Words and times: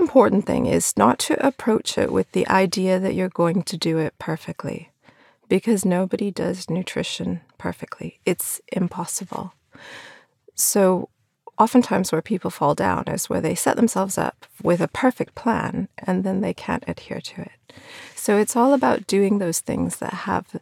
important 0.00 0.46
thing 0.46 0.66
is 0.66 0.96
not 0.96 1.18
to 1.20 1.46
approach 1.46 1.98
it 1.98 2.10
with 2.10 2.32
the 2.32 2.48
idea 2.48 2.98
that 2.98 3.14
you're 3.14 3.28
going 3.28 3.62
to 3.64 3.76
do 3.76 3.98
it 3.98 4.14
perfectly 4.18 4.90
because 5.48 5.84
nobody 5.84 6.30
does 6.30 6.70
nutrition 6.70 7.42
perfectly. 7.58 8.20
It's 8.24 8.60
impossible. 8.72 9.52
So, 10.54 11.10
oftentimes 11.58 12.10
where 12.10 12.22
people 12.22 12.50
fall 12.50 12.74
down 12.74 13.04
is 13.08 13.28
where 13.28 13.40
they 13.40 13.54
set 13.54 13.76
themselves 13.76 14.16
up 14.16 14.46
with 14.62 14.80
a 14.80 14.88
perfect 14.88 15.34
plan 15.34 15.88
and 15.98 16.24
then 16.24 16.40
they 16.40 16.54
can't 16.54 16.84
adhere 16.88 17.20
to 17.20 17.42
it. 17.42 17.72
So, 18.14 18.38
it's 18.38 18.56
all 18.56 18.72
about 18.72 19.06
doing 19.06 19.38
those 19.38 19.60
things 19.60 19.96
that 19.96 20.14
have 20.14 20.58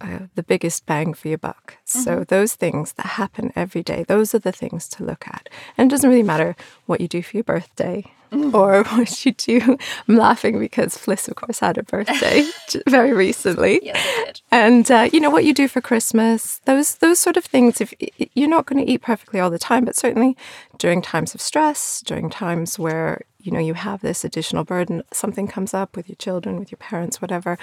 uh, 0.00 0.20
the 0.34 0.42
biggest 0.42 0.86
bang 0.86 1.14
for 1.14 1.28
your 1.28 1.38
buck. 1.38 1.76
Mm-hmm. 1.86 2.00
So, 2.00 2.24
those 2.24 2.54
things 2.54 2.92
that 2.94 3.06
happen 3.06 3.52
every 3.54 3.82
day, 3.82 4.04
those 4.06 4.34
are 4.34 4.38
the 4.38 4.52
things 4.52 4.88
to 4.88 5.04
look 5.04 5.26
at. 5.26 5.48
And 5.76 5.90
it 5.90 5.94
doesn't 5.94 6.08
really 6.08 6.22
matter 6.22 6.56
what 6.86 7.00
you 7.00 7.08
do 7.08 7.22
for 7.22 7.36
your 7.36 7.44
birthday 7.44 8.04
mm. 8.32 8.54
or 8.54 8.82
what 8.96 9.24
you 9.24 9.32
do. 9.32 9.78
I'm 10.08 10.16
laughing 10.16 10.58
because 10.58 10.96
Fliss, 10.96 11.28
of 11.28 11.36
course, 11.36 11.60
had 11.60 11.78
a 11.78 11.82
birthday 11.82 12.44
very 12.88 13.12
recently. 13.12 13.80
Yes, 13.82 14.26
did. 14.26 14.40
And, 14.50 14.90
uh, 14.90 15.08
you 15.12 15.20
know, 15.20 15.30
what 15.30 15.44
you 15.44 15.54
do 15.54 15.68
for 15.68 15.80
Christmas, 15.80 16.60
those, 16.64 16.96
those 16.96 17.18
sort 17.18 17.36
of 17.36 17.44
things. 17.44 17.80
If 17.80 17.92
You're 18.34 18.48
not 18.48 18.66
going 18.66 18.84
to 18.84 18.90
eat 18.90 19.02
perfectly 19.02 19.40
all 19.40 19.50
the 19.50 19.58
time, 19.58 19.84
but 19.84 19.96
certainly 19.96 20.36
during 20.78 21.02
times 21.02 21.34
of 21.34 21.40
stress, 21.40 22.00
during 22.00 22.30
times 22.30 22.78
where 22.78 23.22
you 23.42 23.50
know 23.50 23.58
you 23.58 23.72
have 23.72 24.02
this 24.02 24.22
additional 24.22 24.64
burden 24.64 25.02
something 25.12 25.48
comes 25.48 25.72
up 25.72 25.96
with 25.96 26.10
your 26.10 26.16
children 26.16 26.58
with 26.58 26.70
your 26.70 26.76
parents 26.76 27.22
whatever 27.22 27.58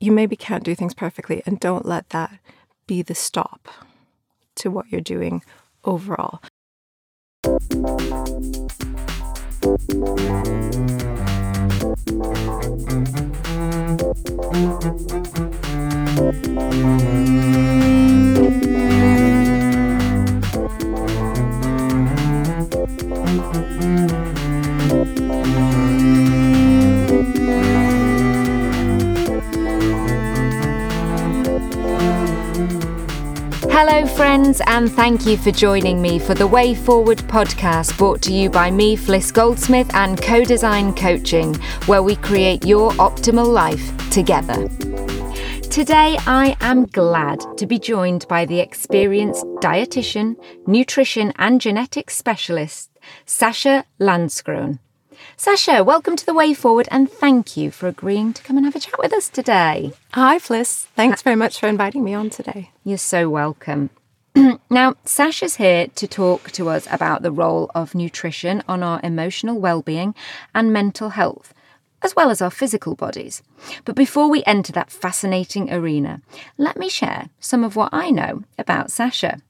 you 0.00 0.10
maybe 0.10 0.34
can't 0.34 0.64
do 0.64 0.74
things 0.74 0.94
perfectly, 0.94 1.42
and 1.44 1.60
don't 1.60 1.84
let 1.84 2.08
that 2.08 2.32
be 2.86 3.02
the 3.02 3.14
stop 3.14 3.68
to 4.56 4.70
what 4.70 4.90
you're 4.90 5.00
doing 5.00 5.42
overall. 5.84 6.40
Hello, 34.00 34.16
friends, 34.16 34.62
and 34.66 34.90
thank 34.90 35.26
you 35.26 35.36
for 35.36 35.50
joining 35.50 36.00
me 36.00 36.18
for 36.18 36.32
the 36.32 36.46
Way 36.46 36.74
Forward 36.74 37.18
podcast 37.18 37.98
brought 37.98 38.22
to 38.22 38.32
you 38.32 38.48
by 38.48 38.70
me, 38.70 38.96
Fliss 38.96 39.30
Goldsmith, 39.30 39.94
and 39.94 40.22
Co 40.22 40.42
Design 40.42 40.94
Coaching, 40.94 41.54
where 41.84 42.02
we 42.02 42.16
create 42.16 42.64
your 42.64 42.92
optimal 42.92 43.46
life 43.46 44.10
together. 44.10 44.68
Today, 45.68 46.16
I 46.26 46.56
am 46.62 46.86
glad 46.86 47.44
to 47.58 47.66
be 47.66 47.78
joined 47.78 48.26
by 48.26 48.46
the 48.46 48.60
experienced 48.60 49.44
dietitian, 49.60 50.36
nutrition, 50.66 51.34
and 51.36 51.60
genetics 51.60 52.16
specialist, 52.16 52.88
Sascha 53.26 53.84
Landskron. 54.00 54.78
Sascha, 55.40 55.82
welcome 55.82 56.16
to 56.16 56.26
the 56.26 56.34
Way 56.34 56.52
Forward 56.52 56.86
and 56.90 57.10
thank 57.10 57.56
you 57.56 57.70
for 57.70 57.88
agreeing 57.88 58.34
to 58.34 58.42
come 58.42 58.58
and 58.58 58.66
have 58.66 58.76
a 58.76 58.78
chat 58.78 58.98
with 58.98 59.10
us 59.14 59.30
today. 59.30 59.94
Hi, 60.12 60.38
Fliss. 60.38 60.84
Thanks 60.94 61.22
very 61.22 61.34
much 61.34 61.58
for 61.58 61.66
inviting 61.66 62.04
me 62.04 62.12
on 62.12 62.28
today. 62.28 62.72
You're 62.84 62.98
so 62.98 63.30
welcome. 63.30 63.88
now, 64.36 64.96
Sascha's 65.06 65.56
here 65.56 65.86
to 65.94 66.06
talk 66.06 66.50
to 66.50 66.68
us 66.68 66.86
about 66.90 67.22
the 67.22 67.32
role 67.32 67.70
of 67.74 67.94
nutrition 67.94 68.62
on 68.68 68.82
our 68.82 69.00
emotional 69.02 69.58
well-being 69.58 70.14
and 70.54 70.74
mental 70.74 71.08
health, 71.08 71.54
as 72.02 72.14
well 72.14 72.28
as 72.28 72.42
our 72.42 72.50
physical 72.50 72.94
bodies. 72.94 73.42
But 73.86 73.96
before 73.96 74.28
we 74.28 74.44
enter 74.44 74.74
that 74.74 74.92
fascinating 74.92 75.72
arena, 75.72 76.20
let 76.58 76.76
me 76.76 76.90
share 76.90 77.30
some 77.40 77.64
of 77.64 77.76
what 77.76 77.94
I 77.94 78.10
know 78.10 78.44
about 78.58 78.88
Sascha. 78.88 79.40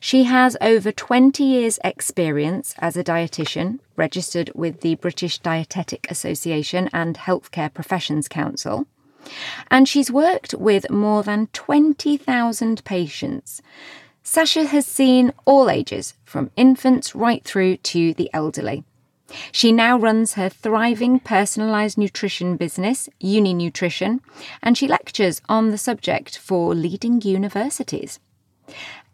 She 0.00 0.24
has 0.24 0.56
over 0.60 0.90
20 0.92 1.44
years' 1.44 1.78
experience 1.84 2.74
as 2.78 2.96
a 2.96 3.04
dietitian, 3.04 3.78
registered 3.96 4.50
with 4.54 4.80
the 4.80 4.96
British 4.96 5.38
Dietetic 5.38 6.10
Association 6.10 6.88
and 6.92 7.16
Healthcare 7.16 7.72
Professions 7.72 8.28
Council. 8.28 8.86
And 9.70 9.88
she's 9.88 10.10
worked 10.10 10.54
with 10.54 10.90
more 10.90 11.22
than 11.22 11.48
20,000 11.52 12.84
patients. 12.84 13.62
Sascha 14.24 14.66
has 14.66 14.86
seen 14.86 15.32
all 15.44 15.70
ages, 15.70 16.14
from 16.24 16.50
infants 16.56 17.14
right 17.14 17.44
through 17.44 17.76
to 17.78 18.14
the 18.14 18.30
elderly. 18.32 18.84
She 19.52 19.72
now 19.72 19.98
runs 19.98 20.34
her 20.34 20.48
thriving 20.48 21.20
personalised 21.20 21.96
nutrition 21.96 22.56
business, 22.56 23.08
Uni 23.20 23.54
Nutrition, 23.54 24.20
and 24.62 24.76
she 24.76 24.88
lectures 24.88 25.40
on 25.48 25.70
the 25.70 25.78
subject 25.78 26.36
for 26.36 26.74
leading 26.74 27.20
universities. 27.22 28.18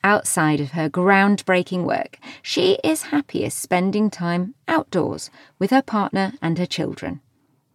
Outside 0.07 0.61
of 0.61 0.71
her 0.71 0.89
groundbreaking 0.89 1.83
work, 1.83 2.21
she 2.41 2.79
is 2.85 3.11
happiest 3.11 3.59
spending 3.59 4.09
time 4.09 4.55
outdoors 4.69 5.31
with 5.59 5.73
her 5.73 5.83
partner 5.83 6.33
and 6.41 6.57
her 6.59 6.65
children. 6.65 7.21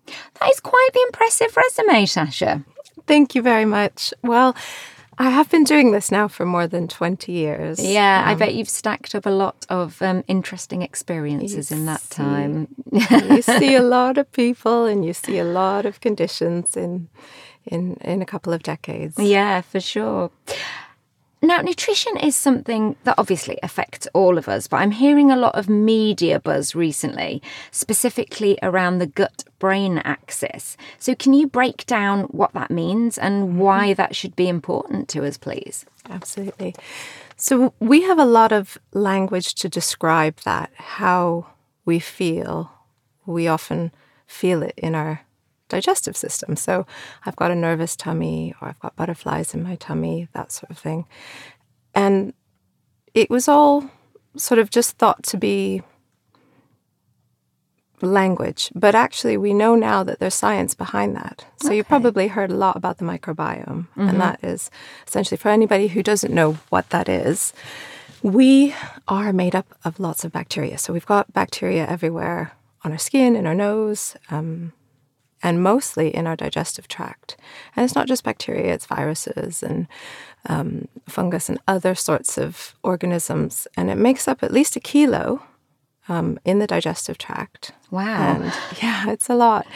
That 0.05 0.49
is 0.49 0.61
quite 0.61 0.89
the 0.93 1.03
impressive 1.07 1.57
resume, 1.57 2.05
Sascha. 2.05 2.63
Thank 3.05 3.35
you 3.35 3.41
very 3.41 3.65
much. 3.65 4.13
Well, 4.23 4.55
I 5.17 5.29
have 5.29 5.49
been 5.49 5.65
doing 5.65 5.91
this 5.91 6.09
now 6.09 6.29
for 6.29 6.45
more 6.45 6.67
than 6.67 6.87
20 6.87 7.33
years. 7.33 7.83
Yeah, 7.83 8.21
um, 8.23 8.29
I 8.29 8.35
bet 8.35 8.55
you've 8.55 8.69
stacked 8.69 9.13
up 9.13 9.25
a 9.25 9.29
lot 9.29 9.65
of 9.67 10.01
um, 10.01 10.23
interesting 10.29 10.83
experiences 10.83 11.69
in 11.69 11.85
that 11.87 11.99
see, 11.99 12.15
time. 12.15 12.67
you 12.93 13.41
see 13.59 13.75
a 13.75 13.83
lot 13.83 14.17
of 14.17 14.31
people 14.31 14.85
and 14.85 15.03
you 15.03 15.11
see 15.11 15.37
a 15.37 15.43
lot 15.43 15.85
of 15.85 15.99
conditions 15.99 16.77
in 16.77 17.09
in 17.65 17.95
in 17.95 18.21
a 18.21 18.25
couple 18.25 18.53
of 18.53 18.63
decades. 18.63 19.19
Yeah, 19.19 19.59
for 19.59 19.81
sure. 19.81 20.31
Now, 21.43 21.57
nutrition 21.61 22.17
is 22.17 22.35
something 22.35 22.95
that 23.03 23.15
obviously 23.17 23.57
affects 23.63 24.07
all 24.13 24.37
of 24.37 24.47
us, 24.47 24.67
but 24.67 24.77
I'm 24.77 24.91
hearing 24.91 25.31
a 25.31 25.35
lot 25.35 25.55
of 25.55 25.67
media 25.67 26.39
buzz 26.39 26.75
recently, 26.75 27.41
specifically 27.71 28.59
around 28.61 28.99
the 28.99 29.07
gut 29.07 29.43
brain 29.57 29.97
axis. 29.99 30.77
So, 30.99 31.15
can 31.15 31.33
you 31.33 31.47
break 31.47 31.87
down 31.87 32.25
what 32.25 32.53
that 32.53 32.69
means 32.69 33.17
and 33.17 33.49
mm-hmm. 33.49 33.57
why 33.57 33.93
that 33.95 34.15
should 34.15 34.35
be 34.35 34.47
important 34.47 35.09
to 35.09 35.25
us, 35.25 35.37
please? 35.37 35.83
Absolutely. 36.07 36.75
So, 37.37 37.73
we 37.79 38.03
have 38.03 38.19
a 38.19 38.25
lot 38.25 38.51
of 38.51 38.77
language 38.93 39.55
to 39.55 39.69
describe 39.69 40.37
that, 40.41 40.69
how 40.75 41.47
we 41.85 41.97
feel. 41.97 42.71
We 43.25 43.47
often 43.47 43.91
feel 44.27 44.61
it 44.61 44.75
in 44.77 44.93
our 44.93 45.21
digestive 45.71 46.15
system. 46.15 46.55
So 46.55 46.85
I've 47.25 47.35
got 47.35 47.51
a 47.51 47.55
nervous 47.55 47.95
tummy 47.95 48.53
or 48.61 48.67
I've 48.67 48.79
got 48.79 48.95
butterflies 48.95 49.53
in 49.53 49.63
my 49.63 49.75
tummy, 49.75 50.27
that 50.33 50.51
sort 50.51 50.69
of 50.69 50.77
thing. 50.77 51.05
And 51.95 52.33
it 53.13 53.29
was 53.29 53.47
all 53.47 53.89
sort 54.35 54.59
of 54.59 54.69
just 54.69 54.97
thought 54.97 55.23
to 55.23 55.37
be 55.37 55.81
language, 58.01 58.71
but 58.73 58.95
actually 58.95 59.37
we 59.37 59.53
know 59.53 59.75
now 59.75 60.03
that 60.03 60.19
there's 60.19 60.33
science 60.33 60.73
behind 60.73 61.15
that. 61.15 61.45
So 61.61 61.67
okay. 61.67 61.77
you 61.77 61.83
probably 61.83 62.27
heard 62.27 62.51
a 62.51 62.55
lot 62.55 62.75
about 62.75 62.97
the 62.97 63.05
microbiome, 63.05 63.65
mm-hmm. 63.65 64.09
and 64.09 64.19
that 64.19 64.43
is 64.43 64.71
essentially 65.07 65.37
for 65.37 65.49
anybody 65.49 65.87
who 65.87 66.01
doesn't 66.01 66.33
know 66.33 66.53
what 66.69 66.89
that 66.89 67.07
is. 67.07 67.53
We 68.23 68.75
are 69.07 69.33
made 69.33 69.55
up 69.55 69.67
of 69.83 69.99
lots 69.99 70.23
of 70.23 70.31
bacteria. 70.31 70.77
So 70.77 70.93
we've 70.93 71.05
got 71.05 71.33
bacteria 71.33 71.87
everywhere 71.87 72.53
on 72.83 72.91
our 72.91 72.97
skin, 72.97 73.35
in 73.35 73.45
our 73.45 73.55
nose, 73.55 74.15
um, 74.29 74.73
and 75.43 75.63
mostly 75.63 76.13
in 76.15 76.27
our 76.27 76.35
digestive 76.35 76.87
tract. 76.87 77.37
And 77.75 77.83
it's 77.83 77.95
not 77.95 78.07
just 78.07 78.23
bacteria, 78.23 78.73
it's 78.73 78.85
viruses 78.85 79.63
and 79.63 79.87
um, 80.47 80.87
fungus 81.07 81.49
and 81.49 81.59
other 81.67 81.95
sorts 81.95 82.37
of 82.37 82.75
organisms. 82.83 83.67
And 83.75 83.89
it 83.89 83.95
makes 83.95 84.27
up 84.27 84.43
at 84.43 84.51
least 84.51 84.75
a 84.75 84.79
kilo 84.79 85.43
um, 86.07 86.39
in 86.45 86.59
the 86.59 86.67
digestive 86.67 87.17
tract. 87.17 87.71
Wow. 87.89 88.35
And 88.35 88.53
yeah, 88.81 89.09
it's 89.09 89.29
a 89.29 89.35
lot. 89.35 89.67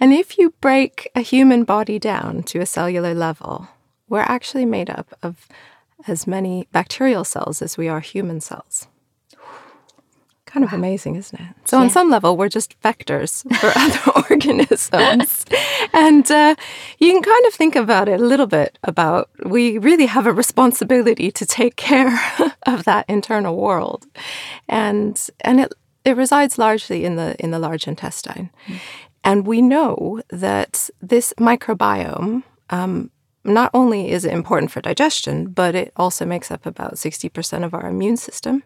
And 0.00 0.12
if 0.12 0.38
you 0.38 0.54
break 0.60 1.10
a 1.14 1.20
human 1.20 1.64
body 1.64 1.98
down 1.98 2.42
to 2.44 2.60
a 2.60 2.66
cellular 2.66 3.14
level, 3.14 3.68
we're 4.08 4.20
actually 4.20 4.66
made 4.66 4.90
up 4.90 5.14
of 5.22 5.48
as 6.06 6.26
many 6.26 6.66
bacterial 6.72 7.24
cells 7.24 7.62
as 7.62 7.76
we 7.76 7.88
are 7.88 8.00
human 8.00 8.40
cells. 8.40 8.88
Kind 10.52 10.64
of 10.64 10.72
amazing, 10.74 11.16
isn't 11.16 11.40
it? 11.40 11.46
So, 11.64 11.78
yeah. 11.78 11.84
on 11.84 11.90
some 11.90 12.10
level, 12.10 12.36
we're 12.36 12.50
just 12.50 12.78
vectors 12.82 13.42
for 13.58 13.72
other 13.74 14.20
organisms. 14.30 15.46
and 15.94 16.30
uh, 16.30 16.54
you 16.98 17.10
can 17.10 17.22
kind 17.22 17.46
of 17.46 17.54
think 17.54 17.74
about 17.74 18.06
it 18.06 18.20
a 18.20 18.24
little 18.24 18.46
bit 18.46 18.78
about 18.84 19.30
we 19.46 19.78
really 19.78 20.04
have 20.04 20.26
a 20.26 20.32
responsibility 20.32 21.30
to 21.30 21.46
take 21.46 21.76
care 21.76 22.20
of 22.66 22.84
that 22.84 23.06
internal 23.08 23.56
world. 23.56 24.04
And, 24.68 25.18
and 25.40 25.60
it, 25.60 25.72
it 26.04 26.18
resides 26.18 26.58
largely 26.58 27.06
in 27.06 27.16
the, 27.16 27.34
in 27.42 27.50
the 27.50 27.58
large 27.58 27.88
intestine. 27.88 28.50
Mm. 28.66 28.78
And 29.24 29.46
we 29.46 29.62
know 29.62 30.20
that 30.28 30.90
this 31.00 31.32
microbiome 31.38 32.42
um, 32.68 33.10
not 33.44 33.70
only 33.74 34.10
is 34.10 34.24
it 34.24 34.32
important 34.32 34.70
for 34.70 34.80
digestion, 34.80 35.48
but 35.48 35.74
it 35.74 35.92
also 35.96 36.24
makes 36.24 36.50
up 36.50 36.64
about 36.64 36.94
60% 36.94 37.64
of 37.64 37.74
our 37.74 37.88
immune 37.88 38.16
system 38.16 38.62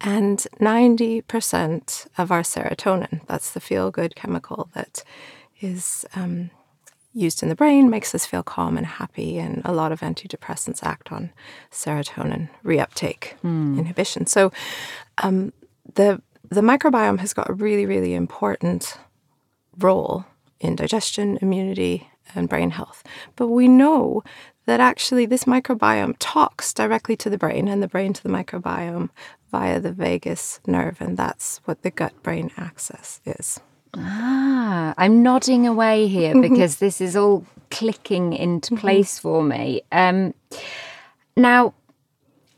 and 0.00 0.46
90% 0.60 2.06
of 2.18 2.30
our 2.30 2.42
serotonin. 2.42 3.26
That's 3.26 3.50
the 3.52 3.60
feel 3.60 3.90
good 3.90 4.14
chemical 4.14 4.68
that 4.74 5.02
is 5.60 6.04
um, 6.14 6.50
used 7.14 7.42
in 7.42 7.48
the 7.48 7.54
brain, 7.54 7.88
makes 7.88 8.14
us 8.14 8.26
feel 8.26 8.42
calm 8.42 8.76
and 8.76 8.86
happy. 8.86 9.38
And 9.38 9.62
a 9.64 9.72
lot 9.72 9.92
of 9.92 10.00
antidepressants 10.00 10.82
act 10.82 11.10
on 11.10 11.30
serotonin 11.70 12.50
reuptake 12.64 13.38
mm. 13.42 13.78
inhibition. 13.78 14.26
So 14.26 14.52
um, 15.18 15.52
the, 15.94 16.20
the 16.50 16.60
microbiome 16.60 17.20
has 17.20 17.32
got 17.32 17.48
a 17.48 17.54
really, 17.54 17.86
really 17.86 18.14
important 18.14 18.98
role 19.78 20.26
in 20.60 20.76
digestion, 20.76 21.38
immunity, 21.40 22.08
and 22.34 22.48
brain 22.48 22.70
health. 22.70 23.02
But 23.36 23.48
we 23.48 23.68
know 23.68 24.22
that 24.66 24.80
actually 24.80 25.26
this 25.26 25.44
microbiome 25.44 26.16
talks 26.18 26.72
directly 26.72 27.16
to 27.16 27.30
the 27.30 27.38
brain 27.38 27.68
and 27.68 27.82
the 27.82 27.88
brain 27.88 28.12
to 28.12 28.22
the 28.22 28.28
microbiome 28.28 29.10
via 29.50 29.80
the 29.80 29.92
vagus 29.92 30.60
nerve, 30.66 31.00
and 31.00 31.16
that's 31.16 31.60
what 31.64 31.82
the 31.82 31.90
gut 31.90 32.14
brain 32.22 32.50
axis 32.56 33.20
is. 33.26 33.60
Ah, 33.94 34.94
I'm 34.96 35.22
nodding 35.22 35.66
away 35.66 36.08
here 36.08 36.40
because 36.40 36.76
this 36.76 37.00
is 37.00 37.16
all 37.16 37.44
clicking 37.70 38.32
into 38.32 38.74
mm-hmm. 38.74 38.80
place 38.80 39.18
for 39.18 39.42
me. 39.42 39.82
Um, 39.92 40.34
now, 41.36 41.74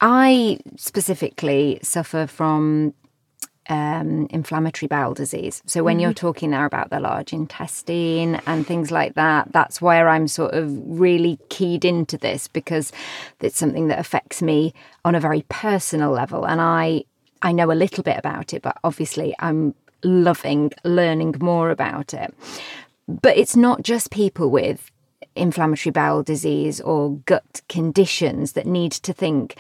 I 0.01 0.59
specifically 0.77 1.79
suffer 1.83 2.27
from 2.27 2.95
um, 3.69 4.27
inflammatory 4.31 4.89
bowel 4.89 5.15
disease. 5.15 5.63
So 5.67 5.83
when 5.83 5.97
mm-hmm. 5.97 6.03
you're 6.03 6.15
talking 6.15 6.51
now 6.51 6.67
about 6.67 6.91
the 6.91 7.01
large 7.01 7.33
intestine 7.33 8.37
and 8.47 8.67
things 8.67 8.91
like 8.91 9.15
that, 9.15 9.53
that's 9.53 9.81
where 9.81 10.09
I'm 10.09 10.29
sort 10.29 10.55
of 10.55 10.71
really 10.85 11.39
keyed 11.49 11.85
into 11.85 12.19
this 12.19 12.49
because 12.49 12.93
it's 13.41 13.59
something 13.59 13.89
that 13.89 13.99
affects 13.99 14.43
me 14.43 14.75
on 15.05 15.15
a 15.15 15.21
very 15.21 15.45
personal 15.49 16.11
level, 16.11 16.47
and 16.47 16.61
I 16.61 17.05
I 17.43 17.53
know 17.53 17.71
a 17.71 17.75
little 17.75 18.03
bit 18.03 18.17
about 18.19 18.55
it, 18.55 18.63
but 18.63 18.79
obviously 18.85 19.35
I'm 19.39 19.75
loving 20.03 20.73
learning 20.85 21.37
more 21.41 21.71
about 21.71 22.15
it. 22.15 22.35
But 23.07 23.37
it's 23.37 23.57
not 23.57 23.83
just 23.83 24.11
people 24.11 24.51
with 24.51 24.91
inflammatory 25.37 25.91
bowel 25.91 26.23
disease 26.23 26.81
or 26.81 27.17
gut 27.27 27.61
conditions 27.69 28.53
that 28.53 28.67
need 28.67 28.93
to 28.93 29.13
think 29.13 29.57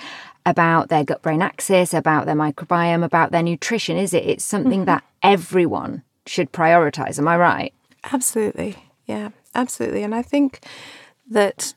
about 0.47 0.89
their 0.89 1.05
gut 1.05 1.23
brain 1.23 1.43
axis, 1.43 1.95
about 1.95 2.27
their 2.27 2.35
microbiome, 2.35 3.05
about 3.05 3.33
their 3.33 3.43
nutrition, 3.43 3.97
is 3.97 4.13
it? 4.13 4.25
It's 4.25 4.45
something 4.45 4.81
mm-hmm. 4.81 4.87
that 4.87 5.05
everyone 5.23 6.03
should 6.27 6.53
prioritize. 6.53 7.19
Am 7.19 7.29
I 7.29 7.37
right? 7.37 7.75
Absolutely. 8.13 8.77
Yeah, 9.07 9.31
absolutely. 9.55 10.03
And 10.03 10.15
I 10.15 10.23
think 10.23 10.61
that 11.31 11.75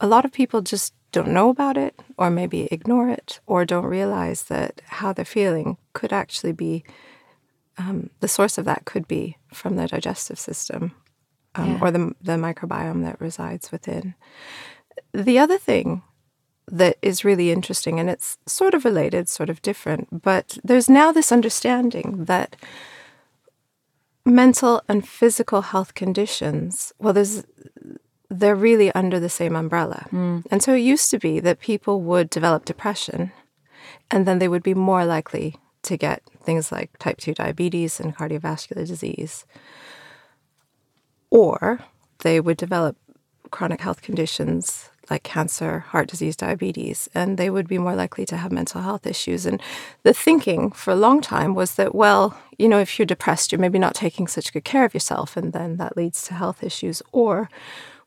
a 0.00 0.06
lot 0.06 0.24
of 0.24 0.32
people 0.32 0.60
just 0.60 0.94
don't 1.12 1.28
know 1.28 1.48
about 1.48 1.76
it 1.76 1.98
or 2.16 2.30
maybe 2.30 2.68
ignore 2.70 3.08
it 3.08 3.40
or 3.46 3.64
don't 3.64 3.84
realize 3.84 4.44
that 4.44 4.80
how 4.86 5.12
they're 5.12 5.24
feeling 5.24 5.76
could 5.92 6.12
actually 6.12 6.52
be 6.52 6.84
um, 7.78 8.10
the 8.20 8.28
source 8.28 8.58
of 8.58 8.64
that 8.66 8.84
could 8.84 9.08
be 9.08 9.36
from 9.52 9.76
their 9.76 9.88
digestive 9.88 10.38
system 10.38 10.92
um, 11.54 11.72
yeah. 11.72 11.78
or 11.80 11.90
the, 11.90 12.14
the 12.20 12.32
microbiome 12.32 13.02
that 13.02 13.20
resides 13.20 13.72
within. 13.72 14.14
The 15.12 15.38
other 15.38 15.58
thing 15.58 16.02
that 16.66 16.96
is 17.02 17.24
really 17.24 17.50
interesting, 17.50 17.98
and 17.98 18.08
it's 18.08 18.38
sort 18.46 18.74
of 18.74 18.84
related, 18.84 19.28
sort 19.28 19.50
of 19.50 19.62
different, 19.62 20.22
but 20.22 20.58
there's 20.62 20.88
now 20.88 21.12
this 21.12 21.32
understanding 21.32 22.24
that 22.26 22.56
mental 24.24 24.82
and 24.88 25.06
physical 25.06 25.62
health 25.62 25.94
conditions, 25.94 26.92
well, 26.98 27.12
there's 27.12 27.44
they're 28.30 28.54
really 28.54 28.92
under 28.92 29.18
the 29.18 29.28
same 29.28 29.56
umbrella. 29.56 30.06
Mm. 30.12 30.44
And 30.50 30.62
so 30.62 30.72
it 30.74 30.78
used 30.78 31.10
to 31.10 31.18
be 31.18 31.40
that 31.40 31.58
people 31.58 32.00
would 32.02 32.30
develop 32.30 32.64
depression 32.64 33.32
and 34.08 34.24
then 34.24 34.38
they 34.38 34.46
would 34.46 34.62
be 34.62 34.74
more 34.74 35.04
likely 35.04 35.56
to 35.82 35.96
get 35.96 36.22
things 36.40 36.70
like 36.70 36.96
type 36.98 37.18
2 37.18 37.34
diabetes 37.34 37.98
and 37.98 38.16
cardiovascular 38.16 38.86
disease. 38.86 39.44
Or 41.30 41.80
they 42.20 42.38
would 42.40 42.56
develop 42.56 42.96
chronic 43.50 43.80
health 43.80 44.00
conditions 44.00 44.89
like 45.10 45.24
cancer, 45.24 45.80
heart 45.80 46.08
disease, 46.08 46.36
diabetes, 46.36 47.08
and 47.14 47.36
they 47.36 47.50
would 47.50 47.66
be 47.66 47.78
more 47.78 47.96
likely 47.96 48.24
to 48.26 48.36
have 48.36 48.52
mental 48.52 48.80
health 48.80 49.06
issues. 49.06 49.44
And 49.44 49.60
the 50.04 50.14
thinking 50.14 50.70
for 50.70 50.92
a 50.92 50.96
long 50.96 51.20
time 51.20 51.54
was 51.54 51.74
that, 51.74 51.94
well, 51.94 52.38
you 52.58 52.68
know, 52.68 52.78
if 52.78 52.98
you're 52.98 53.06
depressed, 53.06 53.50
you're 53.50 53.60
maybe 53.60 53.78
not 53.78 53.94
taking 53.94 54.28
such 54.28 54.52
good 54.52 54.64
care 54.64 54.84
of 54.84 54.94
yourself, 54.94 55.36
and 55.36 55.52
then 55.52 55.76
that 55.76 55.96
leads 55.96 56.22
to 56.22 56.34
health 56.34 56.62
issues. 56.62 57.02
Or, 57.10 57.50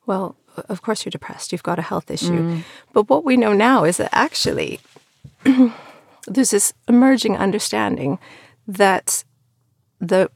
well, 0.06 0.36
of 0.70 0.82
course 0.82 1.04
you're 1.04 1.12
depressed, 1.12 1.52
you've 1.52 1.64
got 1.64 1.80
a 1.80 1.84
health 1.84 2.10
issue. 2.10 2.40
Mm. 2.40 2.64
But 2.94 3.10
what 3.10 3.26
we 3.26 3.38
know 3.38 3.54
now 3.54 3.84
is 3.84 3.98
that 3.98 4.10
actually 4.12 4.80
there's 6.28 6.52
this 6.52 6.74
emerging 6.88 7.38
understanding 7.38 8.20
that 8.68 9.24
the 10.00 10.30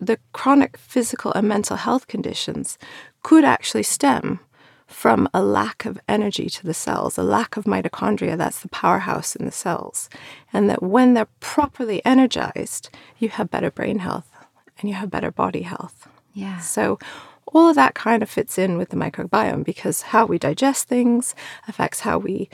the 0.00 0.18
chronic 0.32 0.76
physical 0.76 1.32
and 1.32 1.46
mental 1.46 1.76
health 1.76 2.08
conditions 2.08 2.78
could 3.22 3.44
actually 3.44 3.82
stem 3.82 4.40
from 4.90 5.28
a 5.32 5.42
lack 5.42 5.84
of 5.84 6.00
energy 6.08 6.50
to 6.50 6.66
the 6.66 6.74
cells, 6.74 7.16
a 7.16 7.22
lack 7.22 7.56
of 7.56 7.64
mitochondria, 7.64 8.36
that's 8.36 8.60
the 8.60 8.68
powerhouse 8.68 9.36
in 9.36 9.46
the 9.46 9.52
cells. 9.52 10.10
And 10.52 10.68
that 10.68 10.82
when 10.82 11.14
they're 11.14 11.28
properly 11.38 12.04
energized, 12.04 12.90
you 13.18 13.28
have 13.30 13.50
better 13.50 13.70
brain 13.70 14.00
health 14.00 14.28
and 14.78 14.88
you 14.88 14.96
have 14.96 15.10
better 15.10 15.30
body 15.30 15.62
health. 15.62 16.08
Yeah. 16.34 16.58
So 16.58 16.98
all 17.46 17.68
of 17.68 17.76
that 17.76 17.94
kind 17.94 18.22
of 18.22 18.30
fits 18.30 18.58
in 18.58 18.76
with 18.76 18.90
the 18.90 18.96
microbiome 18.96 19.64
because 19.64 20.02
how 20.02 20.26
we 20.26 20.38
digest 20.38 20.88
things 20.88 21.34
affects 21.68 22.00
how 22.00 22.18
we 22.18 22.48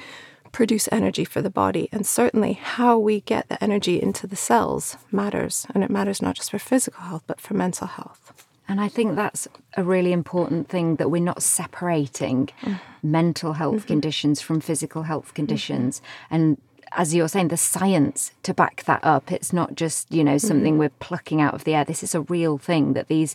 produce 0.53 0.89
energy 0.93 1.25
for 1.25 1.43
the 1.43 1.51
body. 1.51 1.89
And 1.91 2.07
certainly 2.07 2.55
how 2.55 2.99
we 2.99 3.21
get 3.23 3.49
the 3.49 3.63
energy 3.63 4.01
into 4.01 4.27
the 4.27 4.37
cells 4.37 4.97
matters. 5.11 5.67
And 5.75 5.83
it 5.83 5.91
matters 5.91 6.23
not 6.23 6.37
just 6.37 6.51
for 6.51 6.59
physical 6.59 7.03
health, 7.03 7.25
but 7.27 7.41
for 7.41 7.55
mental 7.55 7.87
health. 7.87 8.46
And 8.69 8.81
I 8.81 8.89
think 8.89 9.15
that's 9.15 9.47
a 9.77 9.85
really 9.85 10.13
important 10.13 10.69
thing 10.69 10.97
that 10.97 11.11
we're 11.11 11.23
not 11.23 11.43
separating 11.43 12.49
mm. 12.63 12.81
mental 13.03 13.53
health 13.55 13.77
mm-hmm. 13.77 13.87
conditions 13.87 14.41
from 14.41 14.61
physical 14.61 15.03
health 15.03 15.35
conditions. 15.35 16.01
Mm-hmm. 16.01 16.35
And 16.35 16.61
as 16.93 17.15
you're 17.15 17.29
saying, 17.29 17.49
the 17.49 17.57
science 17.57 18.33
to 18.43 18.55
back 18.55 18.85
that 18.85 19.01
up. 19.03 19.31
It's 19.31 19.53
not 19.53 19.75
just, 19.75 20.13
you 20.13 20.25
know, 20.25 20.39
something 20.39 20.75
mm-hmm. 20.75 20.81
we're 20.81 21.01
plucking 21.01 21.41
out 21.41 21.55
of 21.55 21.65
the 21.65 21.75
air. 21.75 21.85
This 21.85 22.03
is 22.03 22.15
a 22.15 22.23
real 22.23 22.59
thing 22.59 22.95
that 22.95 23.09
these 23.09 23.35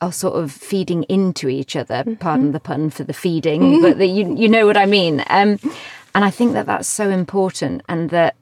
are 0.00 0.12
sort 0.12 0.34
of 0.34 0.52
feeding 0.52 1.04
into 1.04 1.48
each 1.48 1.74
other. 1.74 1.96
Mm-hmm. 1.96 2.14
Pardon 2.14 2.52
the 2.52 2.60
pun 2.60 2.90
for 2.90 3.04
the 3.04 3.14
feeding, 3.14 3.62
mm-hmm. 3.62 3.82
but 3.82 3.98
the, 3.98 4.06
you, 4.06 4.36
you 4.36 4.48
know 4.48 4.66
what 4.66 4.76
I 4.76 4.86
mean. 4.86 5.24
Um, 5.28 5.58
and 6.14 6.24
I 6.24 6.30
think 6.30 6.52
that 6.52 6.66
that's 6.66 6.88
so 6.88 7.10
important 7.10 7.82
and 7.88 8.10
that 8.10 8.36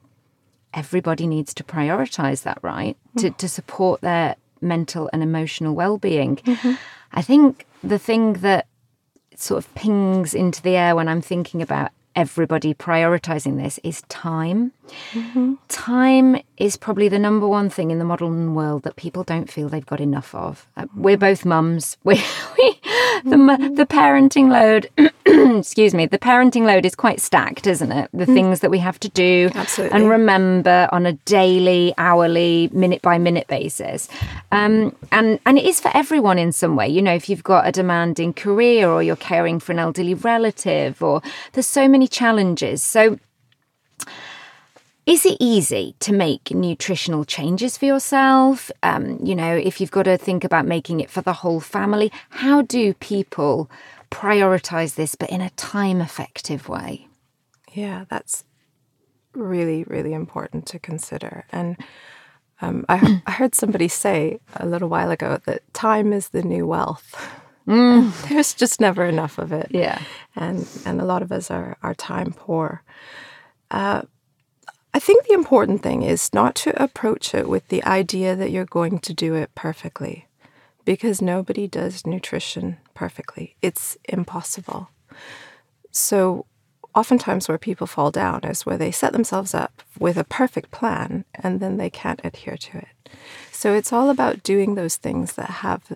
everybody 0.73 1.27
needs 1.27 1.53
to 1.55 1.63
prioritize 1.63 2.43
that, 2.43 2.59
right? 2.61 2.97
To, 3.17 3.31
mm. 3.31 3.37
to 3.37 3.49
support 3.49 4.01
their 4.01 4.35
mental 4.61 5.09
and 5.13 5.21
emotional 5.21 5.75
well-being. 5.75 6.37
Mm-hmm. 6.37 6.73
I 7.13 7.21
think 7.21 7.65
the 7.83 7.99
thing 7.99 8.33
that 8.33 8.67
sort 9.35 9.63
of 9.63 9.73
pings 9.75 10.33
into 10.33 10.61
the 10.61 10.75
air 10.75 10.95
when 10.95 11.07
I'm 11.07 11.21
thinking 11.21 11.61
about 11.61 11.91
everybody 12.15 12.73
prioritizing 12.73 13.61
this 13.61 13.79
is 13.83 14.01
time. 14.03 14.71
Mm-hmm. 15.11 15.55
Time 15.67 16.41
is 16.57 16.77
probably 16.77 17.07
the 17.09 17.19
number 17.19 17.47
one 17.47 17.69
thing 17.69 17.91
in 17.91 17.99
the 17.99 18.05
modern 18.05 18.55
world 18.55 18.83
that 18.83 18.95
people 18.95 19.23
don't 19.23 19.51
feel 19.51 19.69
they've 19.69 19.85
got 19.85 19.99
enough 19.99 20.33
of. 20.33 20.67
Uh, 20.77 20.85
we're 20.95 21.17
both 21.17 21.45
mums. 21.45 21.97
We, 22.05 22.23
we 22.57 22.79
the, 23.23 23.35
mm-hmm. 23.35 23.75
the 23.75 23.85
parenting 23.85 24.49
load, 24.49 24.89
excuse 25.59 25.93
me, 25.93 26.05
the 26.05 26.19
parenting 26.19 26.65
load 26.65 26.85
is 26.85 26.95
quite 26.95 27.19
stacked, 27.19 27.65
isn't 27.65 27.91
it? 27.91 28.09
The 28.13 28.25
mm. 28.25 28.33
things 28.33 28.59
that 28.59 28.69
we 28.69 28.77
have 28.79 28.99
to 28.99 29.09
do 29.09 29.49
Absolutely. 29.55 29.97
and 29.97 30.09
remember 30.09 30.87
on 30.91 31.05
a 31.05 31.13
daily, 31.13 31.93
hourly, 31.97 32.69
minute 32.71 33.01
by 33.01 33.17
minute 33.17 33.47
basis. 33.47 34.07
Um, 34.51 34.95
and, 35.11 35.39
and 35.45 35.57
it 35.57 35.65
is 35.65 35.79
for 35.79 35.89
everyone 35.95 36.37
in 36.37 36.51
some 36.51 36.75
way. 36.75 36.87
You 36.87 37.01
know, 37.01 37.13
if 37.13 37.29
you've 37.29 37.43
got 37.43 37.67
a 37.67 37.71
demanding 37.71 38.33
career 38.33 38.87
or 38.87 39.01
you're 39.01 39.15
caring 39.15 39.59
for 39.59 39.71
an 39.71 39.79
elderly 39.79 40.13
relative 40.13 41.01
or 41.01 41.21
there's 41.53 41.67
so 41.67 41.87
many 41.87 42.07
challenges. 42.07 42.83
So, 42.83 43.17
is 45.05 45.25
it 45.25 45.37
easy 45.39 45.95
to 45.99 46.13
make 46.13 46.51
nutritional 46.51 47.25
changes 47.25 47.77
for 47.77 47.85
yourself? 47.85 48.71
Um, 48.81 49.19
you 49.23 49.35
know, 49.35 49.55
if 49.55 49.79
you've 49.79 49.91
got 49.91 50.03
to 50.03 50.17
think 50.17 50.43
about 50.43 50.65
making 50.65 50.99
it 50.99 51.11
for 51.11 51.21
the 51.21 51.33
whole 51.33 51.59
family, 51.59 52.11
how 52.29 52.63
do 52.63 52.93
people 52.95 53.69
prioritize 54.09 54.95
this 54.95 55.13
but 55.15 55.29
in 55.29 55.41
a 55.41 55.51
time 55.51 56.01
effective 56.01 56.67
way? 56.67 57.07
Yeah, 57.71 58.05
that's 58.09 58.45
really, 59.33 59.83
really 59.83 60.13
important 60.13 60.65
to 60.67 60.79
consider. 60.79 61.45
And 61.51 61.77
um, 62.61 62.85
I, 62.89 63.21
I, 63.27 63.31
heard 63.31 63.53
somebody 63.53 63.89
say 63.89 64.39
a 64.55 64.65
little 64.65 64.87
while 64.87 65.11
ago 65.11 65.39
that 65.45 65.61
time 65.73 66.13
is 66.13 66.29
the 66.29 66.41
new 66.41 66.65
wealth. 66.65 67.13
Mm. 67.67 68.11
There's 68.29 68.53
just 68.53 68.79
never 68.79 69.05
enough 69.05 69.37
of 69.37 69.51
it. 69.51 69.67
Yeah. 69.71 70.01
And, 70.35 70.67
and 70.85 71.01
a 71.01 71.05
lot 71.05 71.21
of 71.21 71.31
us 71.31 71.51
are, 71.51 71.77
are 71.83 71.93
time 71.93 72.31
poor. 72.31 72.81
Uh, 73.69 74.03
I 74.95 74.99
think 74.99 75.25
the 75.25 75.33
important 75.33 75.83
thing 75.83 76.03
is 76.03 76.33
not 76.33 76.55
to 76.55 76.81
approach 76.81 77.35
it 77.35 77.49
with 77.49 77.67
the 77.67 77.83
idea 77.83 78.33
that 78.33 78.49
you're 78.49 78.63
going 78.63 78.99
to 78.99 79.13
do 79.13 79.35
it 79.35 79.53
perfectly 79.53 80.29
because 80.85 81.21
nobody 81.21 81.67
does 81.67 82.07
nutrition 82.07 82.77
perfectly. 82.93 83.57
It's 83.61 83.97
impossible. 84.05 84.89
So, 85.91 86.45
oftentimes, 86.95 87.49
where 87.49 87.57
people 87.57 87.87
fall 87.87 88.09
down 88.09 88.45
is 88.45 88.65
where 88.65 88.77
they 88.77 88.89
set 88.89 89.11
themselves 89.11 89.53
up 89.53 89.83
with 89.99 90.15
a 90.15 90.23
perfect 90.23 90.71
plan 90.71 91.25
and 91.33 91.59
then 91.59 91.75
they 91.75 91.89
can't 91.89 92.21
adhere 92.23 92.55
to 92.55 92.77
it. 92.77 93.09
So, 93.51 93.73
it's 93.73 93.91
all 93.91 94.09
about 94.09 94.43
doing 94.43 94.75
those 94.75 94.95
things 94.95 95.33
that 95.33 95.49
have 95.49 95.91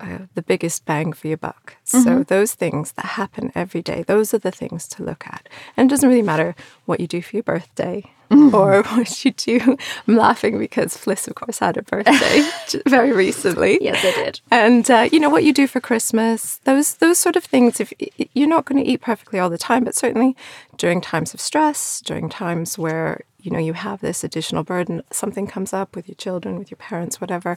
uh, 0.00 0.18
the 0.34 0.42
biggest 0.42 0.84
bang 0.84 1.12
for 1.12 1.28
your 1.28 1.36
buck. 1.36 1.76
So 1.84 1.98
Mm-hmm. 1.98 2.22
those 2.24 2.54
things 2.54 2.92
that 2.92 3.06
happen 3.06 3.50
every 3.54 3.82
day, 3.82 4.02
those 4.02 4.32
are 4.34 4.38
the 4.38 4.50
things 4.52 4.86
to 4.88 5.02
look 5.02 5.26
at. 5.26 5.48
And 5.76 5.88
it 5.88 5.90
doesn't 5.90 6.08
really 6.08 6.22
matter 6.22 6.54
what 6.86 7.00
you 7.00 7.06
do 7.06 7.22
for 7.22 7.36
your 7.36 7.42
birthday 7.42 8.04
Mm-hmm. 8.30 8.54
or 8.54 8.82
what 8.94 9.24
you 9.24 9.30
do. 9.30 9.78
I'm 10.06 10.16
laughing 10.16 10.58
because 10.58 10.94
Fliss, 10.98 11.26
of 11.28 11.34
course, 11.34 11.60
had 11.60 11.78
a 11.78 11.82
birthday 11.82 12.42
very 12.86 13.10
recently. 13.10 13.78
Yes, 13.80 14.04
I 14.04 14.10
did. 14.22 14.40
And 14.50 14.90
uh, 14.90 15.08
you 15.10 15.18
know 15.18 15.30
what 15.30 15.44
you 15.44 15.54
do 15.54 15.66
for 15.66 15.80
Christmas, 15.80 16.58
those 16.64 16.96
those 16.96 17.18
sort 17.18 17.36
of 17.36 17.44
things. 17.44 17.80
If 17.80 17.90
you're 18.34 18.46
not 18.48 18.66
going 18.66 18.84
to 18.84 18.86
eat 18.90 19.00
perfectly 19.00 19.38
all 19.38 19.48
the 19.48 19.56
time, 19.56 19.82
but 19.84 19.94
certainly 19.94 20.36
during 20.76 21.00
times 21.00 21.32
of 21.32 21.40
stress, 21.40 22.02
during 22.02 22.28
times 22.28 22.76
where 22.76 23.22
you 23.40 23.50
know 23.50 23.58
you 23.58 23.72
have 23.72 24.02
this 24.02 24.22
additional 24.22 24.62
burden, 24.62 25.00
something 25.10 25.46
comes 25.46 25.72
up 25.72 25.96
with 25.96 26.06
your 26.06 26.16
children, 26.16 26.58
with 26.58 26.70
your 26.70 26.76
parents, 26.76 27.22
whatever. 27.22 27.56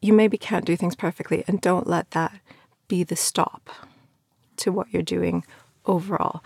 You 0.00 0.12
maybe 0.12 0.38
can't 0.38 0.64
do 0.64 0.76
things 0.76 0.96
perfectly, 0.96 1.44
and 1.46 1.60
don't 1.60 1.86
let 1.86 2.10
that 2.12 2.32
be 2.88 3.04
the 3.04 3.16
stop 3.16 3.70
to 4.56 4.72
what 4.72 4.92
you're 4.92 5.02
doing 5.02 5.44
overall. 5.86 6.42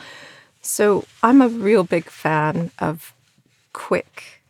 So 0.61 1.05
I'm 1.23 1.43
a 1.43 1.49
real 1.49 1.85
big 1.85 2.05
fan 2.05 2.71
of 2.79 3.13
quick 3.73 4.43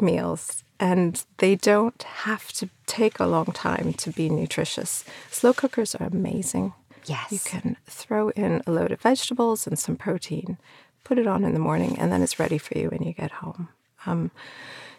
meals 0.00 0.64
and 0.80 1.24
they 1.36 1.54
don't 1.54 2.02
have 2.02 2.52
to 2.52 2.68
take 2.86 3.20
a 3.20 3.26
long 3.26 3.46
time 3.46 3.92
to 3.92 4.10
be 4.10 4.28
nutritious. 4.28 5.04
Slow 5.30 5.52
cookers 5.52 5.94
are 5.94 6.08
amazing. 6.08 6.72
Yes. 7.04 7.30
You 7.30 7.38
can 7.38 7.76
throw 7.86 8.30
in 8.30 8.62
a 8.66 8.72
load 8.72 8.90
of 8.90 9.00
vegetables 9.00 9.66
and 9.68 9.78
some 9.78 9.94
protein, 9.94 10.58
put 11.04 11.18
it 11.18 11.28
on 11.28 11.44
in 11.44 11.52
the 11.52 11.60
morning, 11.60 11.96
and 12.00 12.10
then 12.10 12.22
it's 12.22 12.40
ready 12.40 12.58
for 12.58 12.76
you 12.76 12.88
when 12.88 13.04
you 13.04 13.12
get 13.12 13.30
home. 13.30 13.68
Um, 14.06 14.32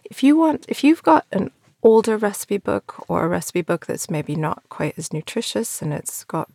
if 0.06 0.24
you 0.24 0.38
want, 0.38 0.66
if 0.70 0.86
you've 0.86 1.04
got 1.04 1.26
an 1.34 1.52
older 1.84 2.18
recipe 2.18 2.58
book 2.58 3.04
or 3.08 3.25
a 3.25 3.28
recipe 3.28 3.62
book 3.62 3.86
that's 3.86 4.10
maybe 4.10 4.36
not 4.36 4.63
quite 4.70 4.98
as 4.98 5.13
nutritious 5.13 5.82
and 5.82 5.94
it's 5.94 6.24
got 6.24 6.50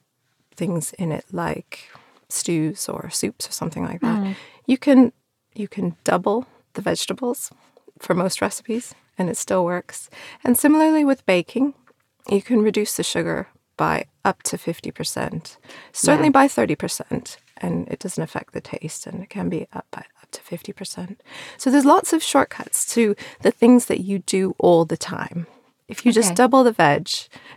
things 0.57 0.93
in 0.95 1.13
it 1.13 1.25
like 1.33 1.91
stews 2.29 2.89
or 2.89 3.09
soups 3.11 3.49
or 3.49 3.53
something 3.53 3.85
like 3.85 4.01
that, 4.01 4.19
mm. 4.19 4.35
you 4.67 4.77
can 4.77 5.13
you 5.55 5.69
can 5.69 5.97
double 6.05 6.47
the 6.75 6.83
vegetables 6.83 7.51
for 7.99 8.15
most 8.15 8.41
recipes 8.41 8.95
and 9.17 9.29
it 9.29 9.37
still 9.37 9.65
works. 9.65 10.09
And 10.45 10.57
similarly 10.57 11.05
with 11.05 11.27
baking, 11.27 11.75
you 12.31 12.43
can 12.43 12.63
reduce 12.63 12.97
the 12.97 13.03
sugar 13.03 13.49
by 13.77 14.07
up 14.25 14.43
to 14.45 14.57
50%, 14.57 15.57
certainly 15.93 16.31
by 16.31 16.47
30%, 16.47 17.37
and 17.57 17.89
it 17.89 17.99
doesn't 17.99 18.23
affect 18.23 18.53
the 18.53 18.61
taste 18.61 19.07
and 19.07 19.23
it 19.23 19.31
can 19.31 19.49
be 19.49 19.67
up 19.73 19.87
by 19.91 20.05
up 20.29 20.33
to 20.33 20.57
50%. 20.57 21.17
So 21.57 21.71
there's 21.71 21.85
lots 21.85 22.13
of 22.13 22.23
shortcuts 22.23 22.87
to 22.95 23.15
the 23.43 23.51
things 23.51 23.87
that 23.87 24.01
you 24.01 24.21
do 24.21 24.55
all 24.59 24.85
the 24.85 24.97
time. 24.97 25.47
If 25.89 26.05
you 26.05 26.13
just 26.13 26.35
double 26.35 26.65
the 26.65 26.73
veg 26.73 27.09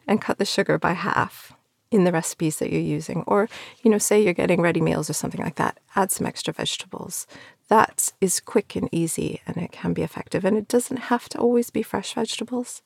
and 0.08 0.22
cut 0.22 0.38
the 0.38 0.46
sugar 0.46 0.78
by 0.78 0.94
half 0.94 1.54
in 1.92 2.06
the 2.06 2.14
recipes 2.14 2.60
that 2.60 2.72
you're 2.72 2.80
using, 2.80 3.24
or 3.28 3.50
you 3.84 3.92
know, 3.92 3.98
say 3.98 4.24
you're 4.24 4.34
getting 4.34 4.62
ready 4.62 4.80
meals 4.80 5.10
or 5.10 5.14
something 5.14 5.42
like 5.42 5.56
that, 5.56 5.80
add 5.98 6.12
some 6.12 6.26
extra 6.26 6.54
vegetables. 6.54 7.28
That 7.68 8.14
is 8.22 8.40
quick 8.40 8.76
and 8.78 8.88
easy 8.92 9.42
and 9.46 9.58
it 9.58 9.74
can 9.74 9.92
be 9.92 10.02
effective. 10.02 10.46
And 10.46 10.58
it 10.58 10.70
doesn't 10.70 11.10
have 11.12 11.28
to 11.30 11.40
always 11.40 11.70
be 11.70 11.84
fresh 11.84 12.14
vegetables. 12.14 12.82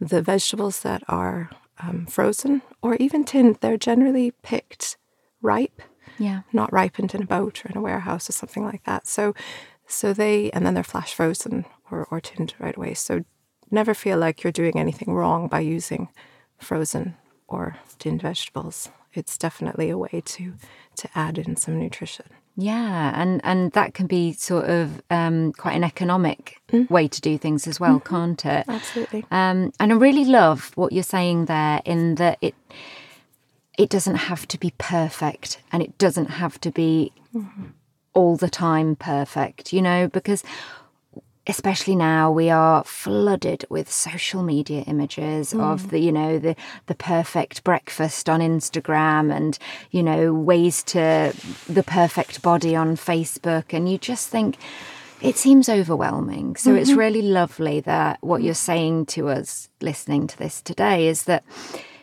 The 0.00 0.22
vegetables 0.22 0.80
that 0.80 1.02
are 1.08 1.50
um, 1.80 2.06
frozen 2.06 2.62
or 2.80 2.96
even 2.96 3.24
tinned, 3.24 3.58
they're 3.60 3.76
generally 3.76 4.30
picked 4.42 4.96
ripe 5.42 5.82
Yeah. 6.18 6.42
not 6.52 6.72
ripened 6.72 7.14
in 7.14 7.22
a 7.22 7.26
boat 7.26 7.64
or 7.64 7.70
in 7.70 7.76
a 7.76 7.80
warehouse 7.82 8.28
or 8.28 8.32
something 8.32 8.64
like 8.64 8.84
that. 8.84 9.06
So, 9.06 9.34
so 9.86 10.12
they 10.12 10.50
and 10.50 10.66
then 10.66 10.74
they're 10.74 10.84
flash 10.84 11.14
frozen 11.14 11.64
or, 11.90 12.06
or 12.10 12.20
tinned 12.20 12.54
right 12.58 12.76
away. 12.76 12.94
So, 12.94 13.24
never 13.70 13.94
feel 13.94 14.18
like 14.18 14.42
you're 14.42 14.52
doing 14.52 14.78
anything 14.78 15.14
wrong 15.14 15.48
by 15.48 15.60
using 15.60 16.08
frozen 16.58 17.16
or 17.46 17.76
tinned 17.98 18.22
vegetables. 18.22 18.90
It's 19.14 19.38
definitely 19.38 19.90
a 19.90 19.98
way 19.98 20.22
to 20.24 20.54
to 20.96 21.08
add 21.14 21.38
in 21.38 21.56
some 21.56 21.78
nutrition. 21.78 22.26
Yeah, 22.60 23.12
and 23.14 23.40
and 23.44 23.70
that 23.72 23.94
can 23.94 24.08
be 24.08 24.32
sort 24.32 24.68
of 24.68 25.00
um, 25.10 25.52
quite 25.52 25.76
an 25.76 25.84
economic 25.84 26.60
way 26.90 27.06
to 27.06 27.20
do 27.20 27.38
things 27.38 27.68
as 27.68 27.78
well, 27.78 28.00
can't 28.00 28.44
it? 28.44 28.64
Absolutely. 28.68 29.24
Um, 29.30 29.72
and 29.78 29.92
I 29.92 29.94
really 29.94 30.24
love 30.24 30.72
what 30.74 30.92
you're 30.92 31.04
saying 31.04 31.44
there 31.44 31.80
in 31.84 32.16
that 32.16 32.38
it 32.40 32.56
it 33.78 33.88
doesn't 33.88 34.16
have 34.16 34.46
to 34.48 34.58
be 34.58 34.74
perfect 34.76 35.62
and 35.72 35.82
it 35.82 35.96
doesn't 35.96 36.30
have 36.30 36.60
to 36.60 36.70
be 36.70 37.12
all 38.12 38.36
the 38.36 38.50
time 38.50 38.96
perfect, 38.96 39.72
you 39.72 39.80
know, 39.80 40.08
because 40.08 40.42
especially 41.46 41.96
now 41.96 42.30
we 42.30 42.50
are 42.50 42.84
flooded 42.84 43.64
with 43.70 43.90
social 43.90 44.42
media 44.42 44.82
images 44.82 45.54
of 45.54 45.82
mm. 45.82 45.90
the 45.90 45.98
you 45.98 46.12
know 46.12 46.38
the 46.38 46.54
the 46.86 46.94
perfect 46.94 47.64
breakfast 47.64 48.28
on 48.28 48.40
Instagram 48.40 49.34
and 49.34 49.58
you 49.90 50.02
know 50.02 50.34
ways 50.34 50.82
to 50.82 51.32
the 51.68 51.84
perfect 51.84 52.42
body 52.42 52.74
on 52.74 52.96
Facebook. 52.96 53.72
And 53.72 53.88
you 53.88 53.96
just 53.96 54.28
think 54.28 54.56
it 55.22 55.36
seems 55.36 55.68
overwhelming. 55.68 56.56
So 56.56 56.74
it's 56.74 56.90
mm-hmm. 56.90 56.98
really 56.98 57.22
lovely 57.22 57.80
that 57.80 58.18
what 58.20 58.42
you're 58.42 58.54
saying 58.54 59.06
to 59.06 59.28
us 59.28 59.68
listening 59.80 60.26
to 60.26 60.36
this 60.36 60.60
today 60.60 61.06
is 61.06 61.22
that 61.24 61.44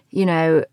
you 0.09 0.25
know 0.25 0.63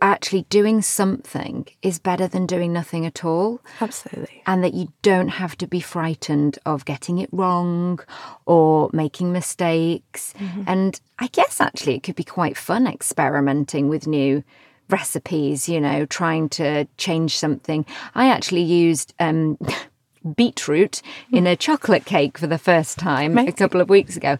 actually 0.00 0.42
doing 0.50 0.82
something 0.82 1.66
is 1.82 1.98
better 1.98 2.26
than 2.28 2.46
doing 2.46 2.72
nothing 2.72 3.06
at 3.06 3.24
all 3.24 3.60
Absolutely. 3.80 4.42
and 4.46 4.62
that 4.62 4.74
you 4.74 4.88
don't 5.02 5.28
have 5.28 5.56
to 5.58 5.66
be 5.66 5.80
frightened 5.80 6.58
of 6.66 6.84
getting 6.84 7.18
it 7.18 7.28
wrong 7.32 8.00
or 8.44 8.90
making 8.92 9.32
mistakes. 9.32 10.34
And 10.66 11.00
I 11.18 11.28
guess 11.28 11.60
actually 11.60 11.94
it 11.94 12.02
could 12.02 12.16
be 12.16 12.24
quite 12.24 12.56
fun 12.56 12.86
experimenting 12.86 13.88
with 13.88 14.06
new 14.06 14.44
recipes, 14.88 15.68
you 15.68 15.80
know, 15.80 16.06
trying 16.06 16.48
to 16.50 16.86
change 16.96 17.36
something. 17.36 17.84
I 18.14 18.28
actually 18.28 18.62
used 18.62 19.14
um, 19.18 19.58
beetroot 20.36 21.02
in 21.32 21.46
a 21.46 21.56
chocolate 21.56 22.04
cake 22.04 22.38
for 22.38 22.46
the 22.46 22.58
first 22.58 22.98
time 22.98 23.36
a 23.38 23.52
couple 23.52 23.80
of 23.80 23.88
weeks 23.88 24.16
ago. 24.16 24.38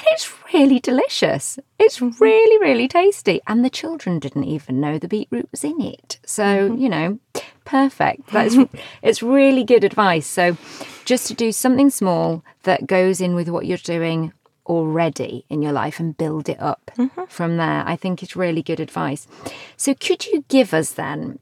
And 0.00 0.06
it's 0.12 0.32
really 0.54 0.80
delicious. 0.80 1.58
It's 1.78 2.00
really, 2.00 2.58
really 2.58 2.88
tasty. 2.88 3.42
And 3.46 3.62
the 3.62 3.68
children 3.68 4.18
didn't 4.18 4.44
even 4.44 4.80
know 4.80 4.98
the 4.98 5.08
beetroot 5.08 5.50
was 5.50 5.62
in 5.62 5.78
it. 5.78 6.18
So, 6.24 6.70
mm-hmm. 6.70 6.78
you 6.78 6.88
know, 6.88 7.18
perfect. 7.66 8.28
That's 8.28 8.56
it's 9.02 9.22
really 9.22 9.62
good 9.62 9.84
advice. 9.84 10.26
So 10.26 10.56
just 11.04 11.26
to 11.26 11.34
do 11.34 11.52
something 11.52 11.90
small 11.90 12.42
that 12.62 12.86
goes 12.86 13.20
in 13.20 13.34
with 13.34 13.50
what 13.50 13.66
you're 13.66 13.76
doing 13.76 14.32
already 14.64 15.44
in 15.50 15.60
your 15.60 15.72
life 15.72 16.00
and 16.00 16.16
build 16.16 16.48
it 16.48 16.60
up 16.60 16.90
mm-hmm. 16.96 17.24
from 17.28 17.58
there. 17.58 17.82
I 17.86 17.96
think 17.96 18.22
it's 18.22 18.36
really 18.36 18.62
good 18.62 18.80
advice. 18.80 19.28
So 19.76 19.92
could 19.94 20.26
you 20.26 20.44
give 20.48 20.72
us 20.72 20.92
then 20.92 21.40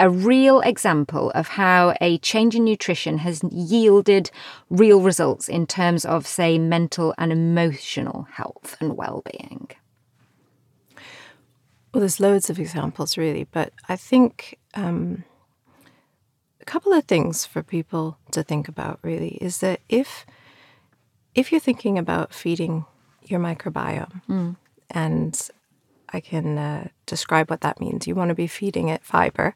a 0.00 0.10
real 0.10 0.60
example 0.62 1.30
of 1.34 1.46
how 1.48 1.94
a 2.00 2.18
change 2.18 2.56
in 2.56 2.64
nutrition 2.64 3.18
has 3.18 3.42
yielded 3.52 4.30
real 4.70 5.00
results 5.02 5.48
in 5.48 5.66
terms 5.66 6.04
of, 6.04 6.26
say, 6.26 6.58
mental 6.58 7.14
and 7.18 7.30
emotional 7.30 8.26
health 8.32 8.76
and 8.80 8.96
well-being. 8.96 9.68
Well, 11.92 12.00
there's 12.00 12.18
loads 12.18 12.48
of 12.48 12.58
examples, 12.58 13.18
really, 13.18 13.44
but 13.44 13.72
I 13.88 13.96
think 13.96 14.58
um, 14.74 15.24
a 16.60 16.64
couple 16.64 16.92
of 16.92 17.04
things 17.04 17.44
for 17.44 17.62
people 17.62 18.16
to 18.30 18.42
think 18.42 18.68
about, 18.68 19.00
really, 19.02 19.38
is 19.40 19.58
that 19.58 19.80
if 19.88 20.24
if 21.34 21.52
you're 21.52 21.60
thinking 21.60 21.98
about 21.98 22.32
feeding 22.32 22.86
your 23.24 23.38
microbiome, 23.38 24.22
and 24.90 25.48
I 26.12 26.20
can 26.20 26.58
uh, 26.58 26.88
describe 27.06 27.50
what 27.50 27.60
that 27.62 27.80
means, 27.80 28.06
you 28.06 28.14
want 28.14 28.30
to 28.30 28.34
be 28.34 28.46
feeding 28.46 28.88
it 28.88 29.04
fiber 29.04 29.54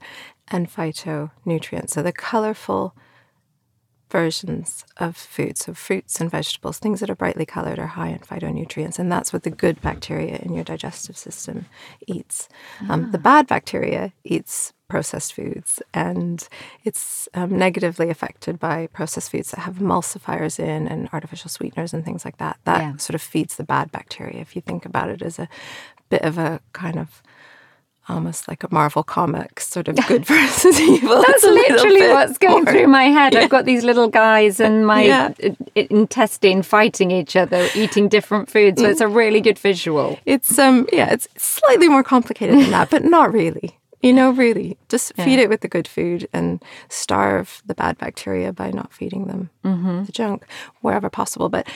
and 0.48 0.70
phytonutrients, 0.70 1.90
so 1.90 2.02
the 2.02 2.12
colorful 2.12 2.94
versions 4.10 4.84
of 4.98 5.16
food. 5.16 5.58
So, 5.58 5.74
fruits 5.74 6.20
and 6.20 6.30
vegetables, 6.30 6.78
things 6.78 7.00
that 7.00 7.10
are 7.10 7.16
brightly 7.16 7.46
colored 7.46 7.78
are 7.80 7.88
high 7.88 8.08
in 8.10 8.18
phytonutrients, 8.20 8.98
and 8.98 9.10
that's 9.10 9.32
what 9.32 9.42
the 9.42 9.50
good 9.50 9.80
bacteria 9.80 10.36
in 10.36 10.54
your 10.54 10.64
digestive 10.64 11.16
system 11.16 11.66
eats. 12.06 12.48
Um, 12.88 13.10
the 13.10 13.18
bad 13.18 13.46
bacteria 13.48 14.12
eats 14.22 14.72
processed 14.88 15.32
foods, 15.32 15.82
and 15.92 16.46
it's 16.84 17.28
um, 17.34 17.58
negatively 17.58 18.08
affected 18.10 18.60
by 18.60 18.86
processed 18.88 19.32
foods 19.32 19.50
that 19.50 19.60
have 19.60 19.76
emulsifiers 19.76 20.60
in 20.60 20.86
and 20.86 21.08
artificial 21.12 21.48
sweeteners 21.50 21.92
and 21.92 22.04
things 22.04 22.24
like 22.24 22.36
that. 22.36 22.58
That 22.64 22.80
Yeah. 22.82 22.96
sort 22.98 23.14
of 23.16 23.22
feeds 23.22 23.56
the 23.56 23.64
bad 23.64 23.90
bacteria. 23.90 24.40
If 24.40 24.54
you 24.54 24.62
think 24.62 24.84
about 24.86 25.08
it 25.08 25.22
as 25.22 25.38
a 25.40 25.48
bit 26.14 26.22
of 26.22 26.38
a 26.38 26.60
kind 26.72 26.98
of 26.98 27.08
almost 28.06 28.48
like 28.48 28.62
a 28.62 28.68
Marvel 28.70 29.02
comic, 29.02 29.58
sort 29.60 29.88
of 29.88 29.96
good 30.06 30.26
versus 30.34 30.78
evil. 30.78 31.16
That's 31.22 31.28
It's 31.42 31.44
a 31.44 31.50
little 31.50 31.76
literally 31.76 32.08
what's 32.12 32.36
going 32.38 32.64
more- 32.64 32.72
through 32.72 32.86
my 32.88 33.04
head. 33.04 33.34
I've 33.34 33.48
got 33.48 33.64
these 33.64 33.82
little 33.82 34.08
guys 34.08 34.60
and 34.60 34.86
my 34.86 35.02
Yeah. 35.04 35.32
i- 35.42 35.56
i- 35.78 35.86
intestine 35.90 36.62
fighting 36.62 37.10
each 37.10 37.34
other, 37.34 37.66
eating 37.74 38.08
different 38.10 38.50
foods. 38.50 38.80
So 38.82 38.88
it's 38.88 39.00
a 39.00 39.08
really 39.08 39.40
good 39.40 39.58
visual. 39.58 40.18
It's 40.26 40.58
um 40.58 40.86
yeah, 40.92 41.08
it's 41.14 41.28
slightly 41.38 41.88
more 41.88 42.02
complicated 42.02 42.58
than 42.60 42.70
that, 42.72 42.90
but 42.90 43.04
not 43.04 43.32
really. 43.32 43.78
You 44.04 44.12
know, 44.12 44.32
really, 44.32 44.76
just 44.90 45.14
feed 45.14 45.38
it 45.38 45.48
with 45.48 45.62
the 45.62 45.68
good 45.68 45.88
food 45.88 46.28
and 46.30 46.62
starve 46.90 47.62
the 47.64 47.74
bad 47.74 47.96
bacteria 47.96 48.52
by 48.52 48.70
not 48.70 48.92
feeding 48.92 49.28
them 49.28 49.48
mm-hmm. 49.64 50.04
the 50.04 50.12
junk 50.12 50.44
wherever 50.82 51.08
possible. 51.08 51.48
But 51.48 51.66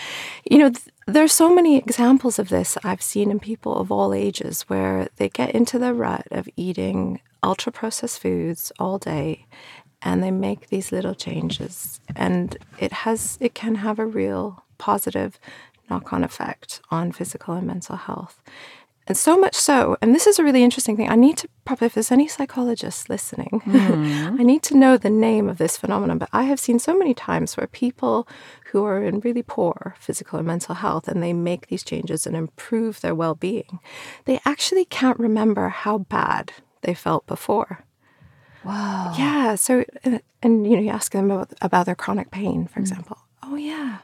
you 0.44 0.58
know, 0.58 0.68
th- 0.68 0.88
there's 1.06 1.32
so 1.32 1.54
many 1.54 1.78
examples 1.78 2.38
of 2.38 2.50
this 2.50 2.76
I've 2.84 3.00
seen 3.00 3.30
in 3.30 3.40
people 3.40 3.76
of 3.76 3.90
all 3.90 4.12
ages 4.12 4.60
where 4.68 5.08
they 5.16 5.30
get 5.30 5.54
into 5.54 5.78
the 5.78 5.94
rut 5.94 6.26
of 6.30 6.46
eating 6.54 7.22
ultra 7.42 7.72
processed 7.72 8.20
foods 8.20 8.72
all 8.78 8.98
day 8.98 9.46
and 10.02 10.22
they 10.22 10.30
make 10.30 10.68
these 10.68 10.92
little 10.92 11.14
changes. 11.14 11.98
And 12.14 12.58
it 12.78 12.92
has 12.92 13.38
it 13.40 13.54
can 13.54 13.76
have 13.76 13.98
a 13.98 14.04
real 14.04 14.64
positive 14.76 15.40
knock-on 15.88 16.22
effect 16.22 16.82
on 16.90 17.10
physical 17.10 17.54
and 17.54 17.66
mental 17.66 17.96
health 17.96 18.42
and 19.08 19.16
so 19.16 19.38
much 19.38 19.54
so 19.54 19.96
and 20.00 20.14
this 20.14 20.26
is 20.26 20.38
a 20.38 20.44
really 20.44 20.62
interesting 20.62 20.96
thing 20.96 21.08
i 21.10 21.14
need 21.14 21.36
to 21.36 21.48
probably 21.64 21.86
if 21.86 21.94
there's 21.94 22.12
any 22.12 22.28
psychologists 22.28 23.08
listening 23.08 23.60
mm-hmm. 23.64 24.36
i 24.40 24.42
need 24.42 24.62
to 24.62 24.76
know 24.76 24.96
the 24.96 25.10
name 25.10 25.48
of 25.48 25.58
this 25.58 25.76
phenomenon 25.76 26.18
but 26.18 26.28
i 26.32 26.44
have 26.44 26.60
seen 26.60 26.78
so 26.78 26.96
many 26.96 27.14
times 27.14 27.56
where 27.56 27.66
people 27.66 28.28
who 28.72 28.84
are 28.84 29.02
in 29.02 29.20
really 29.20 29.42
poor 29.42 29.94
physical 29.98 30.38
and 30.38 30.46
mental 30.46 30.76
health 30.76 31.08
and 31.08 31.22
they 31.22 31.32
make 31.32 31.66
these 31.68 31.82
changes 31.82 32.26
and 32.26 32.36
improve 32.36 33.00
their 33.00 33.14
well-being 33.14 33.80
they 34.26 34.40
actually 34.44 34.84
can't 34.84 35.18
remember 35.18 35.68
how 35.68 35.98
bad 35.98 36.52
they 36.82 36.94
felt 36.94 37.26
before 37.26 37.84
Wow. 38.64 39.14
yeah. 39.16 39.54
So, 39.54 39.84
and, 40.04 40.20
and 40.42 40.66
you 40.66 40.76
know, 40.76 40.82
you 40.82 40.90
ask 40.90 41.12
them 41.12 41.30
about, 41.30 41.52
about 41.62 41.86
their 41.86 41.94
chronic 41.94 42.30
pain, 42.30 42.66
for 42.66 42.80
mm. 42.80 42.82
example. 42.82 43.16
Oh, 43.42 43.54
yeah, 43.54 43.98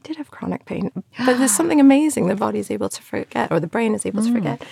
I 0.00 0.06
did 0.06 0.16
have 0.16 0.30
chronic 0.30 0.64
pain. 0.64 0.90
But 0.94 1.04
there's 1.38 1.54
something 1.54 1.80
amazing 1.80 2.26
the 2.26 2.34
body 2.34 2.58
is 2.58 2.70
able 2.70 2.88
to 2.88 3.02
forget, 3.02 3.52
or 3.52 3.60
the 3.60 3.66
brain 3.66 3.94
is 3.94 4.06
able 4.06 4.22
to 4.24 4.32
forget. 4.32 4.62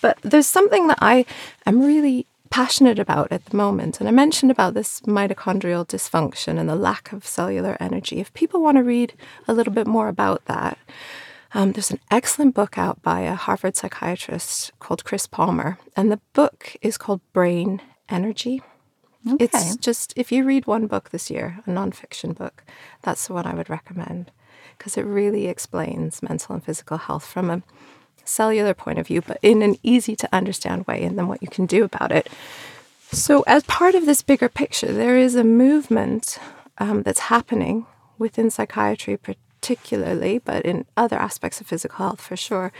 But 0.00 0.18
there's 0.22 0.46
something 0.46 0.86
that 0.88 0.98
I 1.00 1.26
am 1.66 1.80
really 1.80 2.26
passionate 2.50 2.98
about 2.98 3.30
at 3.30 3.44
the 3.46 3.56
moment. 3.56 4.00
And 4.00 4.08
I 4.08 4.12
mentioned 4.12 4.50
about 4.50 4.72
this 4.72 5.02
mitochondrial 5.02 5.86
dysfunction 5.86 6.58
and 6.58 6.68
the 6.68 6.76
lack 6.76 7.12
of 7.12 7.26
cellular 7.26 7.76
energy. 7.78 8.20
If 8.20 8.32
people 8.32 8.62
want 8.62 8.78
to 8.78 8.82
read 8.82 9.12
a 9.46 9.52
little 9.52 9.72
bit 9.72 9.86
more 9.86 10.08
about 10.08 10.46
that, 10.46 10.78
um, 11.52 11.72
there's 11.72 11.90
an 11.90 12.00
excellent 12.10 12.54
book 12.54 12.78
out 12.78 13.02
by 13.02 13.20
a 13.20 13.34
Harvard 13.34 13.76
psychiatrist 13.76 14.72
called 14.78 15.04
Chris 15.04 15.26
Palmer, 15.26 15.78
and 15.96 16.10
the 16.10 16.20
book 16.32 16.76
is 16.80 16.96
called 16.96 17.20
Brain 17.32 17.82
Energy. 18.08 18.62
It's 19.40 19.76
just, 19.76 20.14
if 20.16 20.30
you 20.32 20.44
read 20.44 20.66
one 20.66 20.86
book 20.86 21.10
this 21.10 21.30
year, 21.30 21.58
a 21.66 21.70
nonfiction 21.70 22.34
book, 22.34 22.64
that's 23.02 23.26
the 23.26 23.34
one 23.34 23.46
I 23.46 23.54
would 23.54 23.68
recommend 23.68 24.30
because 24.78 24.96
it 24.96 25.02
really 25.02 25.46
explains 25.46 26.22
mental 26.22 26.54
and 26.54 26.64
physical 26.64 26.96
health 26.96 27.26
from 27.26 27.50
a 27.50 27.62
cellular 28.24 28.74
point 28.74 28.98
of 28.98 29.06
view, 29.06 29.22
but 29.22 29.38
in 29.42 29.62
an 29.62 29.76
easy 29.82 30.14
to 30.16 30.28
understand 30.32 30.86
way, 30.86 31.02
and 31.02 31.18
then 31.18 31.28
what 31.28 31.42
you 31.42 31.48
can 31.48 31.66
do 31.66 31.84
about 31.84 32.12
it. 32.12 32.28
So, 33.10 33.42
as 33.46 33.64
part 33.64 33.94
of 33.94 34.06
this 34.06 34.22
bigger 34.22 34.48
picture, 34.48 34.92
there 34.92 35.16
is 35.16 35.34
a 35.34 35.44
movement 35.44 36.38
um, 36.78 37.02
that's 37.02 37.20
happening 37.20 37.86
within 38.18 38.50
psychiatry, 38.50 39.16
particularly, 39.16 40.38
but 40.38 40.64
in 40.64 40.84
other 40.96 41.16
aspects 41.16 41.60
of 41.60 41.66
physical 41.66 41.96
health 41.96 42.20
for 42.20 42.36
sure, 42.36 42.70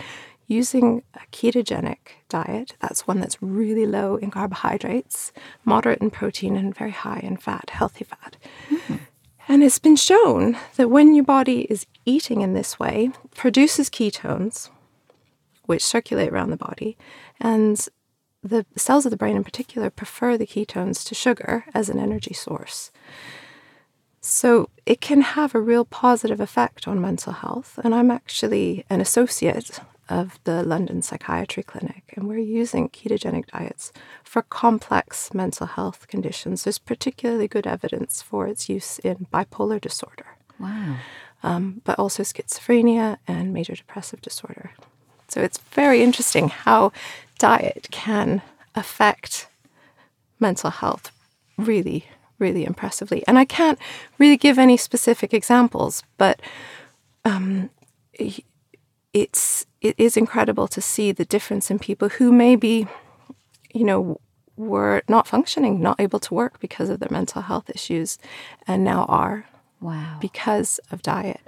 using 0.46 1.02
a 1.14 1.20
ketogenic 1.30 1.98
diet. 2.28 2.74
That's 2.80 3.06
one 3.06 3.20
that's 3.20 3.42
really 3.42 3.86
low 3.86 4.16
in 4.16 4.30
carbohydrates, 4.30 5.32
moderate 5.64 6.00
in 6.00 6.10
protein, 6.10 6.56
and 6.56 6.74
very 6.74 6.90
high 6.90 7.20
in 7.22 7.36
fat, 7.36 7.70
healthy 7.70 8.04
fat. 8.04 8.36
And 9.48 9.64
it's 9.64 9.78
been 9.78 9.96
shown 9.96 10.58
that 10.76 10.90
when 10.90 11.14
your 11.14 11.24
body 11.24 11.62
is 11.70 11.86
eating 12.04 12.42
in 12.42 12.52
this 12.52 12.78
way, 12.78 13.10
produces 13.34 13.88
ketones, 13.88 14.68
which 15.64 15.82
circulate 15.82 16.30
around 16.30 16.50
the 16.50 16.56
body, 16.56 16.98
and 17.40 17.88
the 18.42 18.66
cells 18.76 19.06
of 19.06 19.10
the 19.10 19.16
brain 19.16 19.36
in 19.36 19.44
particular 19.44 19.88
prefer 19.90 20.36
the 20.36 20.46
ketones 20.46 21.04
to 21.06 21.14
sugar 21.14 21.64
as 21.74 21.88
an 21.88 21.98
energy 21.98 22.34
source. 22.34 22.90
So 24.20 24.68
it 24.84 25.00
can 25.00 25.22
have 25.22 25.54
a 25.54 25.60
real 25.60 25.84
positive 25.84 26.40
effect 26.40 26.86
on 26.86 27.00
mental 27.00 27.32
health. 27.32 27.78
And 27.82 27.94
I'm 27.94 28.10
actually 28.10 28.84
an 28.90 29.00
associate 29.00 29.80
of 30.08 30.38
the 30.44 30.62
London 30.62 31.02
Psychiatry 31.02 31.62
Clinic, 31.62 32.04
and 32.16 32.28
we're 32.28 32.38
using 32.38 32.88
ketogenic 32.88 33.46
diets 33.46 33.92
for 34.24 34.42
complex 34.42 35.32
mental 35.34 35.66
health 35.66 36.06
conditions. 36.08 36.64
There's 36.64 36.78
particularly 36.78 37.48
good 37.48 37.66
evidence 37.66 38.22
for 38.22 38.46
its 38.46 38.68
use 38.68 38.98
in 39.00 39.26
bipolar 39.32 39.80
disorder, 39.80 40.26
Wow. 40.58 40.96
um, 41.42 41.82
but 41.84 41.98
also 41.98 42.22
schizophrenia 42.22 43.18
and 43.26 43.52
major 43.52 43.74
depressive 43.74 44.20
disorder. 44.20 44.72
So 45.28 45.42
it's 45.42 45.58
very 45.58 46.02
interesting 46.02 46.48
how 46.48 46.92
diet 47.38 47.88
can 47.90 48.42
affect 48.74 49.48
mental 50.40 50.70
health 50.70 51.10
really, 51.56 52.06
really 52.38 52.64
impressively. 52.64 53.24
And 53.26 53.38
I 53.38 53.44
can't 53.44 53.78
really 54.18 54.36
give 54.36 54.58
any 54.58 54.76
specific 54.76 55.34
examples, 55.34 56.02
but 56.16 56.40
um, 57.24 57.70
it's 59.12 59.66
it 59.80 59.94
is 59.98 60.16
incredible 60.16 60.68
to 60.68 60.80
see 60.80 61.12
the 61.12 61.24
difference 61.24 61.70
in 61.70 61.78
people 61.78 62.08
who 62.08 62.32
maybe, 62.32 62.86
you 63.72 63.84
know, 63.84 64.20
were 64.56 65.02
not 65.08 65.26
functioning, 65.26 65.80
not 65.80 66.00
able 66.00 66.18
to 66.18 66.34
work 66.34 66.58
because 66.60 66.88
of 66.90 66.98
their 67.00 67.08
mental 67.10 67.42
health 67.42 67.70
issues, 67.70 68.18
and 68.66 68.84
now 68.84 69.04
are 69.08 69.46
Wow. 69.80 70.18
because 70.20 70.80
of 70.90 71.02
diet. 71.02 71.40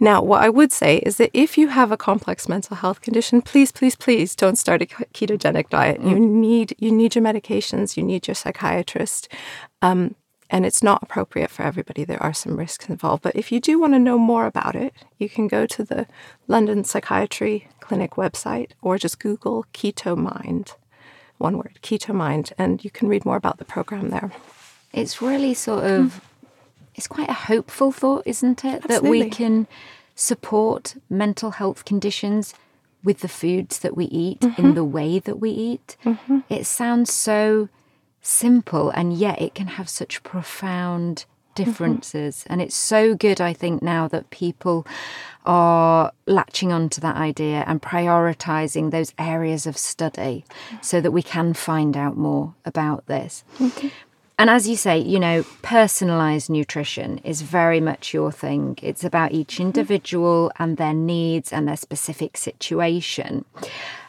Now, 0.00 0.22
what 0.22 0.42
I 0.42 0.48
would 0.50 0.70
say 0.70 0.98
is 0.98 1.16
that 1.16 1.30
if 1.32 1.58
you 1.58 1.68
have 1.68 1.90
a 1.90 1.96
complex 1.96 2.48
mental 2.48 2.76
health 2.76 3.00
condition, 3.00 3.42
please, 3.42 3.72
please, 3.72 3.96
please 3.96 4.36
don't 4.36 4.56
start 4.56 4.82
a 4.82 4.86
ketogenic 4.86 5.70
diet. 5.70 6.00
You 6.02 6.20
need 6.20 6.76
you 6.78 6.92
need 6.92 7.14
your 7.16 7.24
medications. 7.24 7.96
You 7.96 8.02
need 8.04 8.28
your 8.28 8.34
psychiatrist, 8.36 9.28
um, 9.82 10.14
and 10.50 10.64
it's 10.64 10.82
not 10.82 11.02
appropriate 11.02 11.50
for 11.50 11.62
everybody. 11.62 12.04
There 12.04 12.22
are 12.22 12.32
some 12.32 12.56
risks 12.56 12.88
involved. 12.88 13.22
But 13.22 13.36
if 13.36 13.52
you 13.52 13.60
do 13.60 13.78
want 13.78 13.92
to 13.94 13.98
know 13.98 14.18
more 14.18 14.46
about 14.46 14.74
it, 14.74 14.94
you 15.18 15.28
can 15.28 15.46
go 15.48 15.66
to 15.66 15.84
the 15.84 16.06
London 16.46 16.84
Psychiatry 16.84 17.68
Clinic 17.80 18.12
website 18.12 18.70
or 18.80 18.98
just 18.98 19.18
Google 19.18 19.66
Keto 19.74 20.16
Mind, 20.16 20.74
one 21.36 21.56
word, 21.56 21.78
Keto 21.82 22.14
Mind, 22.14 22.52
and 22.56 22.82
you 22.84 22.90
can 22.90 23.08
read 23.08 23.24
more 23.24 23.36
about 23.36 23.58
the 23.58 23.64
program 23.64 24.10
there. 24.10 24.32
It's 24.92 25.20
really 25.20 25.54
sort 25.54 25.84
of 25.84 26.14
hmm. 26.14 26.48
it's 26.94 27.06
quite 27.06 27.28
a 27.28 27.34
hopeful 27.34 27.92
thought, 27.92 28.22
isn't 28.26 28.64
it? 28.64 28.88
That 28.88 29.02
we 29.02 29.28
can 29.28 29.66
support 30.14 30.96
mental 31.08 31.52
health 31.52 31.84
conditions 31.84 32.54
with 33.04 33.20
the 33.20 33.28
foods 33.28 33.78
that 33.80 33.96
we 33.96 34.06
eat 34.06 34.42
in 34.42 34.50
mm-hmm. 34.50 34.74
the 34.74 34.84
way 34.84 35.18
that 35.18 35.38
we 35.38 35.50
eat. 35.50 35.96
Mm-hmm. 36.04 36.40
It 36.48 36.66
sounds 36.66 37.12
so 37.12 37.68
simple 38.20 38.90
and 38.90 39.12
yet 39.12 39.40
it 39.40 39.54
can 39.54 39.66
have 39.68 39.88
such 39.88 40.22
profound 40.22 41.24
differences 41.54 42.44
and 42.48 42.62
it's 42.62 42.76
so 42.76 43.14
good 43.14 43.40
I 43.40 43.52
think 43.52 43.82
now 43.82 44.06
that 44.08 44.30
people 44.30 44.86
are 45.48 46.12
latching 46.26 46.72
onto 46.72 47.00
that 47.00 47.16
idea 47.16 47.64
and 47.66 47.80
prioritizing 47.80 48.90
those 48.90 49.14
areas 49.18 49.66
of 49.66 49.78
study 49.78 50.44
so 50.82 51.00
that 51.00 51.10
we 51.10 51.22
can 51.22 51.54
find 51.54 51.96
out 51.96 52.16
more 52.16 52.54
about 52.66 53.06
this. 53.06 53.44
And 54.38 54.50
as 54.50 54.68
you 54.68 54.76
say, 54.76 54.98
you 54.98 55.18
know, 55.18 55.44
personalized 55.62 56.48
nutrition 56.48 57.18
is 57.18 57.42
very 57.42 57.80
much 57.80 58.14
your 58.14 58.30
thing. 58.30 58.78
It's 58.82 59.02
about 59.02 59.32
each 59.32 59.58
individual 59.58 60.52
and 60.58 60.76
their 60.76 60.94
needs 60.94 61.52
and 61.52 61.66
their 61.66 61.76
specific 61.76 62.36
situation. 62.36 63.44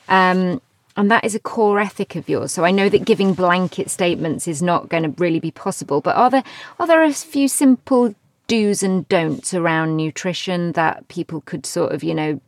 Um, 0.08 0.62
and 1.00 1.10
that 1.10 1.24
is 1.24 1.34
a 1.34 1.40
core 1.40 1.80
ethic 1.80 2.18
of 2.18 2.28
yours. 2.28 2.52
So 2.52 2.66
I 2.66 2.72
know 2.72 2.90
that 2.90 3.06
giving 3.06 3.34
blanket 3.34 3.90
statements 3.90 4.50
is 4.50 4.62
not 4.62 4.90
going 4.90 5.04
to 5.04 5.10
really 5.18 5.40
be 5.40 5.50
possible, 5.50 6.02
but 6.02 6.18
are 6.18 6.30
there 6.30 6.44
are 6.78 6.88
there 6.88 7.04
a 7.04 7.14
few 7.14 7.48
simple 7.48 8.14
do's 8.48 8.84
and 8.84 9.08
don'ts 9.08 9.54
around 9.54 9.96
nutrition 9.96 10.74
that 10.74 11.08
people 11.08 11.40
could 11.40 11.66
sort 11.66 11.94
of, 11.94 12.04
you 12.04 12.14
know, 12.14 12.42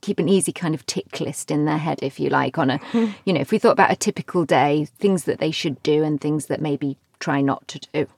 keep 0.00 0.18
an 0.18 0.28
easy 0.28 0.50
kind 0.50 0.74
of 0.74 0.84
tick 0.86 1.20
list 1.20 1.52
in 1.52 1.64
their 1.64 1.78
head, 1.78 2.00
if 2.02 2.18
you 2.18 2.28
like, 2.28 2.58
on 2.58 2.70
a, 2.70 2.80
you 3.24 3.32
know, 3.32 3.40
if 3.40 3.52
we 3.52 3.58
thought 3.58 3.70
about 3.70 3.92
a 3.92 3.96
typical 3.96 4.44
day, 4.44 4.84
things 4.98 5.22
that 5.24 5.38
they 5.38 5.52
should 5.52 5.80
do 5.84 6.02
and 6.02 6.20
things 6.20 6.46
that 6.46 6.60
maybe 6.60 6.96
try 7.20 7.40
not 7.40 7.68
to 7.68 7.78
do. 7.92 8.08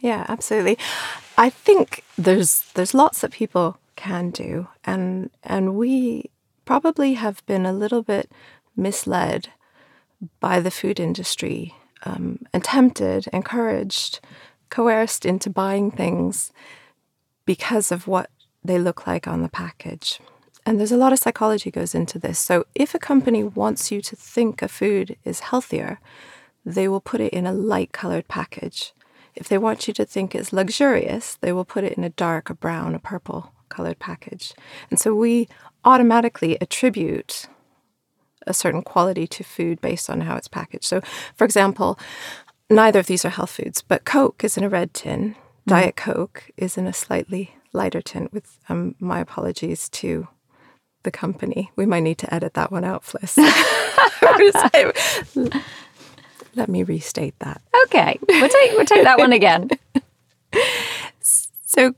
Yeah, 0.00 0.26
absolutely. 0.28 0.76
I 1.38 1.50
think 1.50 2.02
there's 2.18 2.68
there's 2.74 2.94
lots 2.94 3.20
that 3.20 3.30
people 3.30 3.78
can 3.94 4.30
do, 4.30 4.66
and 4.84 5.30
and 5.44 5.76
we 5.76 6.30
probably 6.64 7.14
have 7.14 7.44
been 7.46 7.66
a 7.66 7.72
little 7.72 8.02
bit 8.02 8.30
misled 8.80 9.48
by 10.40 10.60
the 10.60 10.70
food 10.70 10.98
industry 10.98 11.74
um, 12.04 12.40
and 12.52 12.64
tempted, 12.64 13.28
encouraged, 13.32 14.20
coerced 14.70 15.24
into 15.24 15.50
buying 15.50 15.90
things 15.90 16.52
because 17.44 17.92
of 17.92 18.06
what 18.06 18.30
they 18.64 18.78
look 18.78 19.06
like 19.06 19.26
on 19.26 19.42
the 19.42 19.48
package. 19.48 20.20
And 20.66 20.78
there's 20.78 20.92
a 20.92 20.96
lot 20.96 21.12
of 21.12 21.18
psychology 21.18 21.70
goes 21.70 21.94
into 21.94 22.18
this. 22.18 22.38
So 22.38 22.66
if 22.74 22.94
a 22.94 22.98
company 22.98 23.42
wants 23.42 23.90
you 23.90 24.00
to 24.02 24.16
think 24.16 24.62
a 24.62 24.68
food 24.68 25.16
is 25.24 25.40
healthier, 25.40 26.00
they 26.64 26.86
will 26.86 27.00
put 27.00 27.20
it 27.20 27.32
in 27.32 27.46
a 27.46 27.52
light 27.52 27.92
colored 27.92 28.28
package. 28.28 28.92
If 29.34 29.48
they 29.48 29.58
want 29.58 29.88
you 29.88 29.94
to 29.94 30.04
think 30.04 30.34
it's 30.34 30.52
luxurious, 30.52 31.36
they 31.40 31.52
will 31.52 31.64
put 31.64 31.84
it 31.84 31.94
in 31.94 32.04
a 32.04 32.10
dark, 32.10 32.50
a 32.50 32.54
brown, 32.54 32.94
a 32.94 32.98
purple 32.98 33.52
colored 33.68 33.98
package. 33.98 34.52
And 34.90 34.98
so 34.98 35.14
we 35.14 35.48
automatically 35.84 36.58
attribute 36.60 37.46
a 38.46 38.54
certain 38.54 38.82
quality 38.82 39.26
to 39.26 39.44
food 39.44 39.80
based 39.80 40.10
on 40.10 40.22
how 40.22 40.36
it's 40.36 40.48
packaged. 40.48 40.84
So, 40.84 41.00
for 41.34 41.44
example, 41.44 41.98
neither 42.68 43.00
of 43.00 43.06
these 43.06 43.24
are 43.24 43.30
health 43.30 43.50
foods, 43.50 43.82
but 43.82 44.04
Coke 44.04 44.44
is 44.44 44.56
in 44.56 44.64
a 44.64 44.68
red 44.68 44.94
tin, 44.94 45.36
Diet 45.66 45.96
Coke 45.96 46.50
is 46.56 46.76
in 46.76 46.86
a 46.86 46.92
slightly 46.92 47.54
lighter 47.72 48.00
tin. 48.00 48.28
With 48.32 48.58
um, 48.68 48.94
my 48.98 49.20
apologies 49.20 49.88
to 49.90 50.28
the 51.02 51.10
company, 51.10 51.70
we 51.76 51.86
might 51.86 52.00
need 52.00 52.18
to 52.18 52.34
edit 52.34 52.54
that 52.54 52.72
one 52.72 52.84
out, 52.84 53.04
Fliss. 53.04 53.36
Let 56.56 56.68
me 56.68 56.82
restate 56.82 57.38
that. 57.38 57.62
Okay, 57.84 58.18
we'll 58.28 58.48
take 58.48 58.72
we'll 58.72 58.84
take 58.84 59.04
that 59.04 59.18
one 59.18 59.32
again. 59.32 59.70
So, 61.72 61.94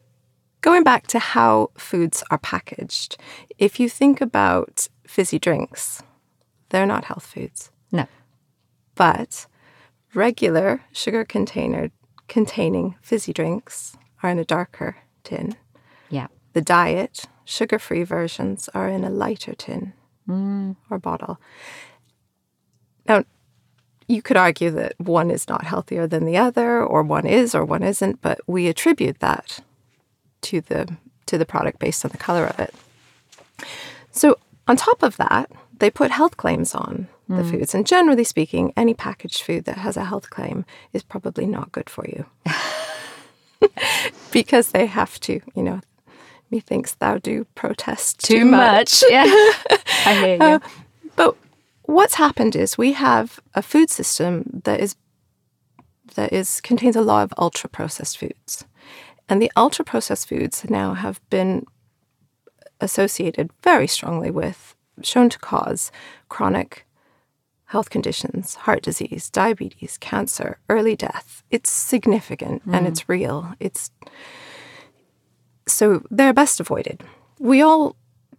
going 0.60 0.84
back 0.84 1.06
to 1.06 1.18
how 1.18 1.70
foods 1.78 2.22
are 2.30 2.36
packaged, 2.36 3.16
if 3.56 3.80
you 3.80 3.88
think 3.88 4.20
about 4.20 4.86
fizzy 5.06 5.38
drinks, 5.38 6.02
they're 6.72 6.86
not 6.86 7.04
health 7.04 7.26
foods. 7.26 7.70
No. 7.92 8.06
But 8.96 9.46
regular 10.14 10.82
sugar 10.90 11.24
container 11.24 11.90
containing 12.28 12.96
fizzy 13.02 13.32
drinks 13.32 13.96
are 14.22 14.30
in 14.30 14.38
a 14.38 14.44
darker 14.44 14.96
tin. 15.22 15.54
Yeah. 16.10 16.28
The 16.54 16.62
diet, 16.62 17.26
sugar 17.44 17.78
free 17.78 18.02
versions 18.02 18.68
are 18.74 18.88
in 18.88 19.04
a 19.04 19.10
lighter 19.10 19.54
tin 19.54 19.92
mm. 20.28 20.76
or 20.90 20.98
bottle. 20.98 21.38
Now, 23.06 23.24
you 24.08 24.22
could 24.22 24.36
argue 24.36 24.70
that 24.70 24.98
one 24.98 25.30
is 25.30 25.48
not 25.48 25.64
healthier 25.64 26.06
than 26.06 26.24
the 26.24 26.36
other, 26.36 26.82
or 26.82 27.02
one 27.02 27.26
is, 27.26 27.54
or 27.54 27.64
one 27.64 27.82
isn't, 27.82 28.20
but 28.20 28.40
we 28.46 28.68
attribute 28.68 29.20
that 29.20 29.60
to 30.42 30.60
the 30.60 30.96
to 31.26 31.38
the 31.38 31.46
product 31.46 31.78
based 31.78 32.04
on 32.04 32.10
the 32.10 32.18
color 32.18 32.46
of 32.46 32.58
it. 32.58 32.74
So 34.10 34.36
on 34.66 34.76
top 34.76 35.02
of 35.02 35.16
that, 35.16 35.50
they 35.82 35.90
put 35.90 36.12
health 36.12 36.36
claims 36.36 36.76
on 36.76 37.08
the 37.28 37.42
hmm. 37.42 37.50
foods. 37.50 37.74
And 37.74 37.84
generally 37.84 38.22
speaking, 38.22 38.72
any 38.76 38.94
packaged 38.94 39.42
food 39.42 39.64
that 39.64 39.78
has 39.78 39.96
a 39.96 40.04
health 40.04 40.30
claim 40.30 40.64
is 40.92 41.02
probably 41.02 41.44
not 41.44 41.72
good 41.72 41.90
for 41.90 42.06
you. 42.06 42.24
because 44.30 44.68
they 44.68 44.86
have 44.86 45.18
to, 45.22 45.40
you 45.56 45.62
know, 45.64 45.80
methinks 46.52 46.94
thou 46.94 47.18
do 47.18 47.46
protest 47.56 48.20
too, 48.20 48.44
much. 48.44 49.02
Yeah. 49.10 49.24
I 50.06 50.14
hear 50.14 50.36
you. 50.36 50.40
Uh, 50.40 50.58
but 51.16 51.36
what's 51.82 52.14
happened 52.14 52.54
is 52.54 52.78
we 52.78 52.92
have 52.92 53.40
a 53.54 53.60
food 53.60 53.90
system 53.90 54.60
that 54.62 54.78
is 54.78 54.94
that 56.14 56.32
is 56.32 56.60
contains 56.60 56.94
a 56.94 57.02
lot 57.02 57.24
of 57.24 57.34
ultra 57.38 57.68
processed 57.68 58.18
foods. 58.18 58.64
And 59.28 59.42
the 59.42 59.50
ultra 59.56 59.84
processed 59.84 60.28
foods 60.28 60.64
now 60.70 60.94
have 60.94 61.20
been 61.28 61.66
associated 62.80 63.50
very 63.64 63.88
strongly 63.88 64.30
with 64.30 64.76
shown 65.02 65.28
to 65.30 65.38
cause 65.38 65.90
chronic 66.28 66.86
health 67.66 67.88
conditions, 67.88 68.54
heart 68.54 68.82
disease, 68.82 69.30
diabetes, 69.30 69.96
cancer, 69.98 70.58
early 70.68 70.94
death. 70.94 71.42
It's 71.50 71.70
significant 71.70 72.62
and 72.70 72.86
it's 72.86 73.02
mm. 73.02 73.08
real. 73.08 73.54
It's 73.58 73.90
so 75.66 76.04
they're 76.10 76.34
best 76.34 76.60
avoided. 76.60 77.02
We 77.38 77.62
all 77.62 77.96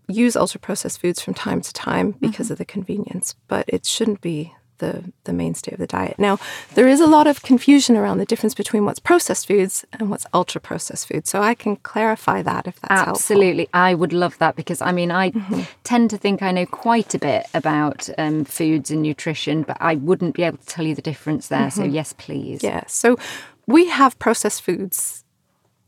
use 0.07 0.35
ultra 0.35 0.59
processed 0.59 1.01
foods 1.01 1.19
from 1.21 1.33
time 1.33 1.61
to 1.61 1.73
time 1.73 2.11
because 2.11 2.45
mm-hmm. 2.45 2.53
of 2.53 2.57
the 2.59 2.65
convenience, 2.65 3.35
but 3.47 3.65
it 3.67 3.85
shouldn't 3.85 4.21
be 4.21 4.53
the, 4.79 5.11
the 5.23 5.33
mainstay 5.33 5.71
of 5.71 5.79
the 5.79 5.87
diet. 5.87 6.17
Now, 6.17 6.39
there 6.75 6.87
is 6.87 6.99
a 6.99 7.07
lot 7.07 7.27
of 7.27 7.41
confusion 7.41 7.95
around 7.95 8.17
the 8.17 8.25
difference 8.25 8.53
between 8.53 8.85
what's 8.85 8.99
processed 8.99 9.47
foods 9.47 9.85
and 9.93 10.09
what's 10.09 10.25
ultra 10.33 10.59
processed 10.59 11.07
foods. 11.07 11.29
So 11.29 11.41
I 11.41 11.53
can 11.53 11.75
clarify 11.77 12.41
that 12.41 12.67
if 12.67 12.79
that's 12.81 12.93
helpful. 12.93 13.11
Absolutely. 13.13 13.69
I 13.73 13.93
would 13.93 14.13
love 14.13 14.37
that 14.39 14.55
because 14.55 14.81
I 14.81 14.91
mean, 14.91 15.11
I 15.11 15.31
Mm-hmm. 15.33 15.61
tend 15.83 16.09
to 16.11 16.17
think 16.17 16.41
I 16.41 16.51
know 16.51 16.65
quite 16.65 17.13
a 17.15 17.19
bit 17.19 17.47
about 17.53 18.07
um, 18.17 18.45
foods 18.45 18.91
and 18.91 19.01
nutrition, 19.01 19.63
but 19.63 19.77
I 19.79 19.95
wouldn't 19.95 20.35
be 20.35 20.43
able 20.43 20.57
to 20.57 20.65
tell 20.65 20.85
you 20.85 20.95
the 20.95 21.01
difference 21.01 21.47
there. 21.47 21.71
So, 21.71 21.83
yes, 21.83 22.13
please. 22.13 22.59
Mm-hmm. 22.61 22.67
Yeah. 22.77 22.83
So 22.87 23.17
we 23.65 23.87
have 23.89 24.17
processed 24.19 24.61
foods 24.61 25.23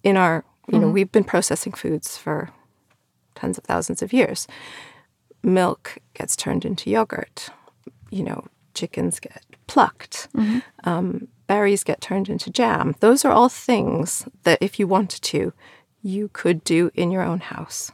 in 0.03 0.17
our, 0.17 0.43
you 0.71 0.79
know, 0.79 0.89
we've 0.89 1.11
been 1.11 1.23
processing 1.23 1.73
foods 1.73 2.17
for 2.17 2.49
tens 3.35 3.57
of 3.57 3.63
thousands 3.65 4.01
of 4.01 4.13
years. 4.13 4.47
Milk 5.43 5.97
gets 6.13 6.35
turned 6.35 6.65
into 6.65 6.89
yogurt. 6.89 7.49
You 8.09 8.23
know, 8.23 8.45
chickens 8.75 9.19
get 9.19 9.43
plucked. 9.67 10.27
Um, 10.83 11.27
berries 11.47 11.83
get 11.83 12.01
turned 12.01 12.29
into 12.29 12.49
jam. 12.49 12.95
Those 12.99 13.25
are 13.25 13.31
all 13.31 13.49
things 13.49 14.27
that, 14.43 14.59
if 14.61 14.79
you 14.79 14.87
wanted 14.87 15.21
to, 15.23 15.53
you 16.03 16.29
could 16.33 16.63
do 16.63 16.91
in 16.93 17.09
your 17.11 17.23
own 17.23 17.39
house, 17.39 17.91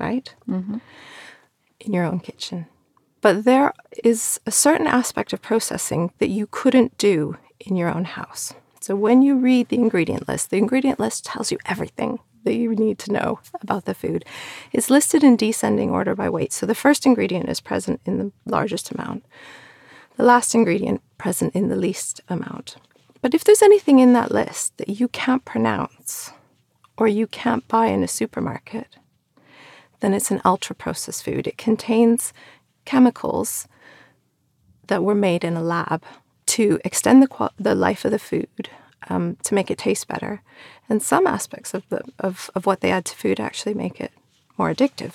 right? 0.00 0.34
In 1.80 1.92
your 1.92 2.04
own 2.04 2.20
kitchen. 2.20 2.66
But 3.20 3.44
there 3.44 3.72
is 4.02 4.40
a 4.46 4.50
certain 4.50 4.88
aspect 4.88 5.32
of 5.32 5.40
processing 5.40 6.12
that 6.18 6.30
you 6.30 6.48
couldn't 6.50 6.98
do 6.98 7.36
in 7.60 7.76
your 7.76 7.88
own 7.94 8.04
house. 8.04 8.52
So 8.80 8.96
when 8.96 9.22
you 9.22 9.36
read 9.36 9.68
the 9.68 9.76
ingredient 9.76 10.26
list, 10.26 10.50
the 10.50 10.58
ingredient 10.58 10.98
list 10.98 11.24
tells 11.24 11.52
you 11.52 11.58
everything 11.66 12.18
that 12.42 12.54
you 12.54 12.74
need 12.74 12.98
to 12.98 13.12
know 13.12 13.38
about 13.60 13.84
the 13.84 13.94
food. 13.94 14.24
It's 14.72 14.90
listed 14.90 15.22
in 15.22 15.36
descending 15.36 15.90
order 15.90 16.16
by 16.16 16.28
weight. 16.28 16.52
So 16.52 16.66
the 16.66 16.74
first 16.74 17.06
ingredient 17.06 17.48
is 17.48 17.60
present 17.60 18.00
in 18.04 18.18
the 18.18 18.32
largest 18.44 18.90
amount, 18.90 19.24
the 20.16 20.24
last 20.24 20.54
ingredient 20.54 21.00
present 21.18 21.54
in 21.54 21.68
the 21.68 21.76
least 21.76 22.20
amount. 22.28 22.76
But 23.20 23.34
if 23.34 23.44
there's 23.44 23.62
anything 23.62 23.98
in 23.98 24.12
that 24.14 24.32
list 24.32 24.76
that 24.78 24.88
you 24.88 25.08
can't 25.08 25.44
pronounce 25.44 26.32
or 26.96 27.08
you 27.08 27.26
can't 27.26 27.66
buy 27.68 27.86
in 27.86 28.02
a 28.02 28.08
supermarket, 28.08 28.96
then 30.00 30.12
it's 30.12 30.30
an 30.30 30.42
ultra 30.44 30.74
processed 30.74 31.24
food. 31.24 31.46
It 31.46 31.56
contains 31.56 32.32
chemicals 32.84 33.68
that 34.88 35.04
were 35.04 35.14
made 35.14 35.44
in 35.44 35.56
a 35.56 35.62
lab 35.62 36.02
to 36.46 36.80
extend 36.84 37.22
the, 37.22 37.28
qual- 37.28 37.52
the 37.58 37.74
life 37.74 38.04
of 38.04 38.10
the 38.10 38.18
food, 38.18 38.68
um, 39.08 39.36
to 39.44 39.54
make 39.54 39.70
it 39.70 39.78
taste 39.78 40.08
better. 40.08 40.42
And 40.88 41.02
some 41.02 41.26
aspects 41.26 41.72
of, 41.72 41.88
the, 41.88 42.02
of, 42.18 42.50
of 42.54 42.66
what 42.66 42.80
they 42.80 42.90
add 42.90 43.04
to 43.06 43.16
food 43.16 43.38
actually 43.38 43.74
make 43.74 44.00
it 44.00 44.12
more 44.58 44.74
addictive 44.74 45.14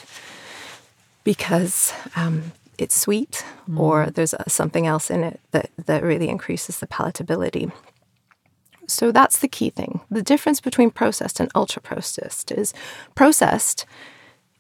because 1.24 1.94
um, 2.16 2.54
it's 2.78 2.96
sweet 2.96 3.46
or 3.76 4.10
there's 4.12 4.36
something 4.48 4.86
else 4.86 5.10
in 5.10 5.24
it 5.24 5.40
that, 5.52 5.72
that 5.86 6.04
really 6.04 6.30
increases 6.30 6.80
the 6.80 6.88
palatability. 6.88 7.72
So 8.88 9.12
that's 9.12 9.40
the 9.40 9.48
key 9.48 9.70
thing. 9.70 10.02
The 10.10 10.24
difference 10.24 10.62
between 10.62 10.92
processed 10.92 11.40
and 11.40 11.52
ultra 11.54 11.82
processed 11.82 12.52
is 12.52 12.74
processed 13.16 13.86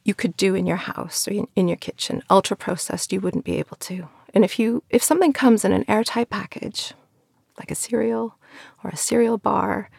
you 0.04 0.14
could 0.14 0.36
do 0.38 0.56
in 0.56 0.66
your 0.66 0.78
house 0.78 1.28
or 1.28 1.32
in, 1.32 1.48
in 1.56 1.68
your 1.68 1.78
kitchen. 1.78 2.24
Ultra 2.30 2.58
processed 2.58 3.14
you 3.14 3.22
wouldn't 3.22 3.46
be 3.46 3.58
able 3.58 3.78
to. 3.78 4.08
And 4.34 4.44
if 4.44 4.60
you 4.60 4.84
if 4.90 5.04
something 5.04 5.34
comes 5.34 5.64
in 5.64 5.72
an 5.72 5.86
airtight 5.88 6.30
package, 6.30 6.94
like 7.58 7.72
a 7.72 7.76
cereal 7.76 8.36
or 8.84 8.90
a 8.90 8.98
cereal 8.98 9.38
bar, 9.38 9.90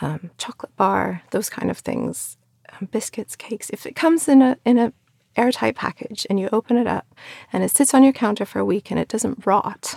um, 0.00 0.30
chocolate 0.38 0.76
bar, 0.76 1.22
those 1.30 1.50
kind 1.50 1.70
of 1.70 1.78
things, 1.78 2.36
um, 2.72 2.88
biscuits, 2.90 3.36
cakes, 3.36 3.70
if 3.70 3.86
it 3.86 3.96
comes 3.96 4.28
in 4.28 4.42
a 4.42 4.58
in 4.64 4.78
a 4.78 4.92
airtight 5.36 5.76
package 5.76 6.26
and 6.30 6.38
you 6.40 6.48
open 6.52 6.76
it 6.76 6.86
up 6.86 7.06
and 7.52 7.62
it 7.64 7.70
sits 7.70 7.94
on 7.94 8.02
your 8.04 8.12
counter 8.12 8.44
for 8.44 8.58
a 8.58 8.64
week 8.64 8.90
and 8.90 8.98
it 9.00 9.08
doesn't 9.08 9.44
rot, 9.46 9.96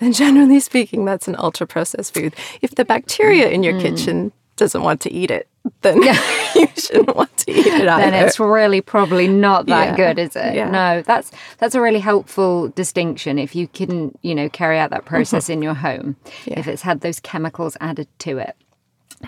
then 0.00 0.12
generally 0.12 0.60
speaking, 0.60 1.04
that's 1.04 1.28
an 1.28 1.36
ultra 1.38 1.66
processed 1.66 2.14
food. 2.14 2.34
If 2.60 2.74
the 2.74 2.84
bacteria 2.84 3.48
in 3.50 3.62
your 3.62 3.80
kitchen 3.80 4.32
doesn't 4.56 4.82
want 4.82 5.00
to 5.02 5.12
eat 5.12 5.30
it, 5.30 5.48
then 5.82 6.02
you 6.54 6.66
shouldn't 6.76 7.14
want 7.16 7.34
to 7.38 7.50
eat 7.52 7.66
it 7.66 7.74
either. 7.74 7.84
Then 7.84 8.14
it's 8.14 8.38
really 8.40 8.80
probably 8.80 9.28
not 9.28 9.66
that 9.66 9.90
Yeah. 9.90 9.96
good, 9.96 10.18
is 10.18 10.34
it? 10.36 10.54
Yeah. 10.54 10.70
No, 10.70 11.02
that's 11.02 11.30
that's 11.58 11.74
a 11.76 11.80
really 11.80 12.00
helpful 12.00 12.68
distinction. 12.70 13.38
If 13.38 13.54
you 13.54 13.68
can, 13.68 14.16
you 14.22 14.34
know, 14.34 14.48
carry 14.48 14.78
out 14.78 14.90
that 14.90 15.04
process 15.04 15.44
Mm-hmm. 15.44 15.52
in 15.52 15.62
your 15.62 15.74
home, 15.74 16.16
if 16.46 16.66
it's 16.66 16.82
had 16.82 17.00
those 17.00 17.20
chemicals 17.20 17.76
added 17.80 18.08
to 18.20 18.38
it 18.38 18.56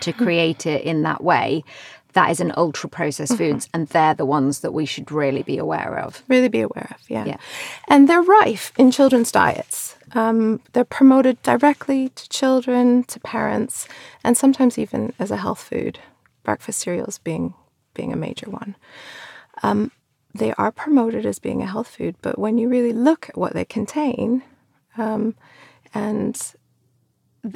to 0.01 0.12
create 0.12 0.66
it 0.66 0.83
in 0.83 1.03
that 1.03 1.23
way, 1.23 1.62
that 2.14 2.31
is 2.31 2.40
an 2.40 2.53
ultra 2.57 2.88
processed 2.88 3.33
Mm-hmm. 3.35 3.53
foods, 3.53 3.68
and 3.74 3.88
they're 3.88 4.14
the 4.14 4.24
ones 4.27 4.61
that 4.61 4.72
we 4.72 4.87
should 4.87 5.11
really 5.12 5.42
be 5.42 5.59
aware 5.59 5.98
of. 5.98 6.22
really 6.29 6.48
be 6.48 6.61
aware 6.61 6.88
of. 6.90 7.00
Yeah. 7.09 7.24
Yeah. 7.27 7.37
And 7.88 8.09
they're 8.09 8.22
rife 8.22 8.72
in 8.79 8.90
children's 8.90 9.31
diets. 9.33 9.96
Um, 10.12 10.61
they're 10.72 10.85
promoted 10.85 11.42
directly 11.42 12.11
to 12.11 12.29
children, 12.29 13.05
to 13.05 13.18
parents, 13.20 13.88
and 14.22 14.37
sometimes 14.37 14.79
even 14.79 15.12
as 15.18 15.31
a 15.31 15.37
health 15.38 15.61
food, 15.61 15.98
breakfast 16.44 16.81
cereals 16.81 17.18
being 17.18 17.55
being 17.94 18.12
a 18.12 18.16
major 18.16 18.50
one. 18.50 18.77
Um, 19.62 19.90
they 20.35 20.53
are 20.55 20.72
promoted 20.72 21.24
as 21.27 21.38
being 21.38 21.62
a 21.62 21.66
health 21.66 21.88
food, 21.88 22.16
but 22.22 22.38
when 22.38 22.59
you 22.59 22.68
really 22.68 22.92
look 22.92 23.29
at 23.29 23.38
what 23.38 23.53
they 23.55 23.64
contain, 23.64 24.42
um, 24.98 25.35
and 25.94 26.40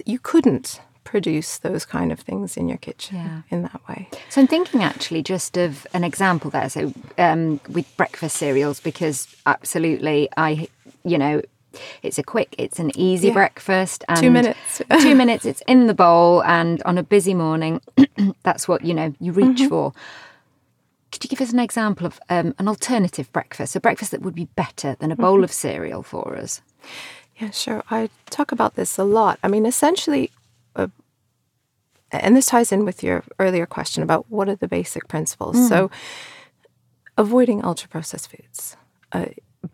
you 0.07 0.19
couldn't 0.19 0.81
produce 1.09 1.59
those 1.59 1.87
kind 1.87 2.13
of 2.13 2.21
things 2.21 2.57
in 2.57 2.69
your 2.69 2.77
kitchen 2.79 3.17
Yeah. 3.17 3.41
in 3.51 3.63
that 3.63 3.81
way. 3.89 4.09
So 4.29 4.43
I'm 4.43 4.47
thinking 4.47 4.83
actually 4.85 5.23
just 5.23 5.57
of 5.57 5.87
an 5.95 6.05
example 6.05 6.51
there. 6.51 6.69
So 6.69 6.93
um, 7.17 7.61
with 7.71 7.87
breakfast 7.97 8.37
cereals, 8.37 8.79
because 8.81 9.27
absolutely, 9.47 10.29
I, 10.37 10.69
you 11.05 11.17
know, 11.17 11.41
it's 12.03 12.19
a 12.19 12.23
quick, 12.23 12.55
it's 12.59 12.79
an 12.79 12.91
easy 12.95 13.29
Yeah. 13.29 13.35
breakfast. 13.35 14.05
And 14.09 14.21
Two 14.21 14.31
minutes. 14.31 14.83
two 15.01 15.15
minutes, 15.15 15.47
it's 15.47 15.63
in 15.67 15.87
the 15.87 15.95
bowl, 15.95 16.43
and 16.45 16.83
on 16.83 16.99
a 16.99 17.03
busy 17.03 17.33
morning, 17.35 17.81
that's 18.43 18.69
what 18.69 18.85
you 18.85 18.93
know 18.95 19.15
you 19.19 19.33
reach 19.33 19.47
Mm-hmm. 19.49 19.69
for. 19.69 19.93
Could 21.11 21.25
you 21.25 21.31
give 21.31 21.41
us 21.41 21.53
an 21.55 21.59
example 21.59 22.07
of 22.07 22.21
um, 22.29 22.55
an 22.59 22.69
alternative 22.69 23.33
breakfast, 23.33 23.75
a 23.75 23.81
breakfast 23.81 24.11
that 24.11 24.21
would 24.21 24.35
be 24.35 24.49
better 24.57 24.95
than 25.01 25.11
a 25.11 25.15
Mm-hmm. 25.15 25.23
bowl 25.23 25.43
of 25.45 25.53
cereal 25.53 26.03
for 26.03 26.37
us? 26.37 26.61
Yeah, 27.41 27.51
sure. 27.51 27.83
I 27.91 28.11
talk 28.31 28.53
about 28.53 28.75
this 28.75 28.99
a 28.99 29.05
lot. 29.05 29.39
I 29.43 29.49
mean, 29.49 29.65
essentially, 29.65 30.31
uh, 30.77 30.89
and 32.11 32.37
this 32.37 32.47
ties 32.47 32.73
in 32.73 32.85
with 32.85 33.03
your 33.03 33.25
earlier 33.39 33.67
question 33.67 34.03
about 34.03 34.31
what 34.31 34.49
are 34.49 34.57
the 34.57 34.69
basic 34.69 35.09
principles. 35.09 35.57
So, 35.69 35.91
avoiding 37.17 37.65
ultra 37.65 37.89
processed 37.89 38.31
foods. 38.31 38.77
Uh, 39.13 39.27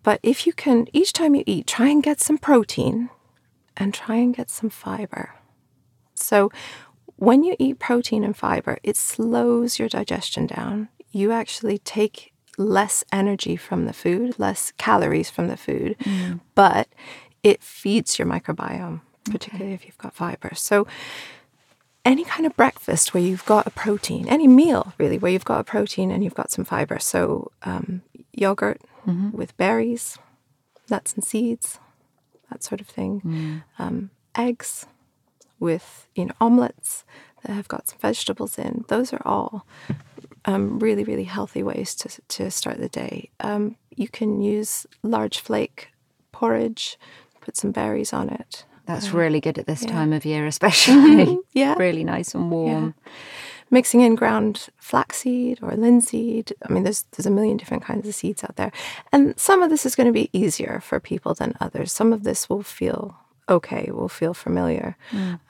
but 0.02 0.18
if 0.22 0.46
you 0.46 0.52
can, 0.52 0.87
each 0.92 1.12
time 1.12 1.35
you 1.35 1.44
eat, 1.46 1.66
try 1.66 1.88
and 1.88 2.02
get 2.02 2.20
some 2.20 2.38
protein 2.38 3.11
and 3.76 3.92
try 3.92 4.16
and 4.16 4.35
get 4.35 4.50
some 4.50 4.70
fiber. 4.70 5.35
So, 6.14 6.50
when 7.16 7.44
you 7.44 7.54
eat 7.59 7.78
protein 7.78 8.24
and 8.24 8.37
fiber, 8.37 8.78
it 8.83 8.96
slows 8.96 9.78
your 9.78 9.88
digestion 9.88 10.46
down. 10.46 10.88
You 11.12 11.30
actually 11.30 11.78
take 11.78 12.33
less 12.59 13.04
energy 13.12 13.57
from 13.57 13.85
the 13.87 13.92
food, 13.92 14.38
less 14.38 14.72
calories 14.78 15.30
from 15.30 15.46
the 15.48 15.57
food, 15.57 15.96
but 16.54 16.88
it 17.42 17.62
feeds 17.62 18.18
your 18.18 18.26
microbiome, 18.26 19.02
particularly 19.24 19.72
if 19.72 19.87
you've 19.87 19.98
got 19.98 20.14
fiber. 20.14 20.52
So, 20.54 20.87
any 22.04 22.24
kind 22.24 22.44
of 22.44 22.54
breakfast 22.54 23.14
where 23.14 23.22
you've 23.22 23.46
got 23.46 23.66
a 23.66 23.70
protein, 23.70 24.28
any 24.28 24.46
meal 24.46 24.92
really 24.98 25.16
where 25.16 25.32
you've 25.32 25.44
got 25.44 25.60
a 25.60 25.64
protein 25.64 26.10
and 26.10 26.22
you've 26.22 26.34
got 26.34 26.50
some 26.50 26.64
fiber. 26.64 26.98
So, 26.98 27.50
um, 27.62 28.02
yogurt 28.32 28.80
with 29.32 29.56
berries, 29.56 30.18
nuts 30.90 31.14
and 31.14 31.24
seeds, 31.24 31.78
that 32.50 32.62
sort 32.62 32.80
of 32.80 32.87
thing. 32.87 33.22
Um, 33.78 34.10
eggs 34.34 34.87
with 35.60 36.08
you 36.14 36.26
know 36.26 36.34
omelets 36.40 37.04
that 37.42 37.52
have 37.52 37.68
got 37.68 37.88
some 37.88 37.98
vegetables 38.00 38.58
in. 38.58 38.84
Those 38.88 39.12
are 39.12 39.22
all 39.24 39.66
um, 40.44 40.78
really 40.78 41.04
really 41.04 41.24
healthy 41.24 41.62
ways 41.62 41.94
to 41.96 42.20
to 42.28 42.50
start 42.50 42.78
the 42.78 42.88
day. 42.88 43.30
Um, 43.40 43.76
you 43.94 44.08
can 44.08 44.40
use 44.40 44.87
large 45.02 45.38
flake 45.40 45.88
porridge, 46.32 46.98
put 47.40 47.56
some 47.56 47.72
berries 47.72 48.12
on 48.12 48.28
it. 48.28 48.64
That's 48.86 49.10
really 49.12 49.40
good 49.40 49.58
at 49.58 49.66
this 49.66 49.84
time 49.84 50.12
of 50.12 50.24
year, 50.24 50.46
especially. 50.54 51.38
Yeah. 51.52 51.74
really 51.78 52.04
nice 52.04 52.34
and 52.34 52.50
warm. 52.50 52.94
mixing 53.70 54.00
in 54.02 54.14
ground 54.16 54.68
flaxseed 54.78 55.58
or 55.62 55.70
linseed. 55.76 56.52
I 56.68 56.72
mean, 56.72 56.82
there's 56.82 57.04
there's 57.12 57.26
a 57.26 57.30
million 57.30 57.56
different 57.56 57.84
kinds 57.84 58.06
of 58.08 58.14
seeds 58.14 58.42
out 58.44 58.56
there, 58.56 58.72
and 59.12 59.38
some 59.38 59.62
of 59.62 59.70
this 59.70 59.86
is 59.86 59.94
going 59.96 60.06
to 60.08 60.12
be 60.12 60.30
easier 60.32 60.80
for 60.80 60.98
people 61.00 61.32
than 61.34 61.54
others. 61.60 61.92
Some 61.92 62.12
of 62.12 62.24
this 62.24 62.48
will 62.50 62.62
feel 62.62 63.16
okay, 63.48 63.90
will 63.92 64.08
feel 64.08 64.34
familiar, 64.34 64.96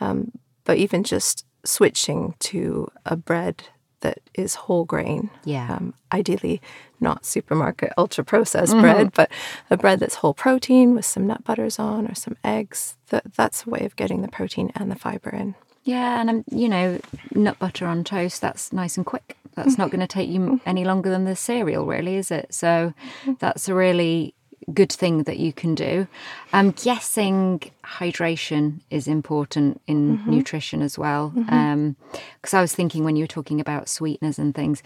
um, 0.00 0.32
but 0.64 0.76
even 0.78 1.02
just 1.04 1.44
switching 1.64 2.34
to 2.38 2.88
a 3.06 3.16
bread 3.16 3.64
that 4.04 4.18
is 4.34 4.54
whole 4.54 4.84
grain, 4.84 5.30
Yeah. 5.44 5.68
um, 5.76 5.94
ideally 6.12 6.60
not 7.00 7.26
supermarket 7.26 7.92
ultra 7.98 8.24
processed 8.24 8.72
bread, 8.78 9.12
but 9.12 9.28
a 9.70 9.76
bread 9.76 9.98
that's 10.00 10.16
whole 10.16 10.34
protein 10.34 10.94
with 10.94 11.04
some 11.04 11.26
nut 11.26 11.42
butters 11.44 11.78
on 11.78 12.06
or 12.06 12.14
some 12.14 12.36
eggs. 12.44 12.96
That 13.10 13.24
that's 13.36 13.66
a 13.66 13.70
way 13.70 13.82
of 13.84 13.96
getting 13.96 14.22
the 14.22 14.28
protein 14.28 14.70
and 14.76 14.90
the 14.90 14.96
fiber 15.06 15.30
in. 15.30 15.54
Yeah, 15.82 16.18
and 16.20 16.30
um, 16.30 16.44
you 16.50 16.68
know, 16.68 16.98
nut 17.34 17.58
butter 17.58 17.86
on 17.86 18.04
toast, 18.04 18.40
that's 18.40 18.72
nice 18.72 18.96
and 18.96 19.04
quick. 19.04 19.36
That's 19.54 19.76
not 19.78 19.90
going 19.90 20.00
to 20.00 20.06
take 20.18 20.28
you 20.30 20.60
any 20.66 20.84
longer 20.84 21.10
than 21.10 21.24
the 21.26 21.36
cereal, 21.36 21.84
really, 21.86 22.16
is 22.16 22.30
it? 22.30 22.52
So 22.54 22.92
that's 23.38 23.68
a 23.68 23.74
really 23.74 24.34
good 24.72 24.92
thing 24.92 25.24
that 25.24 25.38
you 25.38 25.52
can 25.52 25.74
do. 25.74 26.06
I'm 26.52 26.70
guessing 26.70 27.62
hydration 27.84 28.80
is 28.90 29.06
important 29.06 29.80
in 29.86 30.18
mm-hmm. 30.18 30.30
nutrition 30.30 30.82
as 30.82 30.98
well. 30.98 31.32
Mm-hmm. 31.34 31.54
Um, 31.54 31.96
because 32.40 32.54
I 32.54 32.60
was 32.60 32.74
thinking 32.74 33.04
when 33.04 33.16
you 33.16 33.24
were 33.24 33.28
talking 33.28 33.60
about 33.60 33.88
sweeteners 33.88 34.38
and 34.38 34.54
things, 34.54 34.82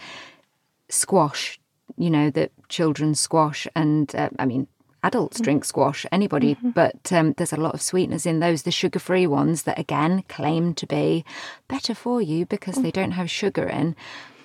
squash, 0.88 1.60
you 1.96 2.10
know, 2.10 2.30
that 2.30 2.50
children 2.68 3.14
squash, 3.14 3.66
and 3.74 4.14
uh, 4.14 4.30
I 4.38 4.46
mean, 4.46 4.66
adults 5.02 5.36
mm-hmm. 5.36 5.44
drink 5.44 5.64
squash, 5.64 6.06
anybody, 6.10 6.56
but 6.62 7.12
um, 7.12 7.34
there's 7.34 7.52
a 7.52 7.56
lot 7.56 7.74
of 7.74 7.82
sweeteners 7.82 8.26
in 8.26 8.40
those, 8.40 8.62
the 8.62 8.70
sugar 8.70 8.98
free 8.98 9.26
ones 9.26 9.62
that 9.62 9.78
again 9.78 10.22
claim 10.28 10.74
to 10.74 10.86
be 10.86 11.24
better 11.68 11.94
for 11.94 12.20
you 12.20 12.46
because 12.46 12.76
they 12.76 12.90
don't 12.90 13.12
have 13.12 13.30
sugar 13.30 13.64
in. 13.64 13.94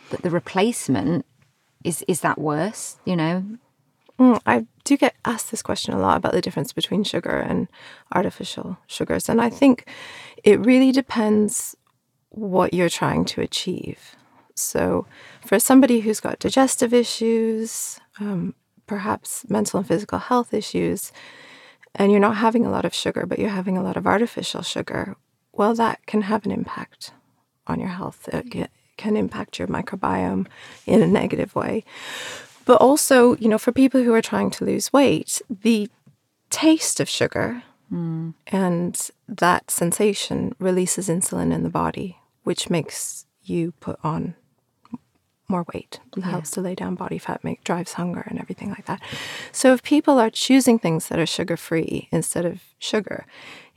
But 0.09 0.21
the 0.21 0.29
replacement 0.29 1.25
is 1.83 2.03
is 2.07 2.21
that 2.21 2.37
worse, 2.37 2.97
you 3.05 3.15
know? 3.15 3.43
Mm, 4.19 4.39
I 4.45 4.65
do 4.83 4.97
get 4.97 5.15
asked 5.25 5.51
this 5.51 5.61
question 5.61 5.93
a 5.93 5.99
lot 5.99 6.17
about 6.17 6.33
the 6.33 6.41
difference 6.41 6.73
between 6.73 7.03
sugar 7.03 7.37
and 7.37 7.67
artificial 8.13 8.77
sugars. 8.87 9.29
And 9.29 9.41
I 9.41 9.49
think 9.49 9.87
it 10.43 10.59
really 10.65 10.91
depends 10.91 11.75
what 12.29 12.73
you're 12.73 12.89
trying 12.89 13.25
to 13.25 13.41
achieve. 13.41 14.15
So, 14.55 15.07
for 15.45 15.59
somebody 15.59 16.01
who's 16.01 16.19
got 16.19 16.39
digestive 16.39 16.93
issues, 16.93 17.99
um, 18.19 18.53
perhaps 18.85 19.49
mental 19.49 19.79
and 19.79 19.87
physical 19.87 20.19
health 20.19 20.53
issues, 20.53 21.11
and 21.95 22.11
you're 22.11 22.19
not 22.19 22.37
having 22.37 22.65
a 22.65 22.69
lot 22.69 22.85
of 22.85 22.93
sugar, 22.93 23.25
but 23.25 23.39
you're 23.39 23.49
having 23.49 23.77
a 23.77 23.83
lot 23.83 23.97
of 23.97 24.05
artificial 24.05 24.61
sugar, 24.61 25.15
well, 25.51 25.73
that 25.75 26.05
can 26.05 26.23
have 26.23 26.45
an 26.45 26.51
impact 26.51 27.11
on 27.67 27.79
your 27.79 27.89
health. 27.89 28.27
It 28.31 28.69
can 28.97 29.15
impact 29.15 29.59
your 29.59 29.67
microbiome 29.67 30.47
in 30.85 31.01
a 31.01 31.07
negative 31.07 31.55
way. 31.55 31.83
But 32.65 32.81
also, 32.81 33.35
you 33.37 33.47
know, 33.47 33.57
for 33.57 33.71
people 33.71 34.03
who 34.03 34.13
are 34.13 34.21
trying 34.21 34.49
to 34.51 34.65
lose 34.65 34.93
weight, 34.93 35.41
the 35.49 35.89
taste 36.49 36.99
of 36.99 37.09
sugar 37.09 37.63
hmm. 37.89 38.31
and 38.47 39.09
that 39.27 39.69
sensation 39.71 40.55
releases 40.59 41.09
insulin 41.09 41.53
in 41.53 41.63
the 41.63 41.69
body, 41.69 42.19
which 42.43 42.69
makes 42.69 43.25
you 43.43 43.73
put 43.79 43.99
on 44.03 44.35
more 45.49 45.65
weight. 45.73 45.99
It 46.15 46.21
helps 46.21 46.51
to 46.51 46.61
lay 46.61 46.73
down 46.73 46.95
body 46.95 47.17
fat, 47.17 47.43
make 47.43 47.63
drives 47.63 47.93
hunger 47.93 48.23
and 48.27 48.39
everything 48.39 48.69
like 48.69 48.85
that. 48.85 49.01
So 49.51 49.73
if 49.73 49.83
people 49.83 50.17
are 50.17 50.29
choosing 50.29 50.79
things 50.79 51.09
that 51.09 51.19
are 51.19 51.25
sugar 51.25 51.57
free 51.57 52.07
instead 52.11 52.45
of 52.45 52.61
sugar, 52.79 53.25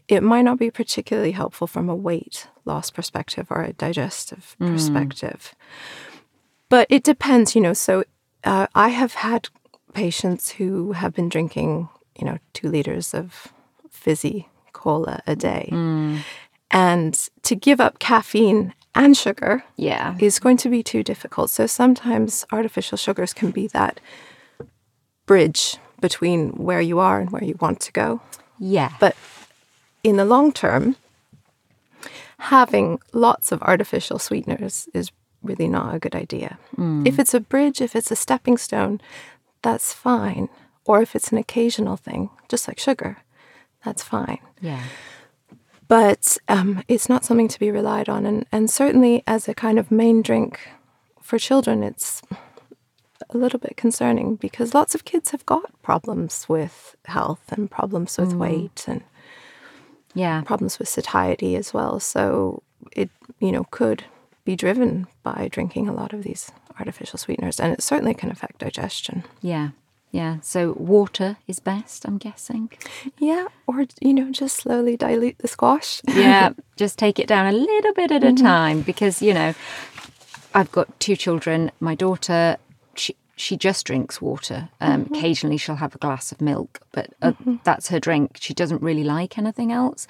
it 0.08 0.22
might 0.22 0.42
not 0.42 0.58
be 0.58 0.70
particularly 0.70 1.32
helpful 1.32 1.66
from 1.66 1.88
a 1.88 1.94
weight 1.94 2.48
loss 2.64 2.90
perspective 2.90 3.48
or 3.50 3.62
a 3.62 3.72
digestive 3.72 4.54
hmm. 4.58 4.72
perspective. 4.72 5.54
But 6.68 6.86
it 6.90 7.02
depends, 7.02 7.54
you 7.54 7.60
know. 7.60 7.74
So 7.74 8.04
uh, 8.46 8.66
I 8.74 8.88
have 8.88 9.14
had 9.14 9.48
patients 9.92 10.50
who 10.52 10.92
have 10.92 11.12
been 11.14 11.28
drinking, 11.28 11.88
you 12.18 12.24
know, 12.24 12.38
two 12.52 12.68
liters 12.68 13.12
of 13.14 13.48
fizzy 13.90 14.48
cola 14.72 15.20
a 15.26 15.34
day. 15.36 15.68
And 16.70 17.28
to 17.42 17.54
give 17.54 17.80
up 17.80 17.98
caffeine 17.98 18.72
and 18.94 19.16
sugar 19.16 19.64
Yeah. 19.76 20.16
is 20.18 20.38
going 20.38 20.56
to 20.58 20.68
be 20.68 20.82
too 20.82 21.02
difficult. 21.02 21.50
So 21.50 21.66
sometimes 21.66 22.44
artificial 22.50 22.98
sugars 22.98 23.32
can 23.34 23.50
be 23.50 23.66
that 23.68 24.00
bridge 25.26 25.76
between 26.00 26.50
where 26.50 26.80
you 26.80 26.98
are 26.98 27.20
and 27.20 27.30
where 27.30 27.44
you 27.44 27.56
want 27.60 27.80
to 27.80 27.92
go. 27.92 28.20
Yeah. 28.58 28.92
But 29.00 29.16
in 30.02 30.16
the 30.16 30.24
long 30.24 30.52
term, 30.52 30.96
having 32.38 33.00
lots 33.12 33.52
of 33.52 33.62
artificial 33.62 34.18
sweeteners 34.18 34.88
is 34.92 35.10
really 35.46 35.68
not 35.68 35.94
a 35.94 35.98
good 35.98 36.14
idea. 36.14 36.58
If 37.06 37.18
it's 37.18 37.34
a 37.34 37.40
bridge, 37.40 37.80
if 37.80 37.96
it's 37.96 38.10
a 38.10 38.16
stepping 38.16 38.58
stone, 38.58 39.00
that's 39.62 39.92
fine. 39.92 40.48
Or 40.84 41.00
if 41.02 41.16
it's 41.16 41.32
an 41.32 41.38
occasional 41.38 41.96
thing, 41.96 42.30
just 42.48 42.68
like 42.68 42.78
sugar, 42.78 43.18
that's 43.84 44.02
fine. 44.02 44.38
yeah. 44.60 44.82
But 45.88 46.36
um, 46.48 46.82
it's 46.88 47.08
not 47.08 47.24
something 47.24 47.46
to 47.48 47.60
be 47.60 47.70
relied 47.70 48.08
on. 48.08 48.26
And, 48.26 48.44
and 48.50 48.68
certainly, 48.68 49.22
as 49.26 49.46
a 49.48 49.54
kind 49.54 49.78
of 49.78 49.90
main 49.92 50.20
drink 50.20 50.58
for 51.22 51.38
children, 51.38 51.84
it's 51.84 52.22
a 53.30 53.38
little 53.38 53.60
bit 53.60 53.76
concerning 53.76 54.34
because 54.36 54.74
lots 54.74 54.94
of 54.96 55.04
kids 55.04 55.30
have 55.30 55.46
got 55.46 55.70
problems 55.82 56.46
with 56.48 56.96
health 57.04 57.52
and 57.52 57.70
problems 57.70 58.18
with 58.18 58.32
weight 58.34 58.84
and 58.88 59.02
Yeah. 60.14 60.42
problems 60.42 60.78
with 60.80 60.88
satiety 60.88 61.54
as 61.56 61.72
well. 61.72 62.00
So 62.00 62.62
it, 62.92 63.10
you 63.38 63.52
know, 63.52 63.64
could 63.70 64.04
be 64.46 64.56
driven 64.56 65.06
by 65.22 65.48
drinking 65.50 65.88
a 65.88 65.92
lot 65.92 66.14
of 66.14 66.22
these 66.22 66.50
artificial 66.78 67.18
sweeteners, 67.18 67.60
and 67.60 67.72
it 67.72 67.82
certainly 67.82 68.14
can 68.14 68.30
affect 68.30 68.60
digestion. 68.60 69.24
Yeah. 69.42 69.70
Yeah. 70.12 70.38
So 70.40 70.72
water 70.78 71.36
is 71.46 71.58
best, 71.60 72.06
I'm 72.06 72.16
guessing. 72.16 72.70
Yeah, 73.18 73.48
or 73.66 73.86
you 74.00 74.14
know, 74.14 74.30
just 74.30 74.56
slowly 74.56 74.96
dilute 74.96 75.38
the 75.38 75.48
squash. 75.48 76.00
yeah, 76.08 76.52
just 76.76 76.98
take 76.98 77.18
it 77.18 77.26
down 77.26 77.46
a 77.46 77.52
little 77.52 77.92
bit 77.92 78.10
at 78.10 78.24
a 78.24 78.28
mm-hmm. 78.28 78.44
time 78.44 78.80
because, 78.80 79.20
you 79.20 79.34
know, 79.34 79.54
I've 80.54 80.72
got 80.72 80.98
two 81.00 81.16
children. 81.16 81.70
My 81.80 81.94
daughter, 81.94 82.56
she, 83.36 83.56
just 83.56 83.86
drinks 83.86 84.20
water. 84.20 84.68
Um, 84.80 85.08
Occasionally, 85.10 85.58
she'll 85.58 85.76
have 85.76 85.94
a 85.94 85.98
glass 85.98 86.32
of 86.32 86.40
milk, 86.40 86.80
but 86.92 87.10
uh, 87.22 87.32
that's 87.64 87.88
her 87.88 88.00
drink. 88.00 88.38
She 88.40 88.54
doesn't 88.54 88.82
really 88.82 89.04
like 89.04 89.38
anything 89.38 89.70
else. 89.72 90.06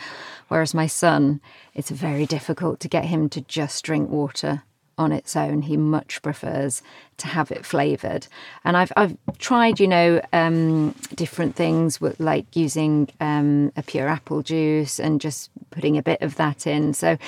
Whereas 0.49 0.75
my 0.75 0.87
son, 0.87 1.41
it's 1.75 1.91
very 1.91 2.25
difficult 2.27 2.81
to 2.81 2.89
get 2.89 3.05
him 3.07 3.29
to 3.31 3.41
just 3.43 3.85
drink 3.85 4.09
water 4.11 4.62
on 4.99 5.12
its 5.12 5.37
own. 5.37 5.62
He 5.62 5.77
much 5.77 6.23
prefers 6.23 6.83
to 7.19 7.27
have 7.27 7.51
it 7.51 7.67
flavored. 7.67 8.27
And 8.65 8.77
I've 8.77 8.93
I've 8.97 9.17
tried, 9.39 9.79
you 9.81 9.89
know, 9.89 10.21
um, 10.33 10.95
different 11.15 11.55
things 11.55 12.01
with 12.01 12.19
like 12.19 12.57
using 12.57 13.09
um, 13.21 13.73
a 13.77 13.83
pure 13.83 14.09
apple 14.09 14.43
juice 14.43 14.99
and 14.99 15.21
just 15.21 15.51
putting 15.71 15.99
a 15.99 16.03
bit 16.03 16.23
of 16.23 16.37
that 16.37 16.67
in. 16.67 16.95
So. 16.95 17.19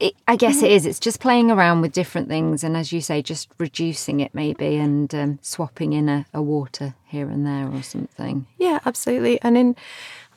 It, 0.00 0.14
I 0.26 0.36
guess 0.36 0.62
it 0.62 0.72
is. 0.72 0.86
It's 0.86 0.98
just 0.98 1.20
playing 1.20 1.50
around 1.50 1.82
with 1.82 1.92
different 1.92 2.28
things, 2.28 2.64
and 2.64 2.76
as 2.76 2.90
you 2.92 3.00
say, 3.00 3.20
just 3.22 3.48
reducing 3.58 4.20
it 4.20 4.34
maybe, 4.34 4.76
and 4.76 5.14
um, 5.14 5.38
swapping 5.42 5.92
in 5.92 6.08
a, 6.08 6.26
a 6.32 6.40
water 6.42 6.94
here 7.06 7.28
and 7.28 7.46
there 7.46 7.68
or 7.68 7.82
something. 7.82 8.46
Yeah, 8.58 8.80
absolutely. 8.86 9.40
And 9.42 9.58
in, 9.58 9.76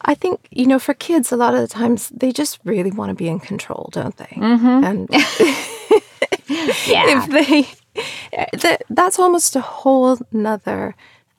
I 0.02 0.16
think 0.16 0.48
you 0.52 0.66
know, 0.68 0.80
for 0.80 0.94
kids, 0.94 1.32
a 1.32 1.38
lot 1.38 1.54
of 1.56 1.62
the 1.62 1.68
times 1.68 2.10
they 2.10 2.32
just 2.34 2.60
really 2.66 2.92
want 2.92 3.10
to 3.10 3.16
be 3.16 3.30
in 3.30 3.40
control, 3.40 3.90
don't 3.94 4.18
they? 4.18 4.26
Mm-hmm. 4.36 4.84
And 4.84 5.10
Yeah, 6.88 7.24
if 7.24 7.30
they, 7.30 7.68
that, 8.58 8.84
that's 8.90 9.18
almost 9.20 9.56
a 9.56 9.62
whole 9.62 10.18
nother 10.32 10.96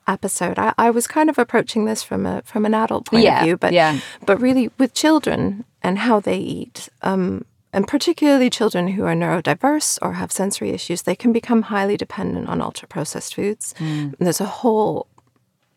episode. 0.07 0.59
I, 0.59 0.73
I 0.79 0.91
was 0.91 1.07
kind 1.07 1.29
of 1.31 1.39
approaching 1.39 1.85
this 1.85 2.03
from 2.03 2.27
a 2.27 2.43
from 2.43 2.65
an 2.67 2.75
adult 2.75 3.07
point 3.07 3.25
Yeah, 3.25 3.41
of 3.41 3.45
view, 3.45 3.57
but 3.57 3.73
yeah. 3.73 4.01
but 4.27 4.41
really 4.41 4.71
with 4.79 4.95
children 4.95 5.65
and 5.83 5.99
how 5.99 6.21
they 6.21 6.39
eat. 6.39 6.89
Um, 7.03 7.45
and 7.75 7.87
particularly 7.87 8.49
children 8.49 8.89
who 8.89 9.05
are 9.05 9.15
neurodiverse 9.15 9.99
or 10.01 10.15
have 10.15 10.33
sensory 10.33 10.71
issues, 10.71 11.03
they 11.03 11.17
can 11.17 11.33
become 11.33 11.63
highly 11.63 11.97
dependent 11.97 12.49
on 12.49 12.63
ultra 12.63 12.89
processed 12.89 13.35
foods. 13.35 13.75
And 13.79 14.27
there's 14.27 14.41
a 14.41 14.47
whole 14.47 15.09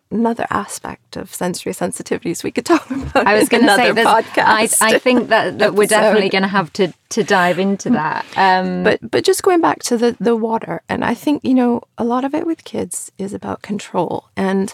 another 0.10 0.48
aspect 0.50 1.18
of 1.18 1.34
sensory 1.34 1.74
sensitivities 1.74 2.44
we 2.44 2.52
could 2.52 2.66
talk 2.66 2.90
about. 2.92 3.28
I 3.28 3.38
was 3.38 3.50
going 3.50 3.66
to 3.66 3.76
say, 3.76 3.92
podcast. 3.92 4.82
I, 4.82 4.96
I 4.96 5.00
think 5.00 5.30
that, 5.30 5.60
that 5.60 5.74
we're 5.74 5.88
definitely 5.88 6.30
going 6.30 6.44
to 6.44 6.48
have 6.48 6.72
to 6.74 6.94
to 7.10 7.24
dive 7.24 7.60
into 7.60 7.90
that. 7.90 8.26
Um, 8.38 8.84
but 8.84 9.00
but 9.12 9.24
just 9.24 9.44
going 9.44 9.60
back 9.60 9.84
to 9.84 9.98
the 9.98 10.16
the 10.20 10.36
water 10.36 10.82
and 10.90 11.04
i 11.04 11.14
think 11.14 11.44
you 11.44 11.54
know 11.54 11.82
a 11.98 12.04
lot 12.04 12.24
of 12.24 12.34
it 12.34 12.46
with 12.46 12.64
kids 12.64 13.12
is 13.18 13.34
about 13.34 13.62
control 13.62 14.26
and 14.36 14.74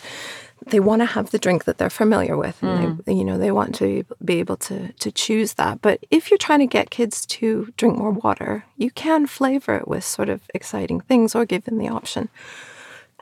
they 0.67 0.79
want 0.79 1.01
to 1.01 1.05
have 1.05 1.31
the 1.31 1.39
drink 1.39 1.65
that 1.65 1.77
they're 1.77 1.89
familiar 1.89 2.37
with 2.37 2.61
and 2.63 2.99
they, 3.05 3.13
mm. 3.13 3.17
you 3.17 3.23
know 3.23 3.37
they 3.37 3.51
want 3.51 3.75
to 3.75 4.03
be 4.23 4.39
able 4.39 4.57
to 4.57 4.91
to 4.93 5.11
choose 5.11 5.53
that. 5.55 5.81
But 5.81 6.05
if 6.11 6.29
you're 6.29 6.37
trying 6.37 6.59
to 6.59 6.67
get 6.67 6.89
kids 6.89 7.25
to 7.27 7.73
drink 7.77 7.97
more 7.97 8.11
water 8.11 8.65
you 8.77 8.91
can 8.91 9.27
flavor 9.27 9.75
it 9.75 9.87
with 9.87 10.03
sort 10.03 10.29
of 10.29 10.41
exciting 10.53 10.99
things 11.01 11.35
or 11.35 11.45
give 11.45 11.65
them 11.65 11.77
the 11.77 11.87
option. 11.87 12.29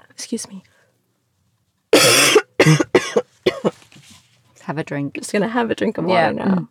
Excuse 0.09 0.47
me. 0.47 0.63
Have 4.61 4.77
a 4.77 4.83
drink. 4.83 5.15
just 5.15 5.33
gonna 5.33 5.47
have 5.47 5.71
a 5.71 5.75
drink 5.75 5.97
of 5.97 6.05
water 6.05 6.33
Yeah. 6.33 6.45
now. 6.45 6.55
Mm. 6.55 6.67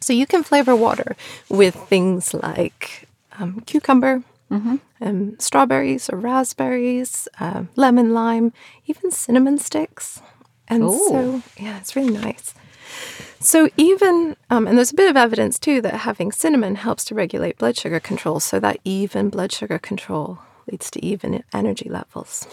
So 0.00 0.12
you 0.12 0.26
can 0.26 0.44
flavor 0.44 0.76
water 0.76 1.16
with 1.48 1.74
things 1.74 2.32
like 2.32 3.08
um, 3.38 3.60
cucumber, 3.66 4.22
mm-hmm. 4.50 4.76
Um, 5.00 5.38
strawberries 5.38 6.08
or 6.10 6.16
raspberries, 6.16 7.28
um, 7.40 7.68
lemon, 7.76 8.14
lime, 8.14 8.52
even 8.86 9.10
cinnamon 9.10 9.58
sticks. 9.58 10.22
And 10.68 10.84
Ooh. 10.84 10.98
so, 11.08 11.42
yeah, 11.58 11.78
it's 11.78 11.94
really 11.94 12.12
nice. 12.12 12.54
So 13.40 13.68
even, 13.76 14.36
um, 14.50 14.66
and 14.66 14.76
there's 14.76 14.92
a 14.92 14.96
bit 14.96 15.10
of 15.10 15.16
evidence 15.16 15.58
too 15.58 15.80
that 15.82 15.94
having 15.94 16.32
cinnamon 16.32 16.76
helps 16.76 17.04
to 17.06 17.14
regulate 17.14 17.58
blood 17.58 17.76
sugar 17.76 18.00
control. 18.00 18.40
So 18.40 18.58
that 18.60 18.78
even 18.84 19.28
blood 19.28 19.52
sugar 19.52 19.78
control 19.78 20.38
leads 20.70 20.90
to 20.92 21.04
even 21.04 21.44
energy 21.52 21.88
levels. 21.88 22.46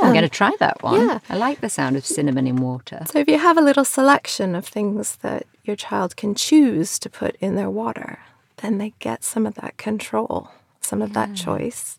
I'm 0.00 0.12
going 0.12 0.22
to 0.22 0.28
try 0.28 0.52
that 0.58 0.82
one. 0.82 1.06
yeah. 1.06 1.18
I 1.28 1.36
like 1.36 1.60
the 1.60 1.68
sound 1.68 1.96
of 1.96 2.06
cinnamon 2.06 2.46
in 2.46 2.56
water. 2.56 3.02
So 3.06 3.18
if 3.18 3.28
you 3.28 3.38
have 3.38 3.58
a 3.58 3.62
little 3.62 3.84
selection 3.84 4.54
of 4.54 4.66
things 4.66 5.16
that 5.16 5.46
your 5.64 5.76
child 5.76 6.16
can 6.16 6.34
choose 6.34 6.98
to 6.98 7.10
put 7.10 7.36
in 7.36 7.54
their 7.56 7.70
water, 7.70 8.18
then 8.58 8.78
they 8.78 8.94
get 8.98 9.22
some 9.22 9.46
of 9.46 9.54
that 9.56 9.76
control, 9.76 10.50
some 10.82 11.02
of 11.02 11.12
that 11.14 11.34
choice. 11.34 11.98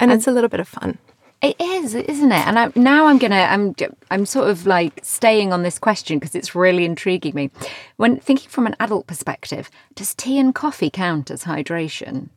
And 0.00 0.12
it's 0.12 0.26
a 0.26 0.32
little 0.32 0.48
bit 0.48 0.60
of 0.60 0.68
fun. 0.68 0.98
It 1.40 1.60
is, 1.60 1.94
isn't 1.94 2.32
it? 2.32 2.46
And 2.46 2.58
I, 2.58 2.72
now 2.74 3.06
I'm 3.06 3.18
gonna, 3.18 3.36
I'm, 3.36 3.74
I'm 4.10 4.26
sort 4.26 4.50
of 4.50 4.66
like 4.66 4.98
staying 5.02 5.52
on 5.52 5.62
this 5.62 5.78
question 5.78 6.18
because 6.18 6.34
it's 6.34 6.54
really 6.54 6.84
intriguing 6.84 7.34
me. 7.34 7.50
When 7.96 8.18
thinking 8.18 8.48
from 8.48 8.66
an 8.66 8.74
adult 8.80 9.06
perspective, 9.06 9.70
does 9.94 10.14
tea 10.14 10.38
and 10.38 10.52
coffee 10.52 10.90
count 10.90 11.30
as 11.30 11.44
hydration? 11.44 12.30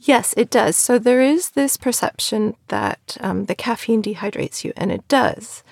Yes, 0.00 0.34
it 0.36 0.50
does. 0.50 0.76
So 0.76 0.98
there 0.98 1.22
is 1.22 1.50
this 1.50 1.76
perception 1.76 2.56
that 2.68 3.16
um, 3.20 3.44
the 3.44 3.54
caffeine 3.54 4.02
dehydrates 4.02 4.64
you, 4.64 4.72
and 4.76 4.90
it 4.90 5.06
does. 5.06 5.62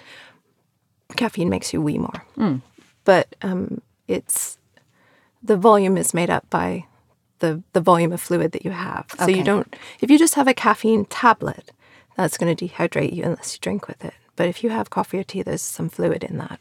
Caffeine 1.16 1.50
makes 1.50 1.72
you 1.72 1.82
wee 1.82 1.98
more, 1.98 2.24
but 3.04 3.34
um, 3.42 3.82
it's 4.08 4.56
the 5.42 5.56
volume 5.56 5.98
is 5.98 6.14
made 6.14 6.30
up 6.30 6.48
by 6.48 6.86
the 7.42 7.62
the 7.74 7.80
volume 7.82 8.12
of 8.12 8.20
fluid 8.22 8.52
that 8.52 8.64
you 8.64 8.70
have. 8.70 9.04
So 9.18 9.24
Okay. 9.24 9.36
you 9.38 9.44
don't. 9.44 9.76
If 10.00 10.10
you 10.10 10.18
just 10.18 10.34
have 10.36 10.48
a 10.48 10.54
caffeine 10.54 11.04
tablet, 11.04 11.72
that's 12.16 12.38
going 12.38 12.54
to 12.56 12.68
dehydrate 12.68 13.12
you 13.12 13.24
unless 13.24 13.54
you 13.54 13.58
drink 13.60 13.86
with 13.88 14.02
it. 14.04 14.14
But 14.36 14.48
if 14.48 14.64
you 14.64 14.70
have 14.70 14.88
coffee 14.88 15.18
or 15.18 15.24
tea, 15.24 15.42
there's 15.42 15.60
some 15.62 15.90
fluid 15.90 16.24
in 16.24 16.38
that. 16.38 16.58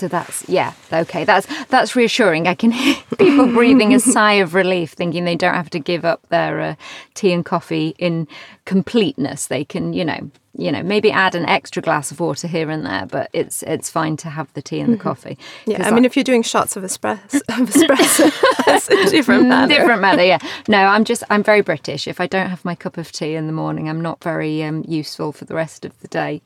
So 0.00 0.08
that's 0.08 0.48
yeah, 0.48 0.72
okay. 0.90 1.24
That's 1.24 1.46
that's 1.66 1.94
reassuring. 1.94 2.48
I 2.48 2.54
can 2.54 2.70
hear 2.70 2.96
people 3.18 3.46
breathing 3.52 3.92
a 3.94 4.00
sigh 4.14 4.34
of 4.34 4.54
relief, 4.54 4.92
thinking 4.92 5.26
they 5.26 5.36
don't 5.36 5.54
have 5.54 5.68
to 5.70 5.78
give 5.78 6.06
up 6.06 6.26
their 6.30 6.60
uh, 6.60 6.74
tea 7.12 7.32
and 7.34 7.44
coffee 7.44 7.94
in 7.98 8.26
completeness. 8.64 9.46
They 9.48 9.62
can, 9.62 9.92
you 9.92 10.06
know, 10.06 10.30
you 10.56 10.72
know, 10.72 10.82
maybe 10.82 11.10
add 11.12 11.34
an 11.34 11.44
extra 11.44 11.82
glass 11.82 12.10
of 12.10 12.18
water 12.18 12.48
here 12.48 12.70
and 12.70 12.86
there, 12.86 13.04
but 13.04 13.28
it's 13.34 13.62
it's 13.64 13.90
fine 13.90 14.16
to 14.18 14.30
have 14.30 14.50
the 14.54 14.62
tea 14.62 14.80
and 14.80 14.94
the 14.94 14.96
coffee. 14.96 15.36
Yeah, 15.66 15.86
I 15.86 15.90
mean, 15.90 16.06
if 16.06 16.16
you're 16.16 16.24
doing 16.24 16.42
shots 16.42 16.76
of 16.76 16.82
espresso, 16.82 17.34
of 17.60 17.68
espresso 17.68 18.32
that's 18.64 18.88
a 18.88 19.10
different 19.10 19.48
matter. 19.48 19.74
different 19.74 20.00
matter 20.00 20.24
yeah 20.24 20.38
no 20.68 20.78
i'm 20.78 21.04
just 21.04 21.22
i'm 21.30 21.42
very 21.42 21.60
british 21.60 22.06
if 22.08 22.20
i 22.20 22.26
don't 22.26 22.48
have 22.48 22.64
my 22.64 22.74
cup 22.74 22.96
of 22.96 23.10
tea 23.12 23.34
in 23.34 23.46
the 23.46 23.52
morning 23.52 23.88
i'm 23.88 24.00
not 24.00 24.22
very 24.22 24.62
um, 24.62 24.84
useful 24.88 25.32
for 25.32 25.44
the 25.44 25.54
rest 25.54 25.84
of 25.84 25.98
the 26.00 26.08
day 26.08 26.40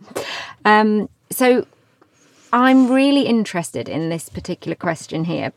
um, 0.65 1.09
so 1.31 1.67
i'm 2.55 2.91
really 2.91 3.27
interested 3.27 3.89
in 3.89 4.09
this 4.09 4.31
particular 4.31 4.75
question 4.75 5.25
here 5.25 5.53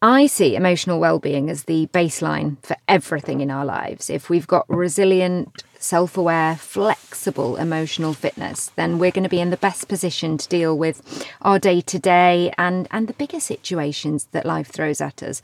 I 0.00 0.26
see 0.26 0.54
emotional 0.54 1.00
well-being 1.00 1.50
as 1.50 1.64
the 1.64 1.88
baseline 1.88 2.56
for 2.64 2.76
everything 2.86 3.40
in 3.40 3.50
our 3.50 3.64
lives. 3.64 4.08
If 4.08 4.30
we've 4.30 4.46
got 4.46 4.64
resilient, 4.68 5.64
self-aware, 5.80 6.54
flexible 6.54 7.56
emotional 7.56 8.14
fitness, 8.14 8.70
then 8.76 9.00
we're 9.00 9.10
going 9.10 9.24
to 9.24 9.28
be 9.28 9.40
in 9.40 9.50
the 9.50 9.56
best 9.56 9.88
position 9.88 10.38
to 10.38 10.48
deal 10.48 10.78
with 10.78 11.26
our 11.42 11.58
day-to-day 11.58 12.54
and 12.56 12.86
and 12.92 13.08
the 13.08 13.12
bigger 13.14 13.40
situations 13.40 14.28
that 14.30 14.46
life 14.46 14.68
throws 14.68 15.00
at 15.00 15.20
us. 15.20 15.42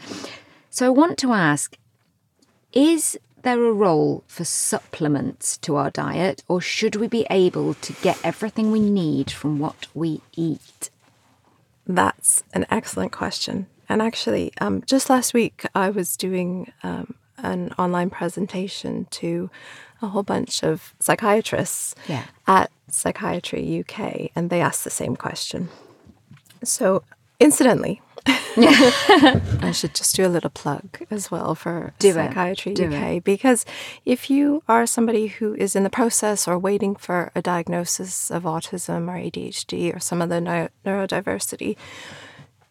So 0.71 0.87
I 0.87 0.91
want 0.91 1.19
to 1.19 1.33
ask 1.33 1.77
is 2.73 3.19
there 3.45 3.65
a 3.65 3.73
role 3.73 4.25
for 4.27 4.45
supplements 4.45 5.57
to 5.59 5.77
our 5.77 5.91
diet 5.91 6.43
or 6.49 6.61
should 6.61 6.97
we 6.97 7.07
be 7.07 7.27
able 7.31 7.75
to 7.75 7.93
get 8.03 8.19
everything 8.25 8.71
we 8.73 8.81
need 8.81 9.31
from 9.31 9.59
what 9.59 9.87
we 9.95 10.21
eat? 10.37 10.91
That's 11.87 12.43
an 12.53 12.67
excellent 12.71 13.13
question. 13.13 13.67
And 13.89 14.01
actually, 14.01 14.53
um, 14.61 14.83
just 14.87 15.11
last 15.11 15.35
week, 15.35 15.65
I 15.75 15.91
was 15.91 16.17
doing 16.17 16.73
um, 16.83 17.15
an 17.39 17.73
online 17.79 18.11
presentation 18.11 19.07
to 19.11 19.51
a 20.01 20.09
whole 20.09 20.23
bunch 20.23 20.63
of 20.65 20.95
psychiatrists 21.01 21.95
Yeah. 22.09 22.25
at 22.47 22.71
Psychiatry 22.89 23.81
UK, 23.81 24.31
and 24.35 24.51
they 24.51 24.61
asked 24.61 24.85
the 24.85 24.91
same 24.91 25.17
question. 25.17 25.69
So, 26.63 27.03
incidentally, 27.41 28.01
I 28.27 29.73
should 29.75 29.95
just 29.95 30.15
do 30.17 30.27
a 30.27 30.29
little 30.29 30.51
plug 30.51 31.05
as 31.11 31.31
well 31.31 31.55
for 31.55 31.93
Do 31.99 32.11
it. 32.11 32.15
Psychiatry 32.15 32.75
Do 32.75 32.87
UK 32.87 33.23
because 33.23 33.67
if 34.05 34.31
you 34.31 34.63
are 34.69 34.87
somebody 34.87 35.27
who 35.27 35.55
is 35.55 35.75
in 35.77 35.83
the 35.83 35.91
process 35.91 36.47
or 36.47 36.59
waiting 36.59 36.95
for 36.95 37.33
a 37.35 37.43
diagnosis 37.43 38.31
of 38.31 38.45
autism 38.45 39.09
or 39.09 39.19
ADHD 39.19 39.95
or 39.95 39.99
some 39.99 40.23
other 40.23 40.41
neu- 40.41 40.69
neurodiversity, 40.87 41.77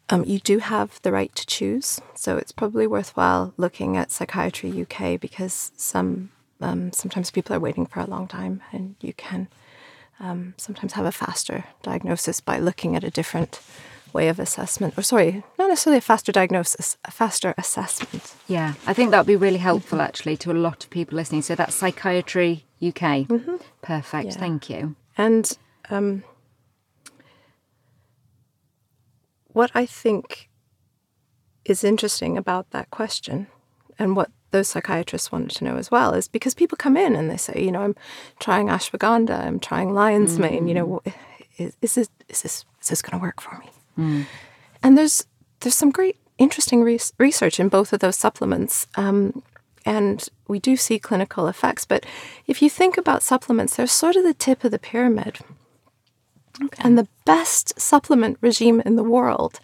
um, 0.09 0.23
you 0.25 0.39
do 0.39 0.59
have 0.59 1.01
the 1.01 1.11
right 1.11 1.33
to 1.35 1.45
choose. 1.45 1.99
So 2.15 2.37
it's 2.37 2.51
probably 2.51 2.87
worthwhile 2.87 3.53
looking 3.57 3.97
at 3.97 4.11
Psychiatry 4.11 4.81
UK 4.81 5.19
because 5.19 5.71
some 5.75 6.29
um, 6.61 6.93
sometimes 6.93 7.29
people 7.29 7.55
are 7.55 7.59
waiting 7.59 7.85
for 7.85 7.99
a 7.99 8.05
long 8.05 8.27
time, 8.27 8.61
and 8.71 8.95
you 9.01 9.13
can 9.13 9.49
um, 10.19 10.53
sometimes 10.57 10.93
have 10.93 11.05
a 11.05 11.11
faster 11.11 11.65
diagnosis 11.81 12.39
by 12.39 12.57
looking 12.57 12.95
at 12.95 13.03
a 13.03 13.09
different 13.09 13.59
way 14.13 14.29
of 14.29 14.39
assessment. 14.39 14.97
Or 14.97 15.01
sorry, 15.01 15.43
not 15.57 15.69
necessarily 15.69 15.97
a 15.97 16.01
faster 16.01 16.31
diagnosis, 16.31 16.97
a 17.05 17.11
faster 17.11 17.53
assessment. 17.57 18.35
Yeah, 18.47 18.73
I 18.85 18.93
think 18.93 19.11
that 19.11 19.19
would 19.19 19.27
be 19.27 19.35
really 19.35 19.57
helpful 19.57 20.01
actually 20.01 20.37
to 20.37 20.51
a 20.51 20.53
lot 20.53 20.83
of 20.83 20.89
people 20.89 21.15
listening. 21.15 21.41
So 21.41 21.55
that's 21.55 21.75
Psychiatry 21.75 22.65
UK. 22.81 23.27
Perfect. 23.81 24.25
Yeah. 24.25 24.37
Thank 24.37 24.69
you. 24.69 24.95
And 25.17 25.57
um, 25.89 26.23
what 29.47 29.71
I 29.73 29.85
think 29.85 30.49
is 31.65 31.83
interesting 31.83 32.37
about 32.37 32.71
that 32.71 32.89
question 32.91 33.47
and 33.97 34.15
what 34.15 34.31
those 34.51 34.67
psychiatrists 34.67 35.31
wanted 35.31 35.51
to 35.51 35.63
know 35.63 35.77
as 35.77 35.89
well 35.89 36.13
is 36.13 36.27
because 36.27 36.53
people 36.53 36.77
come 36.77 36.95
in 36.95 37.15
and 37.15 37.29
they 37.29 37.37
say, 37.37 37.53
you 37.57 37.71
know, 37.71 37.81
I'm 37.81 37.95
trying 38.39 38.67
ashwagandha, 38.67 39.45
I'm 39.45 39.59
trying 39.59 39.93
lion's 39.93 40.37
mane, 40.37 40.67
you 40.67 40.73
know, 40.73 41.01
is, 41.57 41.75
is 41.81 41.95
this 41.95 42.09
is 42.29 42.41
this 42.41 42.65
is 42.81 42.89
this 42.89 43.01
going 43.01 43.19
to 43.19 43.23
work 43.23 43.41
for 43.41 43.57
me? 43.59 43.69
And 44.81 44.97
there's 44.97 45.25
there's 45.59 45.75
some 45.75 45.91
great 45.91 46.17
interesting 46.37 46.83
res- 46.83 47.13
research 47.17 47.59
in 47.59 47.69
both 47.69 47.93
of 47.93 47.99
those 47.99 48.17
supplements. 48.17 48.87
Um, 48.95 49.43
and 49.85 50.27
we 50.47 50.59
do 50.59 50.75
see 50.75 50.99
clinical 50.99 51.47
effects. 51.47 51.85
But 51.85 52.05
if 52.47 52.61
you 52.61 52.69
think 52.69 52.97
about 52.97 53.23
supplements, 53.23 53.75
they're 53.75 53.87
sort 53.87 54.15
of 54.15 54.23
the 54.23 54.33
tip 54.33 54.63
of 54.63 54.71
the 54.71 54.79
pyramid. 54.79 55.39
And 56.79 56.97
the 56.97 57.07
best 57.25 57.79
supplement 57.79 58.37
regime 58.41 58.81
in 58.81 58.95
the 58.95 59.03
world 59.03 59.59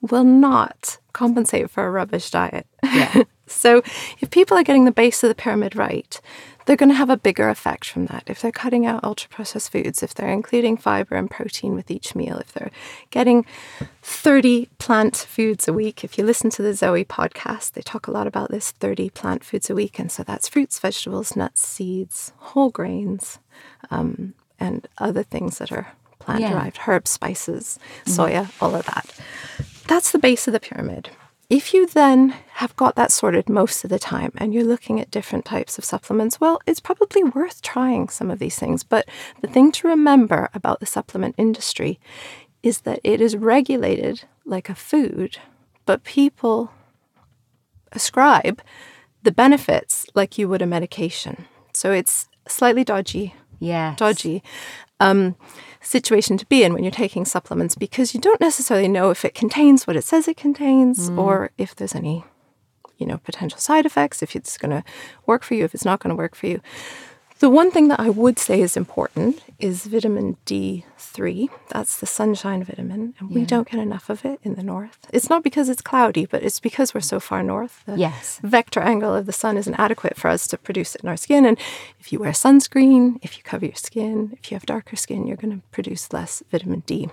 will 0.00 0.24
not 0.24 0.98
compensate 1.12 1.70
for 1.70 1.86
a 1.86 1.90
rubbish 1.90 2.30
diet. 2.30 2.66
Yeah. 2.82 3.24
so 3.46 3.82
if 4.20 4.30
people 4.30 4.56
are 4.56 4.62
getting 4.62 4.84
the 4.84 4.92
base 4.92 5.22
of 5.22 5.28
the 5.28 5.34
pyramid 5.34 5.74
right, 5.74 6.20
they're 6.66 6.76
going 6.76 6.88
to 6.88 6.94
have 6.94 7.10
a 7.10 7.16
bigger 7.16 7.48
effect 7.48 7.88
from 7.88 8.06
that. 8.06 8.24
If 8.26 8.40
they're 8.40 8.52
cutting 8.52 8.86
out 8.86 9.04
ultra 9.04 9.28
processed 9.28 9.70
foods, 9.70 10.02
if 10.02 10.14
they're 10.14 10.30
including 10.30 10.76
fiber 10.76 11.14
and 11.16 11.30
protein 11.30 11.74
with 11.74 11.90
each 11.90 12.14
meal, 12.14 12.38
if 12.38 12.52
they're 12.52 12.70
getting 13.10 13.44
30 14.02 14.68
plant 14.78 15.16
foods 15.16 15.68
a 15.68 15.72
week. 15.72 16.04
If 16.04 16.16
you 16.18 16.24
listen 16.24 16.50
to 16.50 16.62
the 16.62 16.74
Zoe 16.74 17.04
podcast, 17.04 17.72
they 17.72 17.82
talk 17.82 18.06
a 18.06 18.10
lot 18.10 18.26
about 18.26 18.50
this 18.50 18.70
30 18.70 19.10
plant 19.10 19.44
foods 19.44 19.68
a 19.70 19.74
week. 19.74 19.98
And 19.98 20.10
so 20.10 20.22
that's 20.22 20.48
fruits, 20.48 20.78
vegetables, 20.78 21.36
nuts, 21.36 21.66
seeds, 21.66 22.32
whole 22.36 22.70
grains, 22.70 23.38
um, 23.90 24.34
and 24.58 24.88
other 24.98 25.22
things 25.22 25.58
that 25.58 25.72
are 25.72 25.92
plant 26.18 26.44
derived 26.50 26.80
herbs, 26.86 27.10
spices, 27.10 27.78
soya, 28.06 28.50
all 28.60 28.74
of 28.74 28.86
that. 28.86 29.14
That's 29.86 30.12
the 30.12 30.18
base 30.18 30.46
of 30.46 30.52
the 30.52 30.60
pyramid. 30.60 31.10
If 31.50 31.74
you 31.74 31.86
then 31.86 32.30
have 32.54 32.74
got 32.76 32.96
that 32.96 33.12
sorted 33.12 33.48
most 33.48 33.84
of 33.84 33.90
the 33.90 33.98
time 33.98 34.32
and 34.38 34.54
you're 34.54 34.64
looking 34.64 34.98
at 35.00 35.10
different 35.10 35.44
types 35.44 35.76
of 35.78 35.84
supplements, 35.84 36.40
well, 36.40 36.58
it's 36.66 36.80
probably 36.80 37.22
worth 37.22 37.60
trying 37.60 38.08
some 38.08 38.30
of 38.30 38.38
these 38.38 38.58
things. 38.58 38.82
But 38.82 39.06
the 39.40 39.48
thing 39.48 39.70
to 39.72 39.88
remember 39.88 40.48
about 40.54 40.80
the 40.80 40.86
supplement 40.86 41.34
industry 41.36 42.00
is 42.62 42.80
that 42.82 42.98
it 43.04 43.20
is 43.20 43.36
regulated 43.36 44.24
like 44.46 44.70
a 44.70 44.74
food, 44.74 45.38
but 45.84 46.02
people 46.02 46.72
ascribe 47.92 48.62
the 49.22 49.32
benefits 49.32 50.06
like 50.14 50.38
you 50.38 50.48
would 50.48 50.62
a 50.62 50.66
medication. 50.66 51.46
So 51.72 51.92
it's 51.92 52.28
slightly 52.48 52.84
dodgy 52.84 53.34
Yeah. 53.58 53.94
dodgy 53.96 54.42
um, 55.00 55.36
situation 55.80 56.36
to 56.38 56.46
be 56.46 56.64
in 56.64 56.72
when 56.72 56.84
you're 56.84 56.90
taking 56.90 57.24
supplements 57.24 57.74
because 57.74 58.14
you 58.14 58.20
don't 58.20 58.40
necessarily 58.40 58.88
know 58.88 59.10
if 59.10 59.24
it 59.24 59.34
contains 59.34 59.86
what 59.86 59.96
it 59.96 60.04
says 60.04 60.28
it 60.28 60.36
contains 60.36 61.10
or 61.10 61.50
if 61.58 61.74
there's 61.74 61.94
any, 61.94 62.24
you 62.98 63.06
know, 63.06 63.18
potential 63.18 63.58
side 63.58 63.86
effects, 63.86 64.22
if 64.22 64.34
it's 64.36 64.56
going 64.56 64.70
to 64.70 64.84
work 65.26 65.42
for 65.42 65.54
you, 65.54 65.64
if 65.64 65.74
it's 65.74 65.84
not 65.84 66.00
going 66.00 66.10
to 66.10 66.16
work 66.16 66.34
for 66.34 66.46
you. 66.46 66.60
The 67.40 67.50
one 67.50 67.70
thing 67.70 67.88
that 67.88 68.00
I 68.00 68.10
would 68.10 68.38
say 68.38 68.60
is 68.60 68.76
important 68.76 69.42
is 69.58 69.86
vitamin 69.86 70.36
D3. 70.46 71.50
That's 71.68 71.98
the 71.98 72.06
sunshine 72.06 72.62
vitamin, 72.64 73.14
and 73.18 73.30
we 73.30 73.44
don't 73.44 73.68
get 73.68 73.80
enough 73.80 74.08
of 74.08 74.24
it 74.24 74.38
in 74.44 74.54
the 74.54 74.62
north. 74.62 74.98
It's 75.12 75.28
not 75.28 75.42
because 75.42 75.68
it's 75.68 75.82
cloudy, 75.82 76.26
but 76.26 76.42
it's 76.42 76.60
because 76.60 76.94
we're 76.94 77.00
so 77.00 77.18
far 77.20 77.42
north. 77.42 77.82
The 77.86 77.96
Yes. 77.98 78.38
vector 78.42 78.80
angle 78.80 79.14
of 79.14 79.26
the 79.26 79.32
sun 79.32 79.56
isn't 79.56 79.74
adequate 79.74 80.16
for 80.16 80.28
us 80.28 80.46
to 80.48 80.56
produce 80.56 80.94
it 80.94 81.02
in 81.02 81.08
our 81.08 81.16
skin. 81.16 81.44
And 81.44 81.58
if 82.00 82.12
you 82.12 82.20
wear 82.20 82.32
sunscreen, 82.32 83.18
if 83.22 83.36
you 83.36 83.42
cover 83.42 83.66
your 83.66 83.74
skin, 83.74 84.30
if 84.40 84.50
you 84.50 84.54
have 84.54 84.64
darker 84.64 84.96
skin, 84.96 85.26
you're 85.26 85.36
going 85.36 85.56
to 85.60 85.66
produce 85.72 86.12
less 86.12 86.42
vitamin 86.50 86.80
D, 86.86 87.10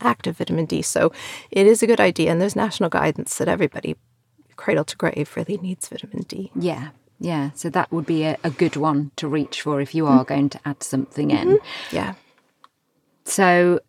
active 0.00 0.38
vitamin 0.38 0.64
D. 0.66 0.80
So 0.82 1.12
it 1.50 1.66
is 1.66 1.82
a 1.82 1.86
good 1.86 2.00
idea. 2.00 2.32
And 2.32 2.40
there's 2.40 2.56
national 2.56 2.88
guidance 2.90 3.36
that 3.36 3.46
everybody, 3.48 3.94
cradle 4.56 4.84
to 4.84 4.96
grave, 4.96 5.36
really 5.36 5.58
needs 5.58 5.86
vitamin 5.88 6.22
D. 6.22 6.50
Yeah. 6.58 6.88
Yeah. 7.20 7.50
So 7.54 7.68
that 7.70 7.90
would 7.90 8.06
be 8.06 8.24
a, 8.24 8.36
a 8.44 8.50
good 8.50 8.76
one 8.76 9.10
to 9.16 9.28
reach 9.28 9.62
for 9.62 9.80
if 9.80 9.94
you 9.94 10.06
are 10.06 10.24
mm-hmm. 10.24 10.34
going 10.34 10.48
to 10.50 10.60
add 10.64 10.82
something 10.82 11.30
in. 11.30 11.48
Mm-hmm. 11.48 11.96
Yeah. 11.96 12.14
So 13.24 13.80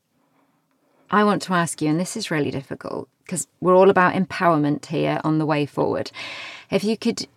I 1.11 1.23
want 1.23 1.41
to 1.43 1.53
ask 1.53 1.81
you, 1.81 1.89
and 1.89 1.99
this 1.99 2.17
is 2.17 2.31
really 2.31 2.51
difficult 2.51 3.07
because 3.23 3.47
we're 3.61 3.75
all 3.75 3.89
about 3.89 4.15
empowerment 4.15 4.87
here 4.87 5.21
on 5.23 5.37
the 5.37 5.45
way 5.45 5.65
forward. 5.65 6.11
If 6.71 6.83
you 6.83 6.97
could 6.97 7.27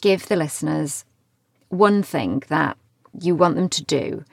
give 0.00 0.26
the 0.26 0.36
listeners 0.36 1.04
one 1.68 2.02
thing 2.02 2.42
that 2.48 2.76
you 3.20 3.34
want 3.34 3.56
them 3.56 3.68
to 3.68 3.84
do 3.84 4.24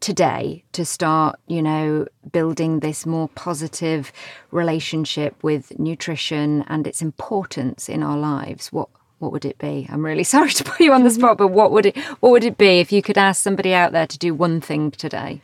today 0.00 0.62
to 0.72 0.84
start, 0.84 1.38
you 1.46 1.62
know, 1.62 2.06
building 2.30 2.80
this 2.80 3.06
more 3.06 3.28
positive 3.30 4.12
relationship 4.50 5.42
with 5.42 5.78
nutrition 5.78 6.64
and 6.68 6.86
its 6.86 7.02
importance 7.02 7.88
in 7.88 8.02
our 8.02 8.18
lives, 8.18 8.72
what 8.72 8.88
what 9.18 9.32
would 9.32 9.44
it 9.44 9.58
be? 9.58 9.86
I'm 9.90 10.04
really 10.04 10.24
sorry 10.34 10.50
to 10.50 10.64
put 10.64 10.80
you 10.80 10.92
on 10.92 11.04
the 11.04 11.10
spot, 11.10 11.38
but 11.38 11.48
what 11.48 11.72
would 11.72 11.86
it 11.86 11.96
what 12.20 12.30
would 12.30 12.44
it 12.44 12.58
be 12.58 12.80
if 12.80 12.92
you 12.92 13.02
could 13.02 13.18
ask 13.18 13.42
somebody 13.42 13.72
out 13.72 13.92
there 13.92 14.06
to 14.06 14.18
do 14.18 14.34
one 14.34 14.60
thing 14.60 14.90
today? 14.90 15.40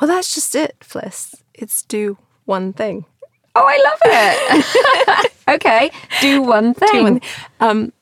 Well, 0.00 0.08
that's 0.08 0.34
just 0.34 0.54
it, 0.54 0.76
Fliss. 0.80 1.42
It's 1.54 1.82
do 1.82 2.18
one 2.44 2.72
thing. 2.72 3.04
Oh, 3.54 3.64
I 3.64 3.78
love 3.84 3.98
it. 4.04 5.32
okay, 5.48 5.90
do 6.20 6.42
one 6.42 6.74
thing. 6.74 6.90
Do 6.92 7.02
one. 7.04 7.20
Um, 7.60 7.92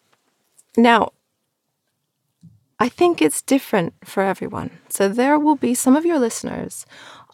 now, 0.77 1.13
I 2.79 2.89
think 2.89 3.21
it's 3.21 3.43
different 3.43 3.93
for 4.05 4.23
everyone. 4.23 4.71
So 4.89 5.09
there 5.09 5.39
will 5.39 5.57
be 5.57 5.75
some 5.75 5.95
of 5.95 6.07
your 6.07 6.19
listeners 6.19 6.87